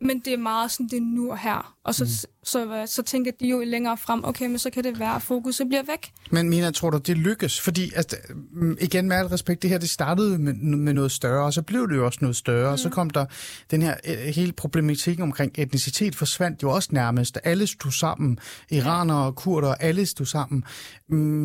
men 0.05 0.19
det 0.19 0.33
er 0.33 0.37
meget 0.37 0.71
sådan, 0.71 0.87
det 0.87 0.97
er 0.97 1.01
nu 1.01 1.31
og 1.31 1.39
her. 1.39 1.75
Og 1.85 1.95
så, 1.95 2.05
mm. 2.05 2.09
så, 2.09 2.27
så, 2.43 2.83
så 2.87 3.03
tænker 3.03 3.31
de 3.41 3.49
jo 3.49 3.63
længere 3.67 3.97
frem, 3.97 4.25
okay, 4.25 4.47
men 4.47 4.59
så 4.59 4.71
kan 4.71 4.85
det 4.85 4.99
være, 4.99 5.15
at 5.15 5.23
fokuset 5.23 5.69
bliver 5.69 5.83
væk. 5.83 6.13
Men 6.31 6.49
Mina, 6.49 6.71
tror 6.71 6.91
du, 6.91 6.99
det 6.99 7.19
lykkes? 7.19 7.61
Fordi, 7.61 7.93
altså, 7.97 8.17
mm, 8.53 8.77
igen 8.81 9.09
med 9.09 9.17
al 9.17 9.27
respekt, 9.27 9.63
det 9.63 9.71
her, 9.71 9.79
det 9.79 9.91
startede 9.91 10.39
med, 10.39 10.55
med 10.55 10.93
noget 10.93 11.13
større, 11.13 11.45
og 11.45 11.53
så 11.53 11.63
blev 11.63 11.89
det 11.89 11.97
jo 11.97 12.07
også 12.07 12.19
noget 12.23 12.37
større, 12.37 12.69
mm. 12.69 12.73
og 12.73 12.79
så 12.79 12.91
kom 12.91 13.11
der 13.11 13.27
den 13.71 13.83
her 13.83 13.95
øh, 14.07 14.19
hele 14.19 14.53
problematik 14.53 15.21
omkring 15.21 15.53
etnicitet 15.55 16.17
forsvandt 16.17 16.63
jo 16.63 16.71
også 16.71 16.89
nærmest. 16.93 17.39
Alle 17.45 17.67
stod 17.67 17.93
sammen, 17.93 18.39
iranere 18.71 19.27
og 19.27 19.37
kurder, 19.37 19.75
alle 19.75 20.07
stod 20.07 20.27
sammen. 20.27 20.65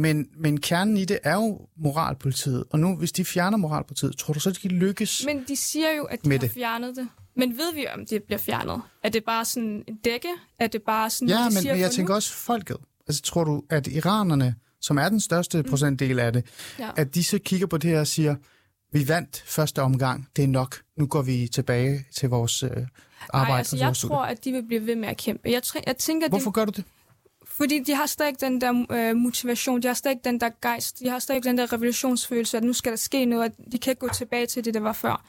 Men, 0.02 0.28
men 0.38 0.60
kernen 0.60 0.98
i 0.98 1.06
det 1.06 1.20
er 1.24 1.36
jo 1.36 1.60
moralpolitiet, 1.78 2.64
og 2.70 2.80
nu, 2.80 2.96
hvis 2.96 3.12
de 3.12 3.26
fjerner 3.26 3.58
moralpolitiet, 3.58 4.18
tror 4.18 4.34
du 4.34 4.40
så, 4.40 4.50
det 4.50 4.62
kan 4.62 4.72
lykkes? 4.72 5.24
Men 5.26 5.44
de 5.48 5.56
siger 5.56 5.92
jo, 5.98 6.04
at 6.04 6.26
de 6.26 6.32
har 6.32 6.38
det. 6.38 6.52
fjernet 6.52 6.96
det. 6.96 7.08
Men 7.40 7.58
ved 7.58 7.74
vi, 7.74 7.86
om 7.94 8.06
det 8.06 8.24
bliver 8.24 8.40
fjernet? 8.40 8.82
Er 9.04 9.10
det 9.10 9.24
bare 9.24 9.46
sådan 9.46 9.84
en 9.88 9.96
dække? 9.96 10.28
Er 10.60 10.68
det 10.68 10.82
bare 10.82 11.10
sådan, 11.10 11.28
Ja, 11.28 11.36
de 11.36 11.44
men, 11.44 11.52
siger 11.52 11.74
men 11.74 11.82
jeg 11.82 11.92
tænker 11.92 12.12
nu? 12.14 12.16
også 12.16 12.34
folket. 12.34 12.78
Altså, 13.08 13.22
tror 13.22 13.44
du, 13.44 13.64
at 13.70 13.88
iranerne, 13.88 14.56
som 14.82 14.98
er 14.98 15.10
den 15.10 15.20
største 15.20 15.58
mm. 15.62 15.70
procentdel 15.70 16.20
af 16.20 16.34
det, 16.34 16.46
Ja. 16.80 16.90
at 16.96 17.16
de 17.16 17.24
så 17.24 17.40
kigger 17.40 17.68
på 17.68 17.78
det 17.78 17.90
her 17.90 18.00
og 18.00 18.08
siger, 18.08 18.36
vi 18.92 19.08
vandt 19.08 19.44
første 19.46 19.82
omgang, 19.82 20.28
det 20.36 20.44
er 20.44 20.48
nok, 20.48 20.82
nu 20.98 21.08
går 21.08 21.22
vi 21.22 21.48
tilbage 21.54 22.06
til 22.16 22.30
vores 22.30 22.64
øh, 22.64 22.70
arbejde. 22.70 22.88
Nej, 23.50 23.58
altså, 23.58 23.78
jeg 23.78 23.86
vores 23.86 24.00
tror, 24.02 24.24
at 24.24 24.46
de 24.46 24.52
vil 24.52 24.64
blive 24.64 24.86
ved 24.86 24.96
med 24.96 25.10
at 25.10 25.18
kæmpe. 25.18 25.50
Jeg, 25.50 25.62
tr- 25.66 25.84
jeg 25.88 25.98
tænker, 25.98 26.30
Hvorfor 26.30 26.50
de, 26.50 26.54
gør 26.54 26.66
du 26.66 26.72
det? 26.76 26.84
fordi 27.46 27.80
de 27.84 27.96
har 27.96 28.06
stadig 28.06 28.42
den 28.42 28.62
der 28.62 28.86
øh, 28.92 29.16
motivation, 29.16 29.82
de 29.82 29.88
har 29.88 29.94
stadig 29.96 30.18
den 30.24 30.40
der 30.42 30.50
gejst, 30.62 31.00
de 31.00 31.10
har 31.10 31.20
stadig 31.20 31.44
den 31.44 31.58
der 31.58 31.74
revolutionsfølelse, 31.74 32.58
at 32.58 32.64
nu 32.64 32.74
skal 32.74 32.92
der 32.92 32.98
ske 32.98 33.26
noget, 33.26 33.46
at 33.46 33.52
de 33.72 33.78
kan 33.78 33.92
ikke 33.92 34.00
gå 34.00 34.10
tilbage 34.14 34.46
til 34.46 34.66
det, 34.66 34.74
der 34.74 34.80
var 34.80 34.94
før. 34.94 35.26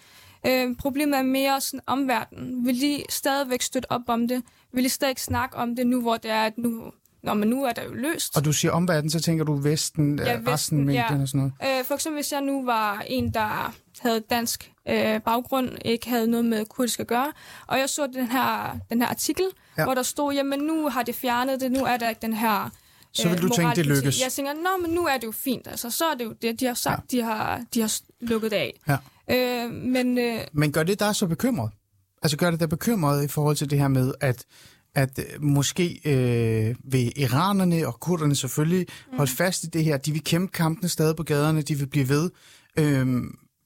Øh, 0.46 0.76
problemet 0.76 1.18
er 1.18 1.22
mere 1.22 1.60
sådan 1.60 1.80
omverdenen. 1.86 2.66
Vil 2.66 2.80
de 2.80 3.02
stadigvæk 3.08 3.62
støtte 3.62 3.92
op 3.92 4.00
om 4.06 4.28
det? 4.28 4.42
Vil 4.72 4.84
de 4.84 4.88
stadig 4.88 5.18
snakke 5.18 5.56
om 5.56 5.76
det 5.76 5.86
nu, 5.86 6.00
hvor 6.00 6.16
det 6.16 6.30
er, 6.30 6.42
at 6.44 6.58
nu, 6.58 6.92
Nå, 7.22 7.34
men 7.34 7.48
nu 7.48 7.64
er 7.64 7.72
der 7.72 7.82
jo 7.82 7.92
løst. 7.94 8.36
Og 8.36 8.44
du 8.44 8.52
siger 8.52 8.72
omverden, 8.72 9.10
så 9.10 9.20
tænker 9.20 9.44
du 9.44 9.54
Vesten, 9.54 10.18
ja, 10.18 10.24
resten 10.24 10.46
Vesten, 10.52 10.84
medierne 10.84 11.16
ja. 11.16 11.22
og 11.22 11.28
sådan 11.28 11.52
noget. 11.60 11.78
Øh, 11.78 11.84
for 11.84 11.94
eksempel, 11.94 12.16
hvis 12.16 12.32
jeg 12.32 12.40
nu 12.40 12.64
var 12.64 13.04
en, 13.06 13.34
der 13.34 13.74
havde 14.00 14.20
dansk 14.20 14.72
øh, 14.88 15.20
baggrund, 15.20 15.70
ikke 15.84 16.08
havde 16.08 16.26
noget 16.26 16.44
med 16.46 16.66
kurdisk 16.66 17.00
at 17.00 17.06
gøre, 17.06 17.32
og 17.66 17.78
jeg 17.78 17.88
så 17.88 18.06
den 18.06 18.26
her, 18.26 18.78
den 18.90 19.02
her 19.02 19.08
artikel, 19.08 19.44
Ja. 19.78 19.84
hvor 19.84 19.94
der 19.94 20.02
stod, 20.02 20.34
jamen 20.34 20.60
nu 20.60 20.88
har 20.88 21.02
det 21.02 21.14
fjernet 21.14 21.60
det, 21.60 21.72
nu 21.72 21.84
er 21.84 21.96
der 21.96 22.08
ikke 22.08 22.22
den 22.22 22.32
her 22.32 22.64
øh, 22.64 22.70
Så 23.12 23.28
vil 23.28 23.42
du 23.42 23.48
tænke, 23.48 23.76
det 23.76 23.86
lykkes? 23.86 24.22
Jeg 24.22 24.32
tænker, 24.32 24.52
nå, 24.52 24.86
men 24.86 24.90
nu 24.94 25.06
er 25.06 25.16
det 25.16 25.26
jo 25.26 25.32
fint, 25.32 25.68
altså 25.68 25.90
så 25.90 26.04
er 26.04 26.14
det 26.14 26.24
jo 26.24 26.32
det, 26.42 26.60
de 26.60 26.66
har 26.66 26.74
sagt, 26.74 27.12
ja. 27.12 27.16
de, 27.18 27.22
har, 27.22 27.64
de 27.74 27.80
har 27.80 27.92
lukket 28.20 28.50
det 28.50 28.56
af. 28.56 28.80
Ja. 28.88 28.96
Øh, 29.30 29.70
men 29.72 30.18
øh, 30.18 30.40
Men 30.52 30.72
gør 30.72 30.82
det 30.82 31.00
dig 31.00 31.16
så 31.16 31.26
bekymret? 31.26 31.70
Altså 32.22 32.36
gør 32.36 32.50
det 32.50 32.60
dig 32.60 32.68
bekymret 32.68 33.24
i 33.24 33.28
forhold 33.28 33.56
til 33.56 33.70
det 33.70 33.78
her 33.78 33.88
med, 33.88 34.12
at 34.20 34.44
at 34.94 35.18
øh, 35.18 35.42
måske 35.42 36.00
øh, 36.04 36.74
vil 36.84 37.12
iranerne 37.16 37.86
og 37.86 38.00
kurderne 38.00 38.34
selvfølgelig 38.36 38.86
mm. 39.10 39.16
holde 39.16 39.32
fast 39.32 39.64
i 39.64 39.66
det 39.66 39.84
her. 39.84 39.96
De 39.96 40.12
vil 40.12 40.24
kæmpe 40.24 40.52
kampene 40.52 40.88
stadig 40.88 41.16
på 41.16 41.22
gaderne, 41.22 41.62
de 41.62 41.74
vil 41.74 41.86
blive 41.86 42.08
ved. 42.08 42.30
Øh, 42.78 43.06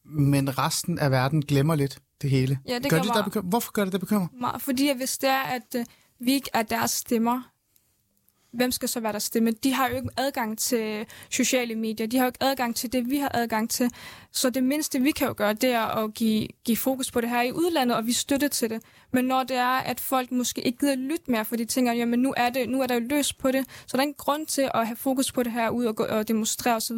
men 0.05 0.59
resten 0.59 0.99
af 0.99 1.11
verden 1.11 1.43
glemmer 1.43 1.75
lidt 1.75 1.99
det 2.23 2.31
hele. 2.31 2.59
Ja, 2.69 2.75
det 2.75 2.83
gør 2.83 2.97
gør 2.97 3.03
det 3.03 3.13
mig- 3.15 3.25
bekymret? 3.25 3.49
Hvorfor 3.51 3.73
gør 3.73 3.85
det 3.85 3.93
dig 3.93 4.01
bekymret? 4.01 4.29
Fordi 4.59 4.91
hvis 4.97 5.19
det 5.19 5.29
er, 5.31 5.43
at 5.43 5.75
øh, 5.77 5.85
vi 6.21 6.33
ikke 6.33 6.51
er 6.55 6.63
deres 6.63 6.91
stemmer, 6.91 7.43
hvem 8.55 8.71
skal 8.73 8.89
så 8.89 9.01
være 9.01 9.13
deres 9.13 9.23
stemme? 9.23 9.51
De 9.51 9.73
har 9.75 9.89
jo 9.89 9.97
ikke 9.97 10.09
adgang 10.17 10.59
til 10.59 11.07
sociale 11.31 11.75
medier. 11.75 12.07
De 12.07 12.17
har 12.17 12.25
jo 12.25 12.29
ikke 12.29 12.43
adgang 12.43 12.77
til 12.77 12.93
det, 12.93 13.11
vi 13.11 13.17
har 13.19 13.31
adgang 13.35 13.71
til. 13.71 13.91
Så 14.33 14.51
det 14.51 14.63
mindste, 14.65 15.01
vi 15.01 15.11
kan 15.11 15.27
jo 15.27 15.35
gøre, 15.37 15.53
det 15.53 15.71
er 15.71 16.05
at 16.05 16.15
give, 16.15 16.49
give 16.65 16.77
fokus 16.77 17.11
på 17.11 17.21
det 17.21 17.31
her 17.31 17.43
i 17.43 17.53
udlandet, 17.53 17.97
og 17.97 18.07
vi 18.07 18.13
støtte 18.13 18.49
til 18.49 18.71
det. 18.71 18.83
Men 19.13 19.25
når 19.25 19.43
det 19.43 19.57
er, 19.57 19.77
at 19.79 20.01
folk 20.01 20.33
måske 20.33 20.61
ikke 20.61 20.79
gider 20.79 20.95
lytte 20.97 21.31
mere, 21.31 21.45
for 21.45 21.57
de 21.57 21.65
tænker, 21.65 21.93
jamen 21.93 22.19
nu 22.21 22.35
er, 22.37 22.51
det, 22.51 22.69
nu 22.69 22.83
er 22.83 22.87
der 22.87 22.95
jo 22.95 23.01
løs 23.11 23.33
på 23.33 23.51
det, 23.51 23.65
så 23.87 23.97
der 23.97 23.99
er 23.99 24.03
ingen 24.03 24.15
grund 24.19 24.47
til 24.47 24.71
at 24.75 24.87
have 24.87 24.97
fokus 24.97 25.33
på 25.33 25.43
det 25.43 25.53
her 25.53 25.69
ud 25.71 25.85
og, 25.85 25.97
gå, 25.97 26.05
og 26.05 26.29
demonstrere 26.29 26.77
osv. 26.77 26.97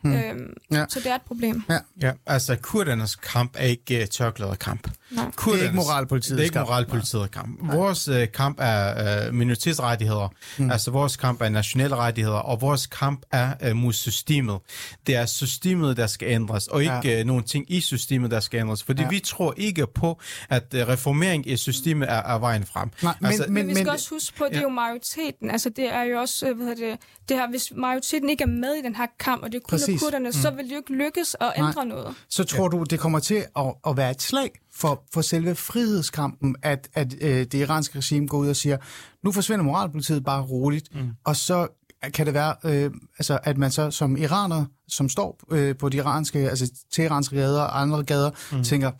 Hmm. 0.00 0.12
Øhm, 0.12 0.52
Ja. 0.70 0.76
ja. 0.78 0.84
Så 0.88 1.00
det 1.00 1.06
er 1.10 1.14
et 1.14 1.22
problem. 1.22 1.62
Ja. 1.68 1.78
Ja, 2.02 2.12
altså 2.26 2.56
kurdernes 2.62 3.16
kamp 3.16 3.56
er 3.58 3.64
ikke 3.64 3.98
uh, 4.02 4.06
tørklæderkamp. 4.08 4.88
Nej. 5.10 5.24
Det 5.44 5.58
er 5.60 5.62
ikke 5.62 5.74
moralpolitiets 5.76 6.28
Det 6.30 6.38
er 6.38 6.42
ikke 6.44 6.52
kamp. 6.52 6.68
moralpolitiets 6.68 7.30
kamp. 7.32 7.72
Vores 7.72 8.08
uh, 8.08 8.16
kamp 8.34 8.56
er 8.60 9.28
uh, 9.28 9.34
minoritetsrettigheder. 9.34 10.28
Mm. 10.58 10.70
Altså 10.70 10.90
vores 10.90 11.16
kamp 11.16 11.42
er 11.42 11.48
nationale 11.48 11.96
rettigheder, 11.96 12.36
og 12.36 12.60
vores 12.60 12.86
kamp 12.86 13.22
er 13.32 13.70
uh, 13.70 13.76
mod 13.76 13.92
systemet. 13.92 14.58
Det 15.06 15.16
er 15.16 15.26
systemet, 15.26 15.96
der 15.96 16.06
skal 16.06 16.28
ændres, 16.28 16.66
og 16.66 16.80
ikke 16.82 16.94
Ja. 16.94 17.00
ja. 17.10 17.20
uh, 17.20 17.26
nogen 17.26 17.42
ting 17.44 17.64
i 17.68 17.80
systemet, 17.80 18.30
der 18.30 18.40
skal 18.40 18.60
ændres. 18.60 18.82
Fordi 18.82 19.00
Ja. 19.02 19.04
ja. 19.06 19.10
vi 19.10 19.18
tror 19.20 19.54
ikke 19.56 19.86
på, 19.94 20.20
at 20.48 20.62
uh, 20.74 20.80
reformering 20.80 21.50
i 21.50 21.56
systemet 21.56 22.10
er, 22.10 22.22
er 22.22 22.38
vejen 22.38 22.66
frem. 22.66 22.90
Nej, 23.02 23.14
men- 23.20 23.26
altså, 23.30 23.44
Men 23.48 23.68
vi 23.68 23.74
skal 23.74 23.84
men- 23.84 23.92
også 23.92 24.10
huske 24.10 24.36
på, 24.38 24.44
at 24.44 24.50
det 24.50 24.56
ja. 24.56 24.60
er 24.60 24.64
jo 24.64 24.68
majoriteten. 24.68 25.50
Altså, 25.50 25.70
det 25.70 25.92
er 25.94 26.02
jo 26.02 26.18
også, 26.20 26.48
øh, 26.48 26.56
hvad 26.56 26.66
hedder 26.66 26.88
det, 26.90 26.98
det 27.28 27.36
her, 27.36 27.50
hvis 27.50 27.72
majoriteten 27.76 28.30
ikke 28.30 28.42
er 28.42 28.48
med 28.48 28.74
i 28.74 28.82
den 28.82 28.94
her 28.96 29.06
kamp, 29.20 29.42
og 29.42 29.52
det 29.52 29.56
er 29.58 29.62
kun 29.68 29.78
kurderne, 29.98 30.28
mm. 30.28 30.32
så 30.32 30.50
vil 30.50 30.64
det 30.64 30.72
jo 30.72 30.76
ikke 30.76 30.92
lykkes 31.04 31.36
at 31.40 31.52
ændre 31.56 31.72
Nej. 31.74 31.84
noget. 31.84 32.14
Så 32.30 32.44
tror 32.44 32.68
du, 32.68 32.82
det 32.90 33.00
kommer 33.00 33.18
til 33.18 33.44
at, 33.56 33.74
at 33.86 33.96
være 33.96 34.10
et 34.10 34.22
slag 34.22 34.50
for, 34.76 35.04
for 35.12 35.20
selve 35.20 35.54
frihedskampen, 35.54 36.56
at, 36.62 36.88
at 36.94 37.14
øh, 37.20 37.38
det 37.38 37.54
iranske 37.54 37.98
regime 37.98 38.28
går 38.28 38.38
ud 38.38 38.48
og 38.48 38.56
siger, 38.56 38.76
nu 39.22 39.32
forsvinder 39.32 39.64
moralpolitiet 39.64 40.24
bare 40.24 40.42
roligt, 40.42 40.94
mm. 40.94 41.10
og 41.24 41.36
så 41.36 41.68
kan 42.14 42.26
det 42.26 42.34
være, 42.34 42.54
øh, 42.64 42.90
altså, 43.18 43.38
at 43.42 43.58
man 43.58 43.70
så 43.70 43.90
som 43.90 44.16
iraner, 44.16 44.64
som 44.88 45.08
står 45.08 45.40
øh, 45.50 45.76
på 45.76 45.88
de 45.88 45.96
iranske, 45.96 46.38
altså 46.38 46.72
teheranske 46.92 47.36
gader 47.36 47.62
og 47.62 47.80
andre 47.80 48.02
gader, 48.02 48.30
mm. 48.52 48.64
tænker, 48.64 48.90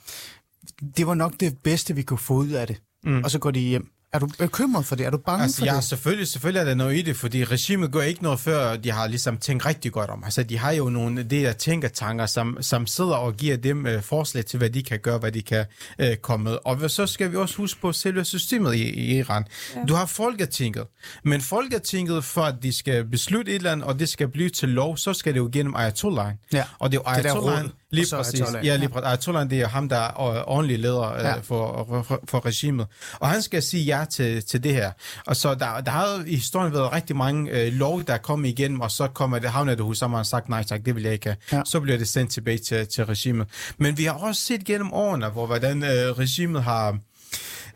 det 0.96 1.06
var 1.06 1.14
nok 1.14 1.34
det 1.40 1.58
bedste, 1.58 1.94
vi 1.94 2.02
kunne 2.02 2.18
få 2.18 2.34
ud 2.34 2.48
af 2.48 2.66
det. 2.66 2.82
Mm. 3.04 3.24
Og 3.24 3.30
så 3.30 3.38
går 3.38 3.50
de 3.50 3.60
hjem. 3.60 3.90
Er 4.12 4.18
du 4.18 4.28
bekymret 4.38 4.86
for 4.86 4.96
det? 4.96 5.06
Er 5.06 5.10
du 5.10 5.18
bange 5.18 5.42
Altså, 5.42 5.58
for 5.58 5.66
ja, 5.66 5.76
det? 5.76 5.84
selvfølgelig, 5.84 6.28
selvfølgelig 6.28 6.60
er 6.60 6.64
der 6.64 6.74
noget 6.74 6.96
i 6.96 7.02
det, 7.02 7.16
fordi 7.16 7.44
regimet 7.44 7.92
går 7.92 8.02
ikke 8.02 8.22
noget 8.22 8.40
før, 8.40 8.76
de 8.76 8.90
har 8.90 9.06
ligesom 9.06 9.38
tænkt 9.38 9.66
rigtig 9.66 9.92
godt 9.92 10.10
om. 10.10 10.24
Altså, 10.24 10.42
de 10.42 10.58
har 10.58 10.72
jo 10.72 10.88
nogle 10.88 11.20
af 11.20 11.28
de 11.28 11.36
der 11.40 11.52
tænketanker, 11.52 12.26
som, 12.26 12.58
som 12.60 12.86
sidder 12.86 13.14
og 13.14 13.34
giver 13.34 13.56
dem 13.56 13.86
øh, 13.86 14.02
forslag 14.02 14.44
til, 14.44 14.58
hvad 14.58 14.70
de 14.70 14.82
kan 14.82 14.98
gøre, 14.98 15.18
hvad 15.18 15.32
de 15.32 15.42
kan 15.42 15.64
øh, 15.98 16.16
komme 16.16 16.44
med. 16.44 16.58
Og 16.64 16.90
så 16.90 17.06
skal 17.06 17.32
vi 17.32 17.36
også 17.36 17.56
huske 17.56 17.80
på 17.80 17.92
selve 17.92 18.24
systemet 18.24 18.74
i, 18.74 18.82
i 18.82 19.18
Iran. 19.18 19.44
Ja. 19.76 19.80
Du 19.88 19.94
har 19.94 20.06
Folketinget, 20.06 20.84
men 21.24 21.40
Folketinget, 21.40 22.24
for 22.24 22.42
at 22.42 22.54
de 22.62 22.72
skal 22.72 23.04
beslutte 23.04 23.50
et 23.50 23.56
eller 23.56 23.72
andet, 23.72 23.86
og 23.86 23.98
det 23.98 24.08
skal 24.08 24.28
blive 24.28 24.48
til 24.48 24.68
lov, 24.68 24.96
så 24.96 25.14
skal 25.14 25.32
det 25.34 25.38
jo 25.38 25.50
gennem 25.52 25.74
Ayatollah. 25.76 26.32
Ja, 26.52 26.64
Og 26.78 26.92
det 26.92 26.98
er 26.98 27.00
jo 27.10 27.16
det 27.16 27.24
der 27.24 27.30
Ayatollah, 27.30 27.64
råd, 27.64 27.70
lige 27.96 28.04
og 28.04 28.08
så 28.08 28.16
præcis. 28.16 28.40
Ayatollah, 28.40 28.66
Ja, 28.66 28.76
lige 28.76 28.88
præcis. 28.88 29.06
Ayatollah, 29.06 29.50
det 29.50 29.60
er 29.60 29.68
ham, 29.68 29.88
der 29.88 29.96
er 29.96 30.48
ordentlig 30.48 30.78
leder 30.78 31.12
øh, 31.12 31.20
Ja. 31.24 31.34
for, 31.38 32.02
for, 32.08 32.20
for 32.28 32.46
regimet. 32.46 32.86
Og 33.20 33.28
han 33.28 33.42
skal 33.42 33.62
sige 33.62 33.84
ja 33.84 34.04
til, 34.10 34.44
til 34.44 34.62
det 34.64 34.72
her. 34.74 34.90
Og 35.26 35.36
så 35.36 35.54
der, 35.54 35.80
der 35.80 35.90
har 35.90 36.22
i 36.26 36.34
historien 36.34 36.72
været 36.72 36.92
rigtig 36.92 37.16
mange 37.16 37.50
øh, 37.50 37.72
lov, 37.72 38.02
der 38.04 38.12
er 38.14 38.18
kommet 38.18 38.48
igennem, 38.48 38.80
og 38.80 38.90
så 38.90 39.06
kommer 39.08 39.38
det 39.38 39.50
havnet 39.50 39.80
hos, 39.80 39.98
som 39.98 40.12
har 40.12 40.22
sagt, 40.22 40.48
nej 40.48 40.62
tak, 40.62 40.80
det 40.86 40.94
vil 40.94 41.02
jeg 41.02 41.12
ikke 41.12 41.26
have. 41.26 41.36
Ja. 41.52 41.62
Så 41.66 41.80
bliver 41.80 41.98
det 41.98 42.08
sendt 42.08 42.30
tilbage 42.32 42.58
til, 42.58 42.86
til 42.86 43.04
regimet. 43.06 43.46
Men 43.78 43.98
vi 43.98 44.04
har 44.04 44.12
også 44.14 44.42
set 44.42 44.64
gennem 44.64 44.92
årene, 44.92 45.28
hvor 45.28 45.46
hvordan 45.46 45.82
øh, 45.82 45.90
regimet 45.90 46.62
har 46.62 46.98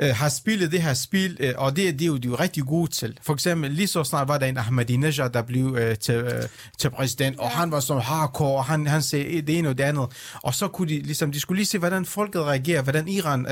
øh, 0.00 0.14
har 0.14 0.28
spillet 0.28 0.72
det 0.72 0.82
her 0.82 0.94
spil, 0.94 1.36
øh, 1.40 1.52
og 1.56 1.76
det, 1.76 1.98
det 1.98 2.02
er 2.02 2.06
jo 2.06 2.16
de 2.16 2.28
er 2.28 2.40
rigtig 2.40 2.64
gode 2.64 2.90
til. 2.90 3.18
For 3.22 3.34
eksempel, 3.34 3.70
lige 3.70 3.86
så 3.86 4.04
snart 4.04 4.28
var 4.28 4.38
der 4.38 4.46
en 4.46 4.56
Ahmadinejad, 4.56 5.30
der 5.30 5.42
blev 5.42 5.76
øh, 5.80 5.96
til, 5.96 6.14
øh, 6.14 6.42
til 6.78 6.90
præsident, 6.90 7.38
og 7.38 7.50
han 7.50 7.70
var 7.70 7.80
så 7.80 7.98
hardcore, 7.98 8.58
og 8.58 8.64
han, 8.64 8.86
han 8.86 9.02
sagde 9.02 9.42
det 9.42 9.58
ene 9.58 9.68
og 9.68 9.78
det 9.78 9.84
andet. 9.84 10.06
Og 10.42 10.54
så 10.54 10.68
kunne 10.68 10.88
de, 10.88 10.98
ligesom, 11.02 11.32
de 11.32 11.40
skulle 11.40 11.58
lige 11.58 11.66
se, 11.66 11.78
hvordan 11.78 12.04
folket 12.04 12.42
reagerer, 12.42 12.82
hvordan 12.82 13.08
Iran, 13.08 13.46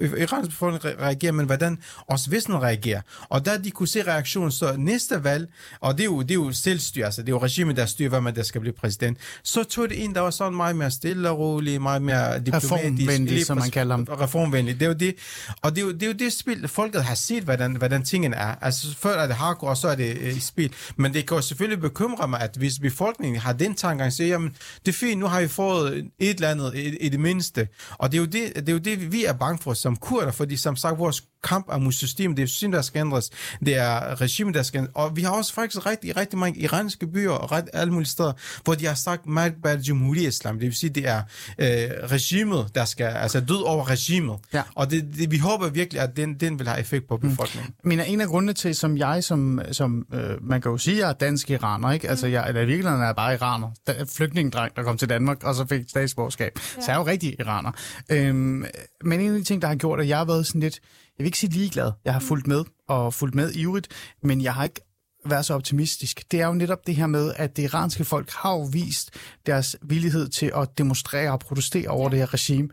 øh, 0.00 0.20
Irans 0.20 0.48
befolkning 0.48 1.00
reagerer, 1.00 1.32
men 1.32 1.46
hvordan 1.46 1.78
også 2.08 2.30
Vesten 2.30 2.62
reagerer. 2.62 3.00
Og 3.28 3.46
da 3.46 3.58
de 3.58 3.70
kunne 3.70 3.88
se 3.88 4.02
reaktionen, 4.02 4.52
så 4.52 4.74
næste 4.78 5.24
valg, 5.24 5.48
og 5.80 5.94
det 5.94 6.00
er 6.00 6.04
jo, 6.04 6.22
det 6.22 6.30
er 6.30 6.34
jo 6.34 6.52
selvstyre, 6.52 7.04
altså 7.04 7.22
det 7.22 7.28
er 7.28 7.32
jo 7.32 7.38
regimet, 7.38 7.76
der 7.76 7.86
styrer, 7.86 8.08
hvad 8.08 8.20
man 8.20 8.34
der 8.34 8.42
skal 8.42 8.60
blive 8.60 8.74
præsident, 8.74 9.18
så 9.42 9.64
tog 9.64 9.88
det 9.88 10.04
en, 10.04 10.14
der 10.14 10.20
var 10.20 10.30
sådan 10.30 10.56
meget 10.56 10.76
mere 10.76 10.90
stille 10.90 11.30
og 11.30 11.38
rolig, 11.38 11.82
meget 11.82 12.02
mere 12.02 12.38
diplomatisk. 12.38 12.72
Reformvenlig, 12.72 13.46
som 13.46 13.58
man 13.58 13.70
kalder 13.70 13.96
ham. 13.96 14.04
Reformvenlig. 14.04 14.74
Det 14.74 14.82
er 14.82 14.88
jo 14.88 14.94
det. 14.94 15.14
Og 15.62 15.71
det 15.76 15.82
er 15.82 15.86
jo 15.86 15.92
det, 15.92 16.02
er 16.02 16.06
jo 16.06 16.12
det 16.12 16.32
spil, 16.32 16.68
folket 16.68 17.04
har 17.04 17.14
set, 17.14 17.44
hvordan, 17.44 17.76
hvordan 17.76 18.04
tingene 18.04 18.36
er. 18.36 18.54
Altså 18.60 18.96
før 18.96 19.18
er 19.22 19.26
det 19.26 19.36
hardcore, 19.36 19.70
og 19.70 19.76
så 19.76 19.88
er 19.88 19.94
det 19.94 20.18
øh, 20.20 20.40
spil. 20.40 20.72
Men 20.96 21.14
det 21.14 21.28
kan 21.28 21.36
jo 21.36 21.42
selvfølgelig 21.42 21.80
bekymre 21.80 22.28
mig, 22.28 22.40
at 22.40 22.56
hvis 22.56 22.78
befolkningen 22.78 23.40
har 23.40 23.52
den 23.52 23.74
tankegang, 23.74 24.12
så 24.12 24.24
jamen, 24.24 24.56
det 24.86 24.92
er 24.92 24.96
fint, 24.96 25.20
nu 25.20 25.26
har 25.26 25.40
vi 25.40 25.48
fået 25.48 26.10
et 26.18 26.34
eller 26.34 26.48
andet 26.48 26.74
i, 26.74 26.96
i 26.96 27.08
det 27.08 27.20
mindste. 27.20 27.68
Og 27.90 28.12
det 28.12 28.18
er, 28.18 28.22
jo 28.22 28.26
det, 28.26 28.56
det 28.56 28.68
er 28.68 28.72
jo 28.72 28.78
det, 28.78 29.12
vi 29.12 29.24
er 29.24 29.32
bange 29.32 29.58
for 29.58 29.74
som 29.74 29.96
kurder, 29.96 30.32
fordi 30.32 30.56
som 30.56 30.76
sagt, 30.76 30.98
vores 30.98 31.22
kamp 31.44 31.68
er 31.72 31.78
mod 31.78 31.92
systemet. 31.92 32.36
Det 32.36 32.42
er 32.42 32.46
systemet, 32.46 32.76
der 32.76 32.82
skal 32.82 33.00
ændres. 33.00 33.30
Det 33.66 33.76
er 33.76 34.20
regimet, 34.20 34.54
der 34.54 34.62
skal 34.62 34.78
ændres. 34.78 34.92
Og 34.94 35.16
vi 35.16 35.22
har 35.22 35.30
også 35.30 35.54
faktisk 35.54 35.86
rigtig, 35.86 36.16
rigtig 36.16 36.38
mange 36.38 36.60
iranske 36.60 37.06
byer 37.06 37.30
og 37.30 37.52
ret, 37.52 37.68
alle 37.72 37.92
mulige 37.92 38.08
steder, 38.08 38.32
hvor 38.64 38.74
de 38.74 38.86
har 38.86 38.94
sagt, 38.94 39.26
Malbad 39.26 39.78
Jamhuri 39.78 40.26
Islam. 40.26 40.58
Det 40.58 40.66
vil 40.66 40.74
sige, 40.74 40.90
det 40.90 41.08
er 41.08 41.22
øh, 41.58 41.66
regimet, 42.10 42.70
der 42.74 42.84
skal, 42.84 43.06
altså 43.06 43.40
død 43.40 43.62
over 43.62 43.90
regimet. 43.90 44.38
Ja. 44.52 44.62
Og 44.74 44.90
det, 44.90 45.08
det, 45.18 45.30
vi 45.30 45.38
håber 45.38 45.68
virkelig, 45.68 46.02
at 46.02 46.16
den, 46.16 46.34
den 46.34 46.58
vil 46.58 46.68
have 46.68 46.80
effekt 46.80 47.08
på 47.08 47.16
befolkningen. 47.16 47.74
Men 47.84 48.00
en 48.00 48.20
af 48.20 48.28
grundene 48.28 48.52
til, 48.52 48.74
som 48.74 48.96
jeg, 48.96 49.24
som, 49.24 49.60
som 49.72 50.06
øh, 50.14 50.44
man 50.44 50.60
kan 50.60 50.70
jo 50.70 50.78
sige, 50.78 50.98
jeg 50.98 51.08
er 51.08 51.12
dansk 51.12 51.50
iraner, 51.50 51.92
ikke? 51.92 52.08
Altså, 52.08 52.26
jeg, 52.26 52.48
eller 52.48 52.60
i 52.60 52.66
virkeligheden 52.66 53.02
er 53.02 53.06
jeg 53.06 53.16
bare 53.16 53.34
iraner. 53.34 53.70
Da, 53.86 53.94
flygtningedreng, 54.16 54.76
der 54.76 54.82
kom 54.82 54.98
til 54.98 55.08
Danmark, 55.08 55.44
og 55.44 55.54
så 55.54 55.66
fik 55.66 55.82
statsborgerskab. 55.88 56.52
Ja. 56.76 56.82
Så 56.82 56.90
jeg 56.90 56.94
er 56.94 56.98
jo 56.98 57.06
rigtig 57.06 57.36
iraner. 57.40 57.72
Øhm, 58.10 58.64
men 59.04 59.20
en 59.20 59.32
af 59.32 59.38
de 59.38 59.44
ting, 59.44 59.62
der 59.62 59.68
har 59.68 59.74
gjort, 59.74 60.00
at 60.00 60.08
jeg 60.08 60.18
har 60.18 60.24
været 60.24 60.46
sådan 60.46 60.60
lidt, 60.60 60.80
vil 61.22 61.26
ikke 61.26 61.38
sige 61.38 61.52
ligeglad, 61.52 61.92
jeg 62.04 62.12
har 62.12 62.20
fulgt 62.20 62.46
med, 62.46 62.64
og 62.88 63.14
fulgt 63.14 63.34
med 63.34 63.52
ivrigt, 63.54 63.88
men 64.22 64.42
jeg 64.42 64.54
har 64.54 64.64
ikke 64.64 64.80
været 65.26 65.46
så 65.46 65.54
optimistisk. 65.54 66.32
Det 66.32 66.40
er 66.40 66.46
jo 66.46 66.52
netop 66.52 66.86
det 66.86 66.96
her 66.96 67.06
med, 67.06 67.32
at 67.36 67.56
det 67.56 67.62
iranske 67.62 68.04
folk 68.04 68.30
har 68.30 68.52
jo 68.52 68.62
vist 68.62 69.10
deres 69.46 69.76
villighed 69.82 70.28
til 70.28 70.52
at 70.56 70.78
demonstrere 70.78 71.32
og 71.32 71.40
protestere 71.40 71.88
over 71.88 72.08
det 72.08 72.18
her 72.18 72.34
regime, 72.34 72.68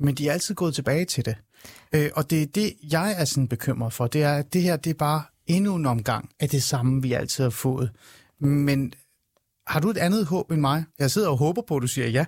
men 0.00 0.14
de 0.14 0.28
er 0.28 0.32
altid 0.32 0.54
gået 0.54 0.74
tilbage 0.74 1.04
til 1.04 1.24
det. 1.24 1.36
Øh, 1.92 2.10
og 2.14 2.30
det 2.30 2.42
er 2.42 2.46
det, 2.46 2.72
jeg 2.90 3.14
er 3.18 3.24
sådan 3.24 3.48
bekymret 3.48 3.92
for. 3.92 4.06
Det 4.06 4.22
er, 4.22 4.34
at 4.34 4.52
det 4.52 4.62
her 4.62 4.76
det 4.76 4.90
er 4.90 4.94
bare 4.94 5.22
endnu 5.46 5.74
en 5.74 5.86
omgang 5.86 6.30
af 6.40 6.48
det 6.48 6.62
samme, 6.62 7.02
vi 7.02 7.12
altid 7.12 7.44
har 7.44 7.50
fået. 7.50 7.90
Men 8.40 8.92
har 9.66 9.80
du 9.80 9.90
et 9.90 9.96
andet 9.96 10.26
håb 10.26 10.50
end 10.50 10.60
mig? 10.60 10.84
Jeg 10.98 11.10
sidder 11.10 11.28
og 11.28 11.36
håber 11.36 11.62
på, 11.62 11.76
at 11.76 11.82
du 11.82 11.86
siger 11.86 12.08
ja. 12.08 12.24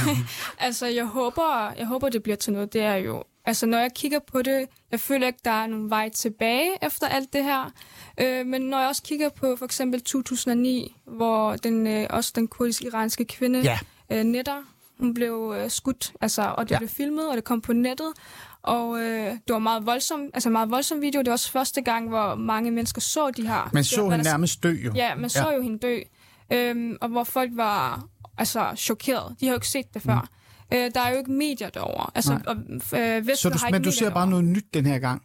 Altså, 0.66 0.86
jeg 0.86 1.06
håber, 1.06 1.72
jeg 1.78 1.86
håber, 1.86 2.08
det 2.08 2.22
bliver 2.22 2.36
til 2.36 2.52
noget. 2.52 2.72
Det 2.72 2.82
er 2.82 2.94
jo... 2.94 3.24
Altså, 3.48 3.66
når 3.66 3.78
jeg 3.78 3.90
kigger 3.94 4.18
på 4.32 4.42
det, 4.42 4.66
jeg 4.90 5.00
føler 5.00 5.26
ikke, 5.26 5.38
der 5.44 5.50
er 5.50 5.66
nogen 5.66 5.90
vej 5.90 6.08
tilbage 6.08 6.70
efter 6.82 7.06
alt 7.08 7.32
det 7.32 7.44
her. 7.44 7.72
Øh, 8.20 8.46
men 8.46 8.62
når 8.62 8.78
jeg 8.78 8.88
også 8.88 9.02
kigger 9.02 9.28
på 9.28 9.56
for 9.56 9.64
eksempel 9.64 10.00
2009, 10.00 10.96
hvor 11.06 11.56
den, 11.56 11.86
øh, 11.86 12.06
også 12.10 12.32
den 12.34 12.48
kurdisk-iranske 12.48 13.24
kvinde, 13.24 13.60
Ja. 13.60 13.78
øh, 14.10 14.24
Netter, 14.24 14.62
hun 15.00 15.14
blev 15.14 15.54
øh, 15.58 15.70
skudt, 15.70 16.12
altså, 16.20 16.42
og 16.42 16.68
det 16.68 16.74
Ja. 16.74 16.78
blev 16.78 16.88
filmet, 16.88 17.28
og 17.30 17.36
det 17.36 17.44
kom 17.44 17.60
på 17.60 17.72
nettet. 17.72 18.12
Og 18.62 19.00
øh, 19.00 19.30
det 19.32 19.40
var 19.48 19.58
meget 19.58 19.86
voldsom, 19.86 20.30
altså 20.34 20.50
meget 20.50 20.70
voldsom 20.70 21.00
video. 21.02 21.18
Det 21.20 21.26
var 21.26 21.32
også 21.32 21.50
første 21.50 21.80
gang, 21.82 22.08
hvor 22.08 22.34
mange 22.34 22.70
mennesker 22.70 23.00
så 23.00 23.30
de 23.30 23.46
her. 23.46 23.70
Man 23.72 23.84
så 23.84 24.08
hende 24.10 24.24
nærmest 24.24 24.62
dø 24.62 24.70
jo. 24.84 24.92
Ja, 24.94 25.14
man 25.14 25.30
så 25.30 25.38
Ja. 25.38 25.48
ja. 25.48 25.54
jo 25.56 25.62
hende 25.62 25.78
dø. 25.78 25.98
Øhm, 26.52 26.96
og 27.00 27.08
hvor 27.08 27.24
folk 27.24 27.50
var 27.54 28.04
altså 28.38 28.72
chokeret. 28.76 29.36
De 29.40 29.46
har 29.46 29.52
jo 29.52 29.56
ikke 29.56 29.68
set 29.68 29.94
det 29.94 30.02
før. 30.02 30.14
Mm. 30.14 30.37
Øh, 30.74 30.90
der 30.94 31.00
er 31.00 31.10
jo 31.10 31.18
ikke 31.18 31.32
medier 31.32 31.70
derovre. 31.70 32.10
Altså, 32.14 32.32
Nej. 32.32 32.42
og, 32.46 32.56
øh, 33.00 33.36
Så 33.36 33.50
du, 33.50 33.58
men 33.70 33.82
du 33.82 33.92
ser 33.92 34.04
bare 34.04 34.14
derovre. 34.14 34.30
noget 34.30 34.44
nyt 34.44 34.74
den 34.74 34.86
her 34.86 34.98
gang. 34.98 35.22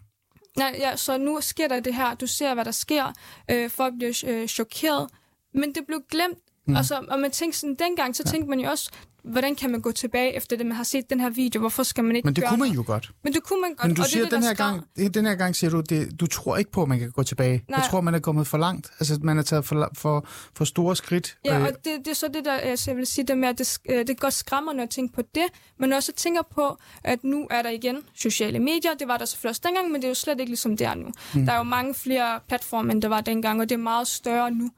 Nej, 0.58 0.76
ja, 0.80 0.96
så 0.96 1.18
nu 1.18 1.42
sker 1.42 1.68
der 1.68 1.80
det 1.80 1.96
her. 1.96 2.14
Du 2.14 2.28
ser, 2.28 2.54
hvad 2.54 2.66
der 2.66 2.72
sker. 2.72 3.14
Øh, 3.52 3.70
folk 3.70 3.94
bliver 3.98 4.24
øh, 4.28 4.48
chokeret. 4.48 5.10
Men 5.54 5.76
det 5.76 5.84
blev 5.88 6.02
glemt. 6.12 6.38
Mm. 6.68 6.76
Altså, 6.76 7.06
og 7.08 7.20
man 7.20 7.32
tænkte 7.32 7.60
sådan, 7.60 7.76
dengang, 7.76 8.16
så 8.16 8.24
ja. 8.26 8.32
tænkte 8.32 8.50
man 8.50 8.60
jo 8.60 8.70
også, 8.70 8.92
hvordan 9.24 9.56
kan 9.56 9.72
man 9.72 9.82
gå 9.82 9.92
tilbage 9.92 10.36
efter 10.36 10.58
det, 10.58 10.66
man 10.66 10.76
har 10.76 10.84
set 10.84 11.10
den 11.10 11.20
her 11.20 11.30
video? 11.30 11.60
Hvorfor 11.60 11.84
skal 11.84 12.04
man 12.04 12.16
ikke 12.16 12.26
Men 12.26 12.36
det 12.36 12.44
gøre 12.44 12.50
kunne 12.50 12.60
man 12.60 12.72
jo 12.72 12.84
godt. 12.88 13.12
Men 13.24 13.34
det 13.34 13.44
kunne 13.44 13.62
man 13.62 13.70
godt. 13.76 13.88
Men 13.88 13.96
du 13.96 14.02
og 14.02 14.06
det 14.06 14.10
er 14.12 14.14
siger, 14.14 14.24
det, 14.24 14.32
den 14.32 14.42
der 14.42 14.48
her, 14.48 14.56
gang, 14.56 14.84
det- 14.96 15.14
den 15.14 15.26
her 15.26 15.36
gang 15.36 15.56
siger 15.56 15.72
du, 15.72 15.82
det, 15.82 16.20
du 16.20 16.28
tror 16.28 16.58
ikke 16.58 16.72
på, 16.72 16.82
at 16.82 16.90
man 16.90 17.00
kan 17.00 17.12
gå 17.12 17.24
tilbage. 17.24 17.64
Nej. 17.70 17.80
Jeg 17.80 17.90
tror, 17.90 18.02
man 18.02 18.16
er 18.16 18.20
kommet 18.20 18.48
for 18.48 18.58
langt. 18.58 18.92
Altså, 19.00 19.20
man 19.22 19.38
er 19.38 19.42
taget 19.42 19.66
for, 19.66 19.90
for, 19.98 20.28
for 20.56 20.66
store 20.66 20.96
skridt. 20.96 21.38
Ja, 21.46 21.58
Øh, 21.60 21.64
og 21.64 21.70
det, 21.70 21.86
det 21.98 22.08
er 22.08 22.14
så 22.16 22.28
det, 22.34 22.46
der 22.46 22.54
altså, 22.54 22.92
jeg 22.92 22.98
vil 22.98 23.08
sige, 23.08 23.26
det 23.28 23.38
med, 23.38 23.50
at 23.50 23.58
det, 23.58 23.78
øh, 23.90 24.08
det 24.08 24.20
godt 24.20 24.34
skræmmer, 24.34 24.74
når 24.74 24.82
jeg 24.84 24.90
tænker 24.90 25.16
på 25.16 25.22
det, 25.36 25.46
men 25.80 25.94
også 25.94 26.12
tænker 26.12 26.42
på, 26.56 26.78
at 27.04 27.24
nu 27.24 27.48
er 27.52 27.62
der 27.62 27.70
igen 27.70 27.98
sociale 28.16 28.60
medier. 28.60 28.92
Det 29.00 29.08
var 29.08 29.18
der 29.18 29.26
selvfølgelig 29.26 29.50
også 29.50 29.62
dengang, 29.66 29.92
men 29.92 30.02
det 30.02 30.04
er 30.04 30.10
jo 30.10 30.16
slet 30.16 30.40
ikke 30.40 30.50
ligesom 30.50 30.78
det 30.78 30.88
er 30.88 30.94
nu. 30.96 31.08
Mm. 31.36 31.46
Der 31.46 31.52
er 31.54 31.58
jo 31.58 31.64
mange 31.64 31.94
flere 31.94 32.40
platforme, 32.48 32.92
end 32.92 33.02
der 33.02 33.08
var 33.08 33.22
dengang, 33.22 33.62
og 33.62 33.70
det 33.70 33.76
er 33.76 33.80
meget 33.80 34.08
større 34.08 34.52
nu. 34.52 34.70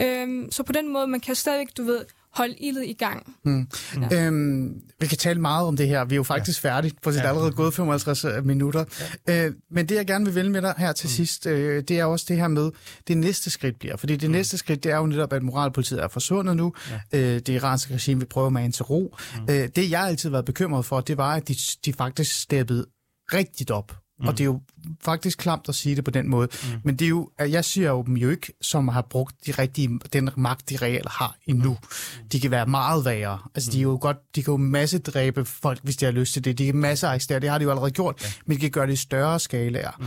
Øhm, 0.00 0.48
så 0.52 0.62
på 0.62 0.72
den 0.72 0.92
måde, 0.92 1.06
man 1.06 1.20
kan 1.20 1.34
stadigvæk, 1.34 1.76
du 1.76 1.84
ved, 1.84 2.04
holde 2.34 2.54
ildet 2.54 2.84
i 2.84 2.92
gang. 2.92 3.36
Øhm, 4.12 4.82
vi 5.00 5.06
kan 5.06 5.18
tale 5.18 5.40
meget 5.40 5.66
om 5.66 5.76
det 5.76 5.88
her. 5.88 6.04
Vi 6.04 6.14
er 6.14 6.16
jo 6.16 6.22
faktisk 6.22 6.64
ja. 6.64 6.70
færdige, 6.70 6.94
for 7.02 7.10
det 7.10 7.20
er 7.20 7.28
allerede 7.28 7.52
gået 7.52 7.74
55 7.74 8.24
minutter. 8.44 8.84
Ja. 9.28 9.46
Øh, 9.46 9.52
men 9.70 9.88
det, 9.88 9.94
jeg 9.94 10.06
gerne 10.06 10.24
vil 10.24 10.34
vælge 10.34 10.50
med 10.50 10.62
dig 10.62 10.74
her 10.78 10.92
til 10.92 11.06
mm. 11.06 11.10
sidst, 11.10 11.46
øh, 11.46 11.82
det 11.82 11.98
er 11.98 12.04
også 12.04 12.26
det 12.28 12.36
her 12.36 12.48
med, 12.48 12.70
det 13.08 13.18
næste 13.18 13.50
skridt 13.50 13.78
bliver. 13.78 13.96
Fordi 13.96 14.16
det 14.16 14.30
mm. 14.30 14.32
næste 14.32 14.58
skridt, 14.58 14.84
det 14.84 14.92
er 14.92 14.96
jo 14.96 15.06
netop, 15.06 15.32
at 15.32 15.42
moralpolitiet 15.42 16.02
er 16.02 16.08
forsvundet 16.08 16.56
nu. 16.56 16.72
Ja. 17.12 17.18
Øh, 17.18 17.34
det 17.34 17.48
iranske 17.48 17.94
regime 17.94 18.20
vil 18.20 18.26
prøve 18.26 18.46
at 18.46 18.52
mane 18.52 18.72
til 18.72 18.84
ro. 18.84 19.16
Mm. 19.36 19.54
Øh, 19.54 19.68
det, 19.76 19.90
jeg 19.90 20.02
altid 20.02 20.28
har 20.28 20.32
været 20.32 20.44
bekymret 20.44 20.84
for, 20.84 21.00
det 21.00 21.16
var, 21.16 21.34
at 21.34 21.48
de, 21.48 21.56
de 21.84 21.92
faktisk 21.92 22.40
steppede 22.40 22.86
rigtigt 23.32 23.70
op. 23.70 24.01
Mm. 24.22 24.28
Og 24.28 24.38
det 24.38 24.40
er 24.40 24.46
jo 24.46 24.60
faktisk 25.04 25.38
klamt 25.38 25.68
at 25.68 25.74
sige 25.74 25.96
det 25.96 26.04
på 26.04 26.10
den 26.10 26.28
måde. 26.28 26.48
Mm. 26.62 26.80
Men 26.84 26.96
det 26.96 27.04
er 27.04 27.08
jo, 27.08 27.30
at 27.38 27.50
jeg 27.50 27.64
siger 27.64 27.90
jo 27.90 28.02
dem 28.02 28.16
jo 28.16 28.30
ikke, 28.30 28.52
som 28.60 28.88
har 28.88 29.02
brugt 29.02 29.36
de 29.46 29.52
rigtige, 29.52 29.98
den 30.12 30.30
magt, 30.36 30.70
de 30.70 30.76
reelt 30.76 31.08
har 31.08 31.36
endnu. 31.46 31.70
Mm. 31.70 32.28
De 32.28 32.40
kan 32.40 32.50
være 32.50 32.66
meget 32.66 33.04
værre. 33.04 33.38
Altså, 33.54 33.70
de, 33.70 33.78
er 33.78 33.82
jo 33.82 33.98
godt, 34.00 34.16
de 34.36 34.42
kan 34.42 34.52
jo 34.52 34.56
masse 34.56 34.98
dræbe 34.98 35.44
folk, 35.44 35.80
hvis 35.82 35.96
de 35.96 36.04
har 36.04 36.12
lyst 36.12 36.32
til 36.32 36.44
det. 36.44 36.58
De 36.58 36.66
kan 36.66 36.76
masser 36.76 37.08
arrestere, 37.08 37.40
det 37.40 37.50
har 37.50 37.58
de 37.58 37.64
jo 37.64 37.70
allerede 37.70 37.90
gjort. 37.90 38.22
Ja. 38.22 38.28
Men 38.46 38.56
de 38.56 38.60
kan 38.60 38.70
gøre 38.70 38.86
det 38.86 38.92
i 38.92 38.96
større 38.96 39.40
skalaer. 39.40 39.90
Mm. 39.98 40.06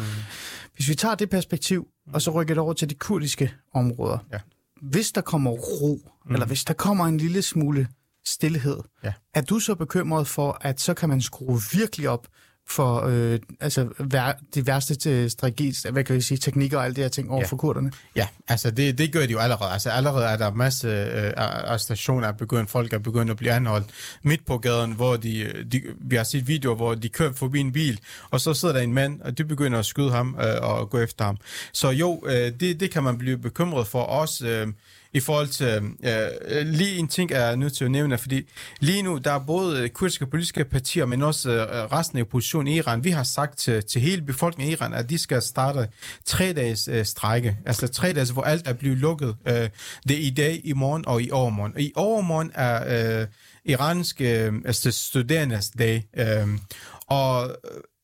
Hvis 0.76 0.90
vi 0.90 0.96
tager 0.96 1.16
det 1.16 1.30
perspektiv, 1.30 1.88
og 2.14 2.22
så 2.22 2.32
rykker 2.32 2.54
det 2.54 2.62
over 2.62 2.74
til 2.74 2.90
de 2.90 2.96
kurdiske 2.96 3.54
områder. 3.74 4.18
Ja. 4.34 4.38
Hvis 4.82 5.12
der 5.12 5.22
kommer 5.22 5.52
ro, 5.52 6.00
mm. 6.26 6.34
eller 6.34 6.46
hvis 6.46 6.64
der 6.64 6.74
kommer 6.74 7.06
en 7.06 7.18
lille 7.18 7.42
smule 7.42 7.88
stillhed, 8.26 8.78
Ja. 9.04 9.14
er 9.34 9.42
du 9.42 9.60
så 9.60 9.76
bekymret 9.76 10.28
for, 10.28 10.58
at 10.62 10.82
så 10.82 10.94
kan 10.94 11.10
man 11.10 11.22
skrue 11.22 11.62
virkelig 11.74 12.10
op 12.10 12.28
for 12.70 13.02
øh, 13.06 13.40
altså, 13.60 13.88
vær, 14.00 14.40
de 14.56 14.68
værste 14.68 15.10
øh, 15.10 15.30
strategi, 15.30 15.74
hvad 15.92 16.04
kan 16.04 16.16
jeg 16.16 16.24
sige, 16.24 16.38
teknikker 16.38 16.78
og 16.78 16.86
alt 16.86 16.96
det 16.96 17.04
her 17.04 17.10
ting 17.10 17.32
over 17.32 17.42
Ja. 17.42 17.48
for 17.48 17.58
kurderne? 17.58 17.92
Ja, 18.16 18.28
altså 18.48 18.72
det, 18.72 18.98
det 18.98 19.12
gør 19.14 19.26
de 19.26 19.32
jo 19.32 19.40
allerede. 19.40 19.72
Altså 19.72 19.90
allerede 19.90 20.26
er 20.26 20.38
der 20.38 20.52
masse 20.54 20.88
øh, 20.88 21.34
arrestationer 21.38 22.32
begyndt. 22.32 22.70
Folk 22.70 22.94
er 22.94 22.98
begyndt 23.00 23.32
at 23.32 23.38
blive 23.38 23.52
anholdt 23.52 23.88
midt 24.24 24.46
på 24.46 24.58
gaden, 24.58 24.92
hvor 24.92 25.16
de, 25.16 25.40
øh, 25.40 25.66
de, 25.72 25.82
vi 26.02 26.16
har 26.16 26.24
set 26.24 26.48
videoer, 26.48 26.76
hvor 26.76 26.96
de 26.96 27.10
kører 27.10 27.34
forbi 27.34 27.60
en 27.60 27.72
bil, 27.72 28.00
og 28.32 28.42
så 28.42 28.54
sidder 28.54 28.74
der 28.74 28.82
en 28.82 28.94
mand, 28.94 29.22
og 29.22 29.38
de 29.38 29.46
begynder 29.46 29.80
at 29.80 29.86
skyde 29.86 30.12
ham 30.12 30.38
øh, 30.42 30.70
og 30.70 30.90
gå 30.90 30.98
efter 31.00 31.26
ham. 31.26 31.38
Så 31.74 31.90
jo, 31.90 32.24
øh, 32.28 32.52
det, 32.60 32.80
det 32.80 32.92
kan 32.92 33.04
man 33.04 33.18
blive 33.18 33.38
bekymret 33.38 33.88
for 33.88 34.02
også. 34.02 34.48
Øh, 34.48 34.68
i 35.16 35.20
forhold 35.20 35.48
til, 35.48 35.68
øh, 36.04 36.28
øh, 36.46 36.68
lige 36.68 36.98
en 36.98 37.08
ting 37.08 37.32
er 37.32 37.46
jeg 37.46 37.58
nødt 37.58 37.74
til 37.74 37.86
at 37.86 37.92
nævne, 37.92 38.18
fordi 38.18 38.48
lige 38.80 39.02
nu, 39.02 39.18
der 39.18 39.32
er 39.32 39.40
både 39.40 39.84
øh, 39.84 39.90
kurdiske 39.90 40.26
politiske 40.26 40.66
partier, 40.66 41.06
men 41.06 41.22
også 41.22 41.52
øh, 41.52 41.62
øh, 41.62 41.68
resten 41.68 42.18
af 42.18 42.24
oppositionen 42.24 42.74
i 42.74 42.78
Iran, 42.78 43.04
vi 43.04 43.10
har 43.10 43.24
sagt 43.24 43.58
til, 43.58 43.84
til 43.84 44.02
hele 44.02 44.22
befolkningen 44.22 44.72
i 44.72 44.74
Iran, 44.74 44.94
at 44.94 45.10
de 45.10 45.18
skal 45.18 45.42
starte 45.42 45.88
tre 46.26 46.54
dages 46.54 46.88
øh, 46.88 47.06
strække, 47.06 47.58
altså 47.66 47.88
tre 47.88 48.14
dage, 48.14 48.34
hvor 48.34 48.44
alt 48.44 48.68
er 48.68 48.74
blevet 48.74 48.98
lukket. 48.98 49.36
Øh, 49.48 49.70
det 50.08 50.18
er 50.18 50.28
i 50.28 50.30
dag, 50.30 50.62
i 50.64 50.74
morgen 50.74 51.08
og 51.08 51.22
i 51.22 51.32
overmorgen. 51.32 51.74
I 51.78 51.92
overmorgen 51.96 52.52
er 52.54 53.22
øh, 53.22 53.28
iranske 53.66 54.46
øh, 54.46 54.54
altså 54.66 54.92
studerendes 54.92 55.70
dag, 55.70 56.08
øh, 56.18 56.48
og 57.08 57.56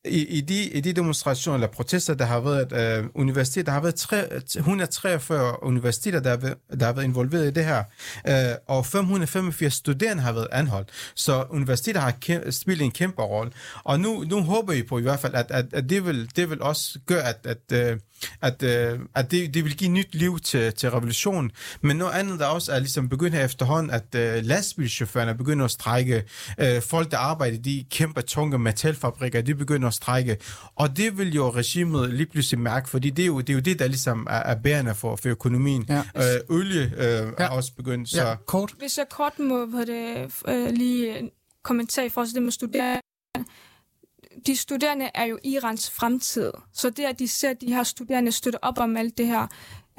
i, 0.04 0.26
i, 0.26 0.40
de, 0.40 0.70
i 0.70 0.80
de 0.80 0.92
demonstrationer 0.92 1.54
eller 1.54 1.66
protester, 1.66 2.14
der 2.14 2.24
har 2.24 2.40
været 2.40 2.98
øh, 2.98 3.06
universiteter, 3.14 3.64
der 3.64 3.72
har 3.72 3.80
været 3.80 3.94
tre, 3.94 4.28
143 4.56 5.62
universiteter, 5.62 6.20
der 6.20 6.30
har, 6.30 6.36
været, 6.36 6.56
der 6.80 6.86
har 6.86 6.92
været 6.92 7.04
involveret 7.04 7.46
i 7.46 7.50
det 7.50 7.64
her, 7.64 7.84
øh, 8.28 8.56
og 8.66 8.86
585 8.86 9.74
studerende 9.74 10.22
har 10.22 10.32
været 10.32 10.48
anholdt. 10.52 10.88
Så 11.14 11.44
universiteter 11.50 12.00
har 12.00 12.10
kæm, 12.10 12.50
spillet 12.50 12.84
en 12.84 12.90
kæmpe 12.90 13.22
rolle. 13.22 13.52
Og 13.84 14.00
nu, 14.00 14.24
nu 14.30 14.42
håber 14.42 14.72
vi 14.74 14.82
på 14.82 14.98
i 14.98 15.02
hvert 15.02 15.20
fald, 15.20 15.34
at, 15.34 15.50
at, 15.50 15.66
at 15.72 15.90
det, 15.90 16.06
vil, 16.06 16.30
det 16.36 16.50
vil 16.50 16.62
også 16.62 16.98
gøre, 17.06 17.22
at, 17.22 17.46
at, 17.46 17.72
øh, 17.72 17.98
at, 18.42 18.62
øh, 18.62 18.98
at 19.14 19.30
det, 19.30 19.54
det 19.54 19.64
vil 19.64 19.76
give 19.76 19.90
nyt 19.90 20.14
liv 20.14 20.38
til, 20.38 20.72
til 20.72 20.90
revolutionen. 20.90 21.50
Men 21.80 21.96
noget 21.96 22.12
andet, 22.12 22.40
der 22.40 22.46
også 22.46 22.72
er 22.72 22.78
ligesom 22.78 23.08
begyndt 23.08 23.34
her 23.34 23.44
efterhånden, 23.44 23.90
at 23.90 24.14
øh, 24.14 24.44
lastbilchaufførerne 24.44 25.34
begynder 25.34 25.64
at 25.64 25.70
strække. 25.70 26.22
Øh, 26.60 26.82
folk, 26.82 27.10
der 27.10 27.18
arbejder 27.18 27.56
i 27.56 27.60
de 27.60 27.84
kæmpe, 27.90 28.22
tunge 28.22 28.58
metalfabrikker, 28.58 29.42
de 29.42 29.54
begynder 29.54 29.88
at 29.88 29.94
strække. 29.94 30.36
Og 30.76 30.96
det 30.96 31.18
vil 31.18 31.34
jo 31.34 31.50
regimet 31.50 32.14
lige 32.14 32.26
pludselig 32.26 32.60
mærke, 32.60 32.88
fordi 32.88 33.10
det 33.10 33.22
er 33.22 33.26
jo 33.26 33.40
det, 33.40 33.50
er 33.50 33.54
jo 33.54 33.60
det 33.60 33.78
der 33.78 33.86
ligesom 33.86 34.26
er, 34.30 34.36
er 34.36 34.54
bærende 34.54 34.94
for, 34.94 35.16
for 35.16 35.28
økonomien. 35.28 35.86
Ja. 35.88 36.02
Øh, 36.16 36.40
olie 36.48 36.82
øh, 36.96 37.32
ja. 37.38 37.44
er 37.44 37.48
også 37.48 37.72
begyndt, 37.76 38.08
så... 38.08 38.22
Ja, 38.22 38.34
kort. 38.46 38.74
Hvis 38.78 38.98
jeg 38.98 39.06
kort 39.10 39.38
må 39.38 39.66
hvad 39.66 39.86
det, 39.86 40.32
øh, 40.48 40.70
lige 40.70 41.30
kommentere 41.62 42.06
i 42.06 42.08
forhold 42.08 42.28
til 42.28 42.34
det 42.34 42.42
med 42.42 42.52
studerende. 42.52 43.00
De 44.46 44.56
studerende 44.56 45.10
er 45.14 45.24
jo 45.24 45.38
Irans 45.44 45.90
fremtid. 45.90 46.50
Så 46.72 46.90
det, 46.90 47.04
at 47.04 47.18
de 47.18 47.28
ser, 47.28 47.50
at 47.50 47.60
de 47.60 47.74
her 47.74 47.82
studerende 47.82 48.32
støtter 48.32 48.58
op 48.62 48.78
om 48.78 48.96
alt 48.96 49.18
det 49.18 49.26
her, 49.26 49.46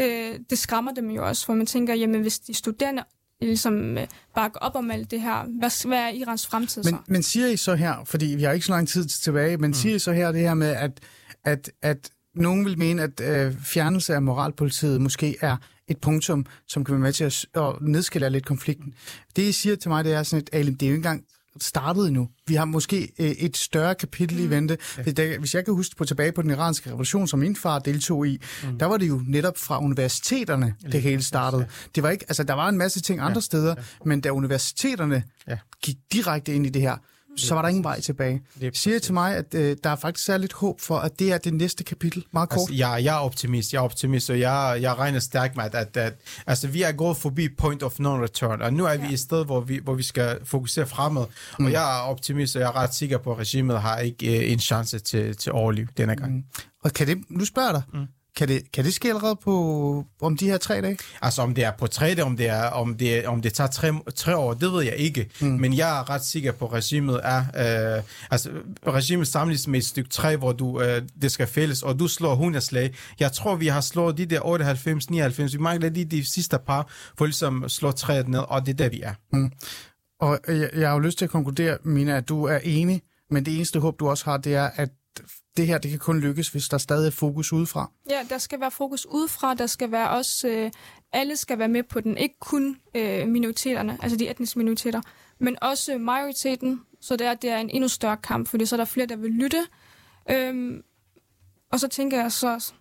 øh, 0.02 0.40
det 0.50 0.60
skræmmer 0.60 0.92
dem 0.92 1.10
jo 1.10 1.28
også, 1.28 1.46
for 1.46 1.54
man 1.54 1.66
tænker, 1.66 1.94
jamen 1.94 2.22
hvis 2.22 2.40
de 2.40 2.54
studerende 2.54 3.04
ligesom 3.42 3.98
øh, 3.98 4.08
bakker 4.36 4.60
op 4.60 4.76
om 4.76 4.92
alt 4.92 5.12
det 5.12 5.22
her, 5.22 5.46
hvad, 5.60 5.88
hvad 5.88 5.98
er 5.98 6.10
Irans 6.10 6.48
fremtid 6.48 6.84
så? 6.84 6.92
Men, 6.92 7.00
men 7.08 7.24
siger 7.24 7.48
I 7.48 7.58
så 7.58 7.76
her, 7.76 8.04
fordi 8.06 8.26
vi 8.26 8.44
har 8.44 8.52
ikke 8.52 8.66
så 8.66 8.72
lang 8.72 8.88
tid 8.88 9.06
tilbage, 9.06 9.58
men 9.58 9.68
mm. 9.68 9.74
siger 9.74 9.96
I 9.96 10.00
så 10.00 10.12
her 10.12 10.32
det 10.32 10.42
her 10.42 10.54
med, 10.54 10.70
at, 10.70 11.00
at, 11.44 11.72
at 11.82 12.10
nogen 12.36 12.66
vil 12.66 12.80
mene, 12.80 13.02
at 13.02 13.22
øh, 13.22 13.62
fjernelse 13.62 14.16
af 14.16 14.22
moralpolitiet 14.22 15.02
måske 15.02 15.36
er 15.42 15.58
et 15.88 15.98
punktum, 15.98 16.46
som 16.68 16.84
kan 16.84 16.94
være 16.94 17.02
med 17.02 17.14
til 17.14 17.24
at, 17.24 17.46
at 17.56 17.82
nedskille 17.82 18.30
lidt 18.30 18.46
konflikten. 18.46 18.94
Det 19.36 19.42
I 19.42 19.52
siger 19.52 19.76
til 19.76 19.90
mig, 19.90 20.04
det 20.04 20.14
er 20.14 20.24
sådan 20.24 20.42
et, 20.42 20.50
Alim, 20.54 20.76
det 20.76 20.86
er 20.86 20.90
jo 20.90 20.94
ikke 20.94 21.08
engang 21.08 21.24
startet 21.62 22.08
endnu. 22.08 22.30
Vi 22.48 22.56
har 22.56 22.66
måske 22.66 23.10
øh, 23.20 23.30
et 23.30 23.58
større 23.58 23.96
kapitel 23.96 24.38
mm. 24.38 24.44
i 24.44 24.50
vente. 24.50 24.78
Ja. 25.18 25.38
Hvis 25.38 25.56
jeg 25.56 25.66
kan 25.66 25.74
huske 25.74 25.96
på 25.96 26.06
tilbage 26.06 26.32
på 26.32 26.42
den 26.42 26.50
iranske 26.50 26.90
revolution, 26.90 27.28
som 27.28 27.40
min 27.40 27.56
far 27.56 27.80
deltog 27.80 28.28
i, 28.28 28.42
mm. 28.64 28.80
der 28.80 28.86
var 28.86 28.98
det 28.98 29.08
jo 29.08 29.22
netop 29.28 29.58
fra 29.58 29.84
universiteterne, 29.84 30.76
det 30.92 31.02
hele 31.02 31.24
startede. 31.24 31.68
Det 31.96 32.04
var 32.04 32.10
ikke, 32.10 32.26
altså, 32.28 32.44
der 32.44 32.54
var 32.54 32.70
en 32.70 32.78
masse 32.78 33.02
ting 33.02 33.20
andre 33.20 33.42
steder, 33.42 33.76
men 34.06 34.22
da 34.22 34.30
universiteterne 34.30 35.24
Ja. 35.48 35.58
gik 35.82 35.96
direkte 36.14 36.56
ind 36.56 36.66
i 36.66 36.70
det 36.70 36.82
her, 36.82 36.98
så 37.38 37.54
var 37.56 37.62
der 37.62 37.70
ingen 37.70 37.84
vej 37.84 38.00
tilbage. 38.02 38.42
Siger 38.74 39.00
til 39.00 39.14
mig, 39.14 39.36
at 39.36 39.54
øh, 39.56 39.78
der 39.84 39.90
er 39.90 39.96
faktisk 39.96 40.30
er 40.30 40.38
lidt 40.38 40.54
håb 40.54 40.82
for, 40.82 40.98
at 40.98 41.20
det 41.20 41.32
er 41.32 41.38
det 41.38 41.54
næste 41.54 41.84
kapitel? 41.84 42.26
Meget 42.32 42.50
kort. 42.50 42.60
Altså, 42.60 42.74
jeg, 42.74 43.02
jeg 43.04 43.16
er 43.16 43.20
optimist, 43.20 43.74
jeg 43.74 43.80
er 43.80 43.84
optimist, 43.84 44.30
og 44.30 44.40
jeg, 44.40 44.78
jeg 44.82 44.98
regner 44.98 45.20
stærkt 45.20 45.56
med, 45.56 45.64
at, 45.64 45.76
at, 45.76 45.98
at 45.98 46.14
altså, 46.48 46.68
vi 46.68 46.82
er 46.82 46.92
gået 46.92 47.18
forbi 47.18 47.50
point 47.58 47.84
of 47.84 48.00
no 48.00 48.24
return, 48.24 48.62
og 48.62 48.74
nu 48.74 48.86
er 48.86 48.98
vi 48.98 49.06
ja. 49.08 49.14
et 49.14 49.20
sted, 49.20 49.46
hvor 49.46 49.62
vi, 49.62 49.80
hvor 49.84 49.94
vi 49.94 50.04
skal 50.04 50.40
fokusere 50.44 50.86
fremad, 50.86 51.26
mm. 51.60 51.66
og 51.66 51.72
jeg 51.72 51.98
er 51.98 52.02
optimist, 52.02 52.56
og 52.56 52.62
jeg 52.62 52.68
er 52.68 52.76
ret 52.76 52.94
sikker 52.96 53.18
på, 53.18 53.32
at 53.32 53.38
regimet 53.38 53.82
har 53.82 53.98
ikke 53.98 54.46
øh, 54.46 54.52
en 54.52 54.60
chance 54.60 55.00
til, 55.00 55.38
til 55.38 55.52
overliv 55.52 55.88
denne 55.98 56.16
gang. 56.16 56.36
Mm. 56.36 56.44
Og 56.84 56.92
kan 56.92 57.08
det, 57.08 57.18
nu 57.30 57.46
spørger 57.46 57.70
jeg 57.70 57.76
dig, 57.76 58.00
mm. 58.00 58.08
Kan, 58.36 58.48
det, 58.48 58.72
kan 58.72 58.86
det 58.86 58.94
ske 58.94 59.10
allerede 59.10 59.36
på, 59.36 60.06
om 60.22 60.38
de 60.38 60.46
her 60.46 60.58
tre 60.58 60.82
dage? 60.82 60.98
Altså 61.22 61.42
om 61.42 61.54
det 61.54 61.64
er 61.64 61.72
på 61.72 61.88
tre 61.88 62.06
dage, 62.06 62.24
om 62.24 62.38
det, 62.38 62.50
er, 62.50 62.66
om 62.66 62.98
det, 62.98 63.26
om 63.26 63.42
det 63.42 63.54
tager 63.54 63.68
tre, 63.68 63.92
tre 64.16 64.38
år, 64.38 64.54
det 64.54 64.72
ved 64.72 64.84
jeg 64.84 64.96
ikke. 64.96 65.30
Mm. 65.42 65.48
Men 65.48 65.78
jeg 65.78 66.00
er 66.00 66.10
ret 66.10 66.26
sikker 66.26 66.52
på, 66.52 66.66
at 66.66 66.74
regimet 66.74 67.20
er... 67.24 67.40
Øh, 67.98 68.04
altså, 68.32 68.50
regimet 68.88 69.28
samles 69.28 69.68
med 69.68 69.80
et 69.80 69.86
stykke 69.86 70.10
træ, 70.10 70.36
hvor 70.36 70.52
du, 70.52 70.82
øh, 70.82 71.02
det 71.22 71.32
skal 71.32 71.48
fælles, 71.48 71.84
og 71.84 72.00
du 72.00 72.08
slår 72.08 72.32
100 72.32 72.66
slag. 72.66 72.94
Jeg 73.20 73.32
tror, 73.32 73.56
vi 73.56 73.68
har 73.68 73.82
slået 73.82 74.18
de 74.18 74.26
der 74.26 74.46
98, 74.46 75.10
99. 75.10 75.54
Vi 75.54 75.60
mangler 75.60 75.90
lige 75.90 76.06
de 76.06 76.32
sidste 76.34 76.58
par, 76.68 76.92
for 77.18 77.26
ligesom 77.26 77.64
at 77.64 77.72
slå 77.72 77.92
træet 77.92 78.28
ned, 78.28 78.40
og 78.40 78.66
det 78.66 78.72
er 78.72 78.78
der, 78.78 78.90
vi 78.90 79.02
er. 79.02 79.14
Og 80.20 80.40
øh, 80.48 80.60
jeg, 80.60 80.70
jeg 80.74 80.88
har 80.88 80.94
jo 80.94 81.00
lyst 81.00 81.18
til 81.18 81.26
at 81.26 81.32
konkludere, 81.32 81.78
Mina, 81.84 82.18
at 82.18 82.30
du 82.30 82.44
er 82.44 82.58
enig, 82.64 83.02
men 83.30 83.46
det 83.46 83.56
eneste 83.56 83.80
håb, 83.80 84.00
du 84.00 84.10
også 84.10 84.26
har, 84.26 84.38
det 84.38 84.56
er, 84.56 84.70
at 84.76 84.90
det 85.58 85.68
her 85.68 85.78
det 85.78 85.92
kan 85.92 86.00
kun 86.00 86.20
lykkes, 86.20 86.50
hvis 86.50 86.70
der 86.70 86.78
stadig 86.78 87.08
er 87.08 87.12
fokus 87.12 87.54
udefra. 87.54 87.92
Ja, 88.10 88.20
der 88.30 88.38
skal 88.38 88.60
være 88.60 88.72
fokus 88.72 89.06
udefra, 89.06 89.54
der 89.54 89.68
skal 89.68 89.92
være 89.92 90.10
også, 90.10 90.48
øh, 90.48 90.72
alle 91.12 91.36
skal 91.36 91.60
være 91.60 91.68
med 91.68 91.84
på 91.84 92.00
den, 92.00 92.18
ikke 92.18 92.36
kun 92.40 92.78
øh, 92.96 93.28
minoriteterne, 93.28 93.98
altså 94.02 94.18
de 94.18 94.30
etniske 94.30 94.60
minoriteter, 94.60 95.02
men 95.40 95.58
også 95.62 95.98
majoriteten, 95.98 96.82
så 97.02 97.16
det 97.16 97.28
er, 97.28 97.34
det 97.34 97.50
er 97.50 97.58
en 97.58 97.70
endnu 97.70 97.88
større 97.88 98.18
kamp, 98.18 98.48
fordi 98.48 98.66
så 98.66 98.76
er 98.76 98.78
der 98.78 98.86
flere, 98.86 99.08
der 99.08 99.16
vil 99.16 99.32
lytte. 99.32 99.66
Øhm, 100.32 100.82
og 101.72 101.80
så 101.80 101.88
tænker 101.88 102.22
jeg 102.22 102.32
så, 102.32 102.74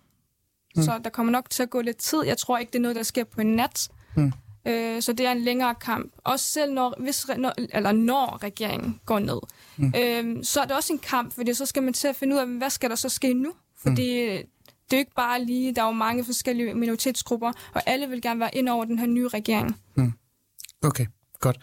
mm. 0.75 0.83
så 0.83 0.99
der 1.03 1.09
kommer 1.09 1.31
nok 1.31 1.49
til 1.49 1.63
at 1.63 1.69
gå 1.69 1.81
lidt 1.81 1.97
tid. 1.97 2.23
Jeg 2.25 2.37
tror 2.37 2.57
ikke, 2.57 2.69
det 2.71 2.77
er 2.77 2.81
noget, 2.81 2.95
der 2.95 3.03
sker 3.03 3.23
på 3.23 3.41
en 3.41 3.55
nat. 3.55 3.89
Mm. 4.15 4.31
Øh, 4.67 5.01
så 5.01 5.13
det 5.13 5.25
er 5.25 5.31
en 5.31 5.41
længere 5.41 5.75
kamp. 5.75 6.13
Også 6.17 6.45
selv 6.45 6.73
når, 6.73 6.95
hvis, 6.99 7.27
når, 7.37 7.53
eller 7.57 7.91
når 7.91 8.43
regeringen 8.43 8.99
går 9.05 9.19
ned. 9.19 9.39
Mm. 9.77 9.93
Øhm, 9.97 10.43
så 10.43 10.61
er 10.61 10.65
det 10.65 10.75
også 10.75 10.93
en 10.93 10.99
kamp, 10.99 11.33
fordi 11.33 11.53
så 11.53 11.65
skal 11.65 11.83
man 11.83 11.93
til 11.93 12.07
at 12.07 12.15
finde 12.15 12.35
ud 12.35 12.39
af, 12.39 12.47
hvad 12.47 12.69
skal 12.69 12.89
der 12.89 12.95
så 12.95 13.09
ske 13.09 13.33
nu? 13.33 13.53
Fordi 13.77 13.91
mm. 13.91 14.47
det 14.89 14.93
er 14.93 14.97
jo 14.97 14.97
ikke 14.97 15.15
bare 15.15 15.43
lige, 15.43 15.75
der 15.75 15.81
er 15.81 15.85
jo 15.85 15.91
mange 15.91 16.25
forskellige 16.25 16.73
minoritetsgrupper, 16.73 17.51
og 17.73 17.81
alle 17.85 18.09
vil 18.09 18.21
gerne 18.21 18.39
være 18.39 18.55
ind 18.55 18.69
over 18.69 18.85
den 18.85 18.99
her 18.99 19.07
nye 19.07 19.27
regering. 19.27 19.75
Okay, 20.83 21.05
godt. 21.39 21.59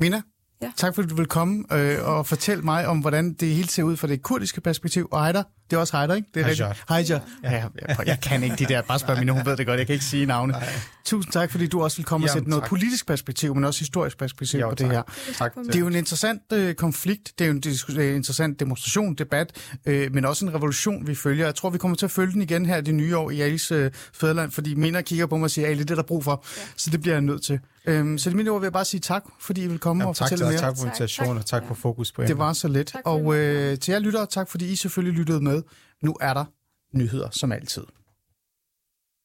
Mina, 0.00 0.22
Ja. 0.62 0.72
Tak 0.76 0.94
fordi 0.94 1.08
du 1.08 1.14
vil 1.14 1.26
komme 1.26 1.64
øh, 1.72 2.08
og 2.08 2.26
fortælle 2.26 2.64
mig 2.64 2.86
om, 2.86 3.00
hvordan 3.00 3.32
det 3.32 3.48
hele 3.48 3.68
ser 3.68 3.82
ud 3.82 3.96
fra 3.96 4.08
det 4.08 4.22
kurdiske 4.22 4.60
perspektiv. 4.60 5.08
Og 5.10 5.24
Heider, 5.24 5.42
det 5.70 5.76
er 5.76 5.80
også 5.80 5.96
Heider, 5.96 6.14
ikke? 6.14 6.28
Det 6.34 6.42
er 6.42 6.46
rigtigt. 6.46 6.68
Hajar. 6.88 7.20
Ja. 7.42 7.50
Ja, 7.50 7.64
jeg, 7.88 8.06
jeg 8.06 8.18
kan 8.22 8.42
ikke 8.42 8.56
de 8.56 8.64
der, 8.64 8.82
bare 8.82 8.98
spørg 8.98 9.18
min, 9.18 9.28
hun 9.28 9.46
ved 9.46 9.56
det 9.56 9.66
godt, 9.66 9.78
jeg 9.78 9.86
kan 9.86 9.92
ikke 9.92 10.04
sige 10.04 10.26
navne. 10.26 10.52
Nej. 10.52 10.68
Tusind 11.04 11.32
tak, 11.32 11.50
fordi 11.50 11.66
du 11.66 11.82
også 11.82 11.96
vil 11.96 12.04
komme 12.06 12.24
og 12.24 12.28
Jamen, 12.28 12.38
sætte 12.38 12.50
noget 12.50 12.62
tak. 12.62 12.68
politisk 12.68 13.06
perspektiv, 13.06 13.54
men 13.54 13.64
også 13.64 13.80
historisk 13.80 14.18
perspektiv 14.18 14.60
Jo, 14.60 14.68
på 14.68 14.74
det 14.74 14.78
tak. 14.86 14.90
her. 14.92 15.02
Tak. 15.38 15.54
Det 15.66 15.74
er 15.74 15.78
jo 15.78 15.86
en 15.86 15.94
interessant 15.94 16.42
øh, 16.52 16.74
konflikt, 16.74 17.32
det 17.38 17.44
er 17.44 17.48
jo 17.48 17.54
en 17.54 17.62
dis- 17.66 17.98
øh, 18.00 18.16
interessant 18.16 18.60
demonstration, 18.60 19.14
debat, 19.14 19.52
øh, 19.86 20.14
men 20.14 20.24
også 20.24 20.44
en 20.46 20.54
revolution, 20.54 21.06
vi 21.06 21.14
følger. 21.14 21.44
Jeg 21.44 21.54
tror, 21.54 21.70
vi 21.70 21.78
kommer 21.78 21.96
til 21.96 22.06
at 22.06 22.10
følge 22.10 22.32
den 22.32 22.42
igen 22.42 22.66
her 22.66 22.80
det 22.80 22.94
nye 22.94 23.16
år 23.16 23.30
i 23.30 23.40
Alis 23.40 23.70
øh, 23.72 23.90
fædreland, 24.12 24.50
fordi 24.50 24.74
mener 24.74 25.00
kigger 25.00 25.26
på 25.26 25.36
mig 25.36 25.44
og 25.44 25.50
siger, 25.50 25.68
Ali, 25.68 25.78
det 25.82 25.90
er 25.90 25.94
der 25.94 26.02
brug 26.02 26.24
for, 26.24 26.44
ja. 26.56 26.62
så 26.76 26.90
det 26.90 27.00
bliver 27.00 27.14
jeg 27.14 27.22
nødt 27.22 27.42
til. 27.42 27.60
Øhm, 27.88 28.18
så 28.18 28.30
det 28.30 28.36
mine 28.36 28.50
ord 28.50 28.60
vil 28.60 28.66
jeg 28.66 28.72
bare 28.72 28.84
sige 28.84 29.00
tak, 29.00 29.24
fordi 29.40 29.62
I 29.62 29.66
vil 29.66 29.78
komme 29.78 30.02
Jamen, 30.02 30.08
og 30.10 30.16
tak, 30.16 30.24
fortælle 30.28 30.44
tak, 30.44 30.52
mere. 30.52 30.60
tak 30.60 30.76
for 30.78 30.84
invitationen, 30.84 31.32
tak. 31.34 31.38
og 31.40 31.46
tak 31.46 31.62
for 31.68 31.74
fokus 31.74 32.12
på 32.12 32.22
Det 32.22 32.30
emnet. 32.30 32.38
var 32.38 32.52
så 32.52 32.84
for 32.92 33.10
Og 33.10 33.34
det. 33.34 33.38
øh, 33.40 33.78
til 33.78 33.92
jer 33.92 33.98
lyttere, 33.98 34.26
tak 34.26 34.50
fordi 34.50 34.66
I 34.72 34.76
selvfølgelig 34.76 35.18
lyttede 35.18 35.40
med. 35.56 35.62
Nu 36.02 36.16
er 36.20 36.34
der 36.34 36.44
nyheder 36.92 37.30
som 37.30 37.52
altid. 37.52 37.84